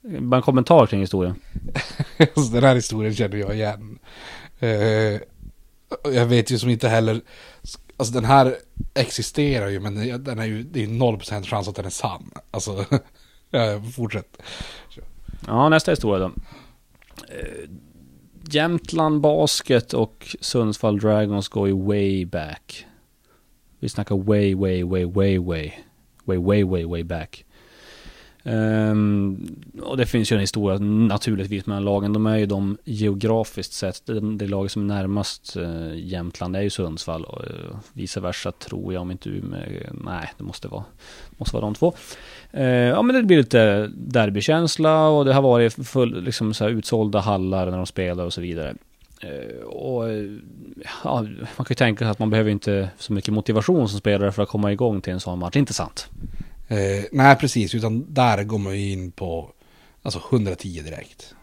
Bara 0.01 0.35
en 0.35 0.41
kommentar 0.41 0.85
kring 0.85 0.99
historien. 1.01 1.35
Alltså, 2.19 2.53
den 2.53 2.63
här 2.63 2.75
historien 2.75 3.15
känner 3.15 3.37
jag 3.37 3.55
igen. 3.55 3.99
Eh, 4.59 5.21
jag 6.03 6.25
vet 6.25 6.51
ju 6.51 6.59
som 6.59 6.69
inte 6.69 6.89
heller, 6.89 7.21
alltså 7.97 8.13
den 8.13 8.25
här 8.25 8.55
existerar 8.93 9.67
ju 9.67 9.79
men 9.79 10.23
den 10.23 10.39
är 10.39 10.45
ju, 10.45 10.63
det 10.63 10.79
är 10.79 10.87
ju 10.87 10.99
0% 10.99 11.43
chans 11.45 11.67
att 11.67 11.75
den 11.75 11.85
är 11.85 11.89
sann. 11.89 12.31
Alltså, 12.51 12.85
fortsätt. 13.95 14.37
Ja, 15.47 15.69
nästa 15.69 15.91
historia 15.91 16.19
då. 16.27 16.31
Eh, 17.29 17.69
Jämtland 18.49 19.21
Basket 19.21 19.93
och 19.93 20.35
Sundsvall 20.41 20.99
Dragons 20.99 21.47
går 21.47 21.67
ju 21.67 21.73
way 21.85 22.25
back. 22.25 22.85
Vi 23.79 23.89
snackar 23.89 24.15
way, 24.17 24.55
way, 24.55 24.83
way, 24.83 25.05
way, 25.05 25.37
way. 25.39 25.71
Way, 26.27 26.37
way, 26.37 26.63
way, 26.63 26.85
way 26.85 27.03
back. 27.03 27.43
Um, 28.47 29.57
och 29.81 29.97
det 29.97 30.05
finns 30.05 30.31
ju 30.31 30.33
en 30.33 30.39
historia 30.39 30.79
naturligtvis 30.79 31.65
mellan 31.65 31.83
lagen. 31.83 32.13
De 32.13 32.25
är 32.25 32.37
ju 32.37 32.45
de 32.45 32.77
geografiskt 32.83 33.73
sett, 33.73 34.05
det, 34.05 34.19
det 34.37 34.47
laget 34.47 34.71
som 34.71 34.81
är 34.81 34.95
närmast 34.95 35.57
uh, 35.57 35.95
Jämtland 35.95 36.55
är 36.55 36.61
ju 36.61 36.69
Sundsvall 36.69 37.25
och 37.25 37.41
uh, 37.41 37.75
vice 37.93 38.19
versa 38.19 38.51
tror 38.51 38.93
jag 38.93 39.01
om 39.01 39.11
inte 39.11 39.29
Umeå, 39.29 39.89
nej 39.91 40.31
det 40.37 40.43
måste 40.43 40.67
vara, 40.67 40.83
måste 41.37 41.55
vara 41.55 41.65
de 41.65 41.73
två. 41.73 41.93
Uh, 42.57 42.63
ja 42.63 43.01
men 43.01 43.15
det 43.15 43.23
blir 43.23 43.37
lite 43.37 43.91
derbykänsla 43.95 45.07
och 45.07 45.25
det 45.25 45.33
har 45.33 45.41
varit 45.41 45.87
full, 45.87 46.23
liksom 46.23 46.53
så 46.53 46.63
här 46.63 46.71
utsålda 46.71 47.19
hallar 47.19 47.71
när 47.71 47.77
de 47.77 47.85
spelar 47.85 48.25
och 48.25 48.33
så 48.33 48.41
vidare. 48.41 48.75
Uh, 49.23 49.63
och 49.63 50.09
ja, 51.03 51.21
man 51.21 51.65
kan 51.65 51.65
ju 51.69 51.75
tänka 51.75 51.99
sig 51.99 52.07
att 52.07 52.19
man 52.19 52.29
behöver 52.29 52.51
inte 52.51 52.89
så 52.97 53.13
mycket 53.13 53.33
motivation 53.33 53.89
som 53.89 53.99
spelare 53.99 54.31
för 54.31 54.43
att 54.43 54.49
komma 54.49 54.71
igång 54.71 55.01
till 55.01 55.13
en 55.13 55.19
sån 55.19 55.39
match, 55.39 55.55
inte 55.55 55.73
sant? 55.73 56.07
Eh, 56.67 57.05
nej, 57.11 57.35
precis. 57.35 57.75
Utan 57.75 58.13
där 58.13 58.43
går 58.43 58.57
man 58.57 58.79
ju 58.79 58.91
in 58.91 59.11
på 59.11 59.51
alltså 60.01 60.21
110 60.31 60.81
direkt. 60.85 61.35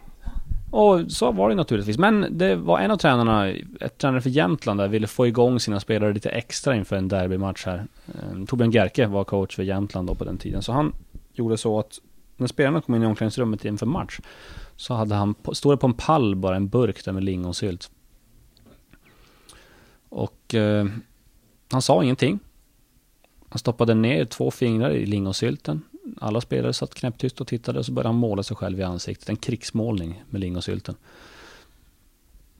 Och 0.71 1.11
så 1.11 1.31
var 1.31 1.49
det 1.49 1.55
naturligtvis. 1.55 1.97
Men 1.97 2.27
det 2.37 2.55
var 2.55 2.79
en 2.79 2.91
av 2.91 2.97
tränarna, 2.97 3.49
ett 3.81 3.97
tränare 3.97 4.21
för 4.21 4.29
Jämtland 4.29 4.79
där, 4.79 4.87
ville 4.87 5.07
få 5.07 5.27
igång 5.27 5.59
sina 5.59 5.79
spelare 5.79 6.13
lite 6.13 6.29
extra 6.29 6.75
inför 6.75 6.95
en 6.95 7.07
derbymatch 7.07 7.65
här. 7.65 7.85
Eh, 8.07 8.45
Torbjörn 8.47 8.71
Gerke 8.71 9.07
var 9.07 9.23
coach 9.23 9.55
för 9.55 9.63
Jämtland 9.63 10.07
då 10.07 10.15
på 10.15 10.23
den 10.23 10.37
tiden. 10.37 10.61
Så 10.61 10.71
han 10.71 10.93
gjorde 11.33 11.57
så 11.57 11.79
att 11.79 11.99
när 12.37 12.47
spelarna 12.47 12.81
kom 12.81 12.95
in 12.95 13.03
i 13.03 13.05
omklädningsrummet 13.05 13.65
inför 13.65 13.85
match 13.85 14.19
så 14.75 14.93
hade 14.93 15.15
han, 15.15 15.35
stod 15.53 15.73
det 15.73 15.77
på 15.77 15.87
en 15.87 15.93
pall 15.93 16.35
bara 16.35 16.55
en 16.55 16.67
burk 16.67 17.05
där 17.05 17.11
med 17.11 17.23
lingonsylt. 17.23 17.91
Och 20.09 20.55
eh, 20.55 20.85
han 21.71 21.81
sa 21.81 22.03
ingenting. 22.03 22.39
Han 23.49 23.59
stoppade 23.59 23.93
ner 23.93 24.25
två 24.25 24.51
fingrar 24.51 24.91
i 24.91 25.05
lingonsylten. 25.05 25.81
Alla 26.21 26.41
spelare 26.41 26.73
satt 26.73 26.93
knäpptyst 26.93 27.41
och 27.41 27.47
tittade 27.47 27.79
och 27.79 27.85
så 27.85 27.91
började 27.91 28.09
han 28.09 28.15
måla 28.15 28.43
sig 28.43 28.57
själv 28.57 28.79
i 28.79 28.83
ansiktet. 28.83 29.29
En 29.29 29.35
krigsmålning 29.35 30.23
med 30.29 30.41
lingonsylten. 30.41 30.95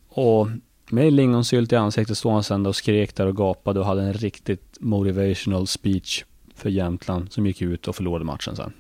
Och 0.09 0.47
med 0.89 1.13
lingonsylt 1.13 1.73
i 1.73 1.75
ansiktet 1.75 2.17
stod 2.17 2.31
han 2.31 2.43
sen 2.43 2.65
och 2.65 2.75
skrek 2.75 3.15
där 3.15 3.25
och 3.25 3.37
gapade 3.37 3.79
och 3.79 3.85
hade 3.85 4.03
en 4.03 4.13
riktigt 4.13 4.77
motivational 4.79 5.67
speech 5.67 6.23
för 6.55 6.69
Jämtland 6.69 7.31
som 7.31 7.47
gick 7.47 7.61
ut 7.61 7.87
och 7.87 7.95
förlorade 7.95 8.25
matchen 8.25 8.55
sen. 8.55 8.73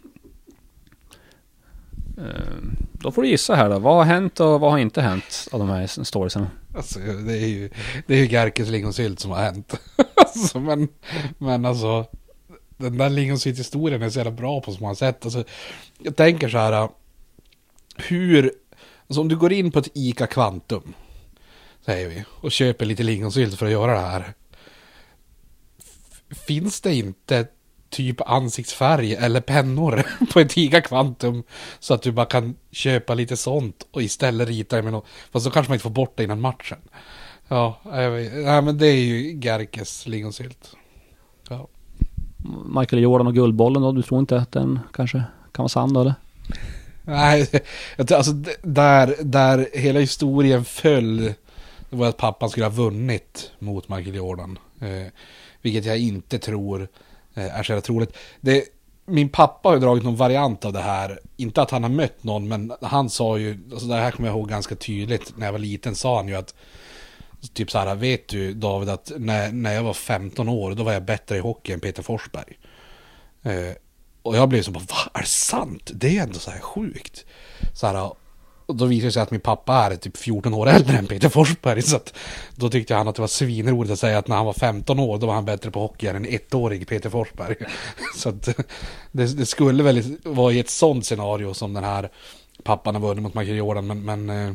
Eh, 2.17 2.55
då 2.93 3.11
får 3.11 3.21
du 3.21 3.27
gissa 3.27 3.55
här 3.55 3.69
då. 3.69 3.79
Vad 3.79 3.95
har 3.95 4.03
hänt 4.03 4.39
och 4.39 4.59
vad 4.59 4.71
har 4.71 4.77
inte 4.77 5.01
hänt 5.01 5.47
av 5.51 5.59
de 5.59 5.69
här 5.69 6.03
storiesen? 6.03 6.47
Alltså, 6.75 6.99
det 6.99 7.33
är 7.33 7.47
ju, 7.47 7.69
det 8.07 8.13
är 8.13 8.17
ju 8.17 8.27
Gerkes 8.27 8.69
lingonsylt 8.69 9.19
som 9.19 9.31
har 9.31 9.37
hänt. 9.37 9.79
alltså, 10.15 10.59
men, 10.59 10.87
men 11.37 11.65
alltså, 11.65 12.05
den 12.77 12.97
där 12.97 13.09
lingonsylt-historien 13.09 14.01
är 14.01 14.09
så 14.09 14.19
jävla 14.19 14.31
bra 14.31 14.61
på 14.61 14.71
så 14.71 14.81
många 14.81 14.95
sätt. 14.95 15.25
Alltså, 15.25 15.43
jag 15.97 16.15
tänker 16.15 16.49
så 16.49 16.57
här, 16.57 16.71
eh, 16.71 16.89
hur, 17.95 18.51
alltså 19.07 19.21
om 19.21 19.27
du 19.27 19.37
går 19.37 19.53
in 19.53 19.71
på 19.71 19.79
ett 19.79 19.91
ICA 19.93 20.27
Kvantum, 20.27 20.93
säger 21.85 22.09
vi, 22.09 22.23
och 22.41 22.51
köper 22.51 22.85
lite 22.85 23.03
lingonsylt 23.03 23.59
för 23.59 23.65
att 23.65 23.71
göra 23.71 23.93
det 23.93 24.07
här. 24.07 24.33
Finns 26.47 26.81
det 26.81 26.95
inte 26.95 27.47
typ 27.89 28.21
ansiktsfärg 28.21 29.13
eller 29.13 29.41
pennor 29.41 30.03
på 30.33 30.39
ett 30.39 30.57
ICA 30.57 30.81
Kvantum 30.81 31.43
så 31.79 31.93
att 31.93 32.01
du 32.01 32.11
bara 32.11 32.25
kan 32.25 32.55
köpa 32.71 33.13
lite 33.13 33.37
sånt 33.37 33.87
och 33.91 34.03
istället 34.03 34.47
rita 34.47 34.81
med 34.81 34.93
något. 34.93 35.05
Fast 35.31 35.45
så 35.45 35.51
kanske 35.51 35.69
man 35.69 35.75
inte 35.75 35.83
får 35.83 35.89
bort 35.89 36.13
det 36.17 36.23
innan 36.23 36.41
matchen. 36.41 36.77
Ja, 37.47 37.79
jag 37.83 38.11
vet, 38.11 38.33
nej, 38.33 38.61
men 38.61 38.77
det 38.77 38.87
är 38.87 38.95
ju 38.95 39.39
Gerkes 39.39 40.07
lingonsylt. 40.07 40.75
Ja. 41.49 41.67
Michael 42.79 43.01
Jordan 43.01 43.27
och 43.27 43.33
Guldbollen 43.33 43.81
då? 43.81 43.91
Du 43.91 44.01
tror 44.01 44.19
inte 44.19 44.37
att 44.37 44.51
den 44.51 44.79
kanske 44.93 45.17
kan 45.51 45.63
vara 45.63 45.69
sann 45.69 45.93
då 45.93 46.01
eller? 46.01 46.13
Nej, 47.01 47.47
alltså 48.11 48.31
där, 48.61 49.15
där 49.23 49.67
hela 49.73 49.99
historien 49.99 50.65
föll, 50.65 51.17
det 51.89 51.95
var 51.95 52.07
att 52.07 52.17
pappan 52.17 52.49
skulle 52.49 52.65
ha 52.65 52.71
vunnit 52.71 53.51
mot 53.59 53.89
Michael 53.89 54.15
Jordan. 54.15 54.59
Eh, 54.79 55.07
vilket 55.61 55.85
jag 55.85 55.97
inte 55.97 56.39
tror 56.39 56.87
Eh, 57.35 57.59
är 57.59 57.63
så 57.63 57.71
jävla 57.71 57.81
troligt. 57.81 58.17
Det, 58.41 58.63
min 59.05 59.29
pappa 59.29 59.69
har 59.69 59.75
ju 59.75 59.81
dragit 59.81 60.03
någon 60.03 60.15
variant 60.15 60.65
av 60.65 60.73
det 60.73 60.81
här. 60.81 61.19
Inte 61.37 61.61
att 61.61 61.71
han 61.71 61.83
har 61.83 61.89
mött 61.89 62.23
någon, 62.23 62.47
men 62.47 62.73
han 62.81 63.09
sa 63.09 63.37
ju, 63.37 63.59
alltså 63.71 63.87
det 63.87 63.95
här 63.95 64.11
kommer 64.11 64.29
jag 64.29 64.37
ihåg 64.37 64.49
ganska 64.49 64.75
tydligt. 64.75 65.37
När 65.37 65.45
jag 65.45 65.51
var 65.51 65.59
liten 65.59 65.95
sa 65.95 66.15
han 66.17 66.27
ju 66.27 66.35
att 66.35 66.55
Typ 67.53 67.71
så 67.71 67.77
här, 67.77 67.95
vet 67.95 68.27
du 68.27 68.53
David 68.53 68.89
att 68.89 69.11
när, 69.17 69.51
när 69.51 69.73
jag 69.73 69.83
var 69.83 69.93
15 69.93 70.49
år 70.49 70.75
då 70.75 70.83
var 70.83 70.93
jag 70.93 71.03
bättre 71.03 71.37
i 71.37 71.39
hockey 71.39 71.73
än 71.73 71.79
Peter 71.79 72.03
Forsberg. 72.03 72.57
Eh, 73.43 73.75
och 74.21 74.37
jag 74.37 74.49
blev 74.49 74.61
så 74.61 74.71
bara, 74.71 74.83
vad 74.89 75.09
är 75.13 75.21
det 75.21 75.27
sant? 75.27 75.91
Det 75.93 76.17
är 76.17 76.23
ändå 76.23 76.39
så 76.39 76.51
här 76.51 76.59
sjukt. 76.59 77.25
Så 77.73 77.87
här, 77.87 78.11
och 78.65 78.75
då 78.75 78.85
visade 78.85 79.07
det 79.07 79.11
sig 79.11 79.23
att 79.23 79.31
min 79.31 79.41
pappa 79.41 79.75
är 79.75 79.95
typ 79.95 80.17
14 80.17 80.53
år 80.53 80.69
äldre 80.69 80.97
än 80.97 81.07
Peter 81.07 81.29
Forsberg. 81.29 81.81
Så 81.81 81.95
att 81.95 82.13
då 82.55 82.69
tyckte 82.69 82.95
han 82.95 83.07
att 83.07 83.15
det 83.15 83.21
var 83.21 83.27
svinroligt 83.27 83.93
att 83.93 83.99
säga 83.99 84.17
att 84.17 84.27
när 84.27 84.35
han 84.35 84.45
var 84.45 84.53
15 84.53 84.99
år 84.99 85.17
då 85.17 85.27
var 85.27 85.33
han 85.33 85.45
bättre 85.45 85.71
på 85.71 85.79
hockey 85.79 86.07
än 86.07 86.15
en 86.15 86.25
ettårig 86.25 86.87
Peter 86.87 87.09
Forsberg. 87.09 87.55
Så 88.15 88.29
att 88.29 88.49
det, 89.11 89.37
det 89.37 89.45
skulle 89.45 89.83
väl 89.83 90.17
vara 90.23 90.53
i 90.53 90.59
ett 90.59 90.69
sånt 90.69 91.05
scenario 91.05 91.53
som 91.53 91.73
den 91.73 91.83
här 91.83 92.09
pappan 92.63 92.95
har 92.95 93.01
vunnit 93.01 93.23
mot 93.23 93.33
Michael 93.33 93.57
Jordan. 93.57 93.87
Men, 93.87 94.05
men 94.05 94.29
eh, 94.29 94.53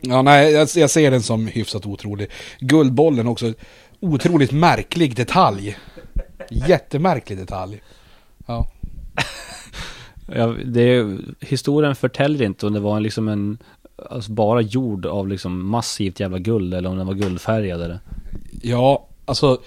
ja, 0.00 0.22
nej, 0.22 0.52
jag, 0.52 0.68
jag 0.74 0.90
ser 0.90 1.10
den 1.10 1.22
som 1.22 1.46
hyfsat 1.46 1.86
otrolig. 1.86 2.30
Guldbollen 2.60 3.26
också, 3.26 3.52
otroligt 4.00 4.52
märklig 4.52 5.16
detalj. 5.16 5.78
Jättemärklig 6.50 7.38
detalj. 7.38 7.82
Ja. 8.46 8.70
Ja, 10.34 10.46
det, 10.64 11.18
historien 11.40 11.94
förtäljer 11.94 12.46
inte 12.46 12.66
om 12.66 12.72
det 12.72 12.80
var 12.80 13.00
liksom 13.00 13.28
en, 13.28 13.58
alltså 14.10 14.32
bara 14.32 14.60
gjord 14.60 15.06
av 15.06 15.28
liksom 15.28 15.68
massivt 15.68 16.20
jävla 16.20 16.38
guld 16.38 16.74
eller 16.74 16.90
om 16.90 16.96
den 16.96 17.06
var 17.06 17.14
guldfärgad 17.14 17.82
eller. 17.82 18.00
Ja, 18.62 19.08
alltså. 19.24 19.60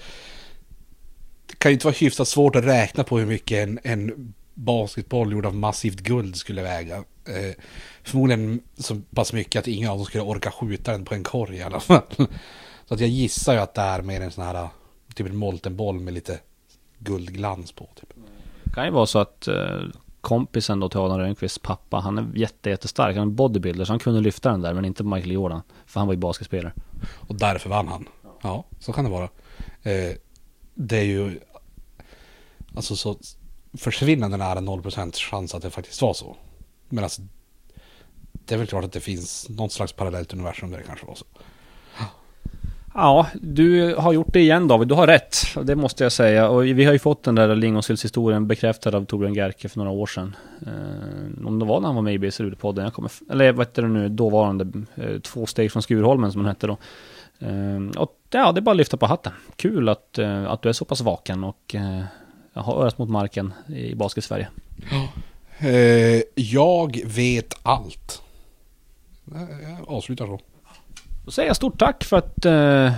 Det 1.46 1.58
kan 1.58 1.70
ju 1.70 1.74
inte 1.74 1.86
vara 1.86 1.96
hyfsat 1.98 2.28
svårt 2.28 2.56
att 2.56 2.64
räkna 2.64 3.04
på 3.04 3.18
hur 3.18 3.26
mycket 3.26 3.68
en, 3.68 3.78
en 3.82 4.34
basketboll 4.54 5.32
gjord 5.32 5.46
av 5.46 5.54
massivt 5.54 6.00
guld 6.00 6.36
skulle 6.36 6.62
väga. 6.62 6.96
Eh, 6.96 7.54
förmodligen 8.02 8.60
så 8.78 9.00
pass 9.14 9.32
mycket 9.32 9.58
att 9.58 9.68
ingen 9.68 9.90
av 9.90 9.96
dem 9.96 10.06
skulle 10.06 10.24
orka 10.24 10.50
skjuta 10.50 10.92
den 10.92 11.04
på 11.04 11.14
en 11.14 11.24
korg 11.24 11.56
i 11.56 11.62
alla 11.62 11.80
fall. 11.80 12.02
Så 12.88 12.94
att 12.94 13.00
jag 13.00 13.08
gissar 13.08 13.52
ju 13.52 13.58
att 13.58 13.74
det 13.74 13.80
är 13.80 14.02
mer 14.02 14.20
en 14.20 14.30
sån 14.30 14.44
här, 14.44 14.68
typ 15.14 15.26
en 15.26 15.36
molten 15.36 15.76
boll 15.76 16.00
med 16.00 16.14
lite 16.14 16.38
guldglans 16.98 17.72
på. 17.72 17.88
Typ. 18.00 18.08
Det 18.64 18.70
kan 18.74 18.84
ju 18.84 18.90
vara 18.90 19.06
så 19.06 19.18
att 19.18 19.48
eh, 19.48 19.80
kompisen 20.26 20.80
då 20.80 20.88
till 20.88 21.00
Adam 21.00 21.18
Rönnqvists 21.18 21.58
pappa, 21.58 21.96
han 21.96 22.18
är 22.18 22.32
jätte, 22.34 22.70
jättestark. 22.70 23.16
Han 23.16 23.28
är 23.28 23.32
bodybuilder 23.32 23.84
så 23.84 23.92
han 23.92 23.98
kunde 23.98 24.20
lyfta 24.20 24.50
den 24.50 24.60
där 24.60 24.74
men 24.74 24.84
inte 24.84 25.04
Michael 25.04 25.32
Jordan. 25.32 25.62
För 25.86 26.00
han 26.00 26.06
var 26.06 26.14
ju 26.14 26.20
basketspelare. 26.20 26.72
Och 27.14 27.34
därför 27.34 27.70
vann 27.70 27.88
han. 27.88 28.08
Ja, 28.42 28.64
så 28.80 28.92
kan 28.92 29.04
det 29.04 29.10
vara. 29.10 29.28
Eh, 29.82 30.16
det 30.74 30.96
är 30.96 31.04
ju 31.04 31.40
alltså 32.74 32.96
så 32.96 33.18
försvinnande 33.78 34.36
nära 34.36 34.60
0% 34.60 35.12
chans 35.14 35.54
att 35.54 35.62
det 35.62 35.70
faktiskt 35.70 36.02
var 36.02 36.14
så. 36.14 36.36
Men 36.88 37.04
alltså 37.04 37.22
det 38.32 38.54
är 38.54 38.58
väl 38.58 38.66
klart 38.66 38.84
att 38.84 38.92
det 38.92 39.00
finns 39.00 39.48
något 39.48 39.72
slags 39.72 39.92
parallellt 39.92 40.32
universum 40.32 40.70
där 40.70 40.78
det 40.78 40.84
kanske 40.84 41.06
var 41.06 41.14
så. 41.14 41.26
Ja, 42.98 43.26
du 43.34 43.94
har 43.94 44.12
gjort 44.12 44.32
det 44.32 44.40
igen 44.40 44.68
David. 44.68 44.88
Du 44.88 44.94
har 44.94 45.06
rätt. 45.06 45.36
Det 45.62 45.76
måste 45.76 46.04
jag 46.04 46.12
säga. 46.12 46.48
Och 46.48 46.64
vi 46.64 46.84
har 46.84 46.92
ju 46.92 46.98
fått 46.98 47.22
den 47.22 47.34
där 47.34 47.56
lingonsyltshistorien 47.56 48.46
bekräftad 48.46 48.96
av 48.96 49.04
Torbjörn 49.04 49.34
Gerke 49.34 49.68
för 49.68 49.78
några 49.78 49.90
år 49.90 50.06
sedan. 50.06 50.36
Eh, 50.66 51.46
om 51.46 51.58
det 51.58 51.64
var 51.64 51.80
när 51.80 51.86
han 51.86 51.94
var 51.94 52.02
med 52.02 52.14
i 52.14 52.18
BSRU-podden. 52.18 52.84
Jag 52.84 52.94
kommer, 52.94 53.10
eller 53.30 53.52
vad 53.52 53.66
heter 53.66 53.82
det 53.82 53.88
nu, 53.88 54.08
dåvarande 54.08 54.66
eh, 54.94 55.20
Två 55.20 55.46
steg 55.46 55.72
från 55.72 55.82
Skurholmen 55.82 56.32
som 56.32 56.40
han 56.40 56.48
hette 56.48 56.66
då. 56.66 56.76
Eh, 57.38 58.00
och 58.02 58.18
ja, 58.30 58.52
det 58.52 58.58
är 58.58 58.62
bara 58.62 58.70
att 58.70 58.76
lyfta 58.76 58.96
på 58.96 59.06
hatten. 59.06 59.32
Kul 59.56 59.88
att, 59.88 60.18
eh, 60.18 60.50
att 60.50 60.62
du 60.62 60.68
är 60.68 60.72
så 60.72 60.84
pass 60.84 61.00
vaken 61.00 61.44
och 61.44 61.74
eh, 61.74 62.02
har 62.52 62.82
örat 62.82 62.98
mot 62.98 63.10
marken 63.10 63.52
i 63.66 63.94
basket-Sverige. 63.94 64.48
Eh, 65.58 66.22
jag 66.34 67.00
vet 67.04 67.54
allt. 67.62 68.22
Eh, 69.34 69.70
jag 69.70 69.88
avslutar 69.88 70.26
så. 70.26 70.40
Då 71.26 71.32
säger 71.32 71.48
jag 71.48 71.56
stort 71.56 71.78
tack 71.78 72.04
för 72.04 72.16
att 72.16 72.44
eh, 72.44 72.92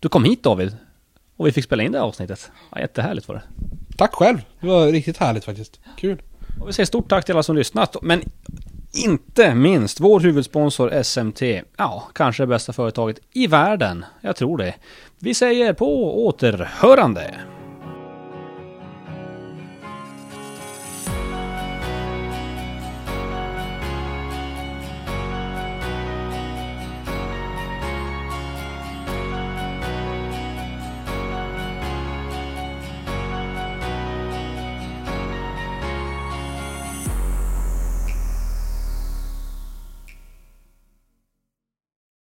du 0.00 0.08
kom 0.08 0.24
hit 0.24 0.42
David. 0.42 0.76
Och 1.36 1.46
vi 1.46 1.52
fick 1.52 1.64
spela 1.64 1.82
in 1.82 1.92
det 1.92 1.98
här 1.98 2.04
avsnittet. 2.04 2.50
Ja, 2.72 2.80
jättehärligt 2.80 3.28
var 3.28 3.34
det. 3.34 3.42
Tack 3.96 4.14
själv. 4.14 4.38
Det 4.60 4.66
var 4.66 4.86
riktigt 4.86 5.16
härligt 5.16 5.44
faktiskt. 5.44 5.80
Kul. 5.96 6.22
Och 6.60 6.68
vi 6.68 6.72
säger 6.72 6.86
stort 6.86 7.08
tack 7.08 7.24
till 7.24 7.34
alla 7.34 7.42
som 7.42 7.56
lyssnat. 7.56 7.96
Men 8.02 8.22
inte 8.92 9.54
minst 9.54 10.00
vår 10.00 10.20
huvudsponsor 10.20 11.02
SMT. 11.02 11.42
Ja, 11.76 12.08
kanske 12.14 12.42
det 12.42 12.46
bästa 12.46 12.72
företaget 12.72 13.20
i 13.32 13.46
världen. 13.46 14.04
Jag 14.20 14.36
tror 14.36 14.58
det. 14.58 14.74
Vi 15.18 15.34
säger 15.34 15.72
på 15.72 16.24
återhörande. 16.26 17.34